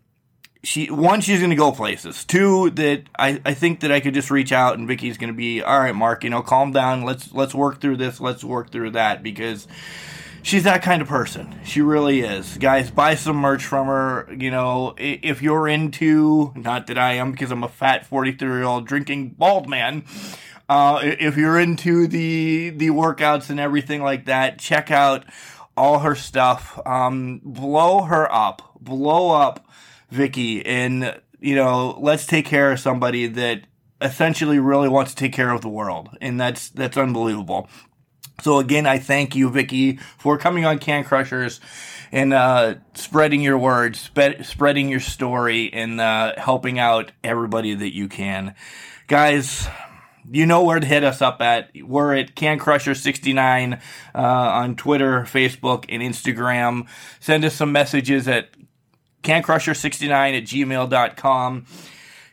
[0.65, 2.25] she one she's going to go places.
[2.25, 5.37] Two that I, I think that i could just reach out and vicky's going to
[5.37, 7.03] be all right mark you know calm down.
[7.03, 8.21] Let's let's work through this.
[8.21, 9.67] Let's work through that because
[10.43, 11.59] she's that kind of person.
[11.65, 12.57] She really is.
[12.59, 14.95] Guys buy some merch from her you know.
[14.99, 19.31] If you're into not that i am because i'm a fat 43 year old drinking
[19.31, 20.05] bald man
[20.69, 25.25] uh, if you're into the the workouts and everything like that check out
[25.77, 26.79] all her stuff.
[26.87, 28.77] Um, blow her up.
[28.81, 29.67] Blow up
[30.13, 33.63] Vicky, and you know, let's take care of somebody that
[34.01, 37.69] essentially really wants to take care of the world, and that's that's unbelievable.
[38.43, 41.61] So again, I thank you, Vicky, for coming on Can Crushers
[42.11, 47.95] and uh, spreading your words, spe- spreading your story, and uh, helping out everybody that
[47.95, 48.55] you can,
[49.07, 49.67] guys.
[50.31, 51.71] You know where to hit us up at.
[51.75, 53.79] We're at Can Crusher 69 uh,
[54.15, 56.87] on Twitter, Facebook, and Instagram.
[57.19, 58.49] Send us some messages at
[59.23, 61.67] cancrusher69 at gmail.com.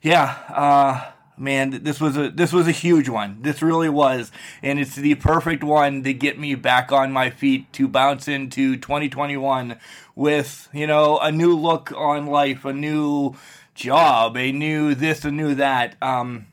[0.02, 3.42] Yeah, uh, man, this was a this was a huge one.
[3.42, 7.72] This really was, and it's the perfect one to get me back on my feet
[7.74, 9.80] to bounce into 2021
[10.16, 13.36] with you know a new look on life, a new
[13.74, 15.96] job, a new this, a new that.
[16.02, 16.48] Um,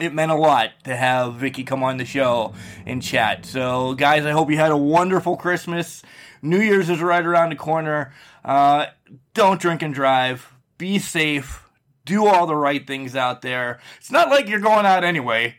[0.00, 2.52] it meant a lot to have Vicky come on the show
[2.84, 3.46] and chat.
[3.46, 6.02] So, guys, I hope you had a wonderful Christmas.
[6.42, 8.12] New Year's is right around the corner.
[8.44, 8.86] Uh,
[9.34, 10.52] don't drink and drive.
[10.78, 11.62] Be safe.
[12.04, 13.80] Do all the right things out there.
[13.98, 15.56] It's not like you're going out anyway.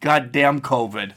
[0.00, 1.12] Goddamn COVID.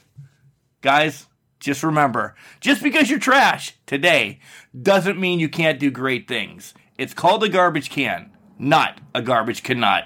[0.82, 1.28] Guys,
[1.60, 4.40] just remember just because you're trash today
[4.80, 6.74] doesn't mean you can't do great things.
[6.98, 10.06] It's called a garbage can, not a garbage cannot.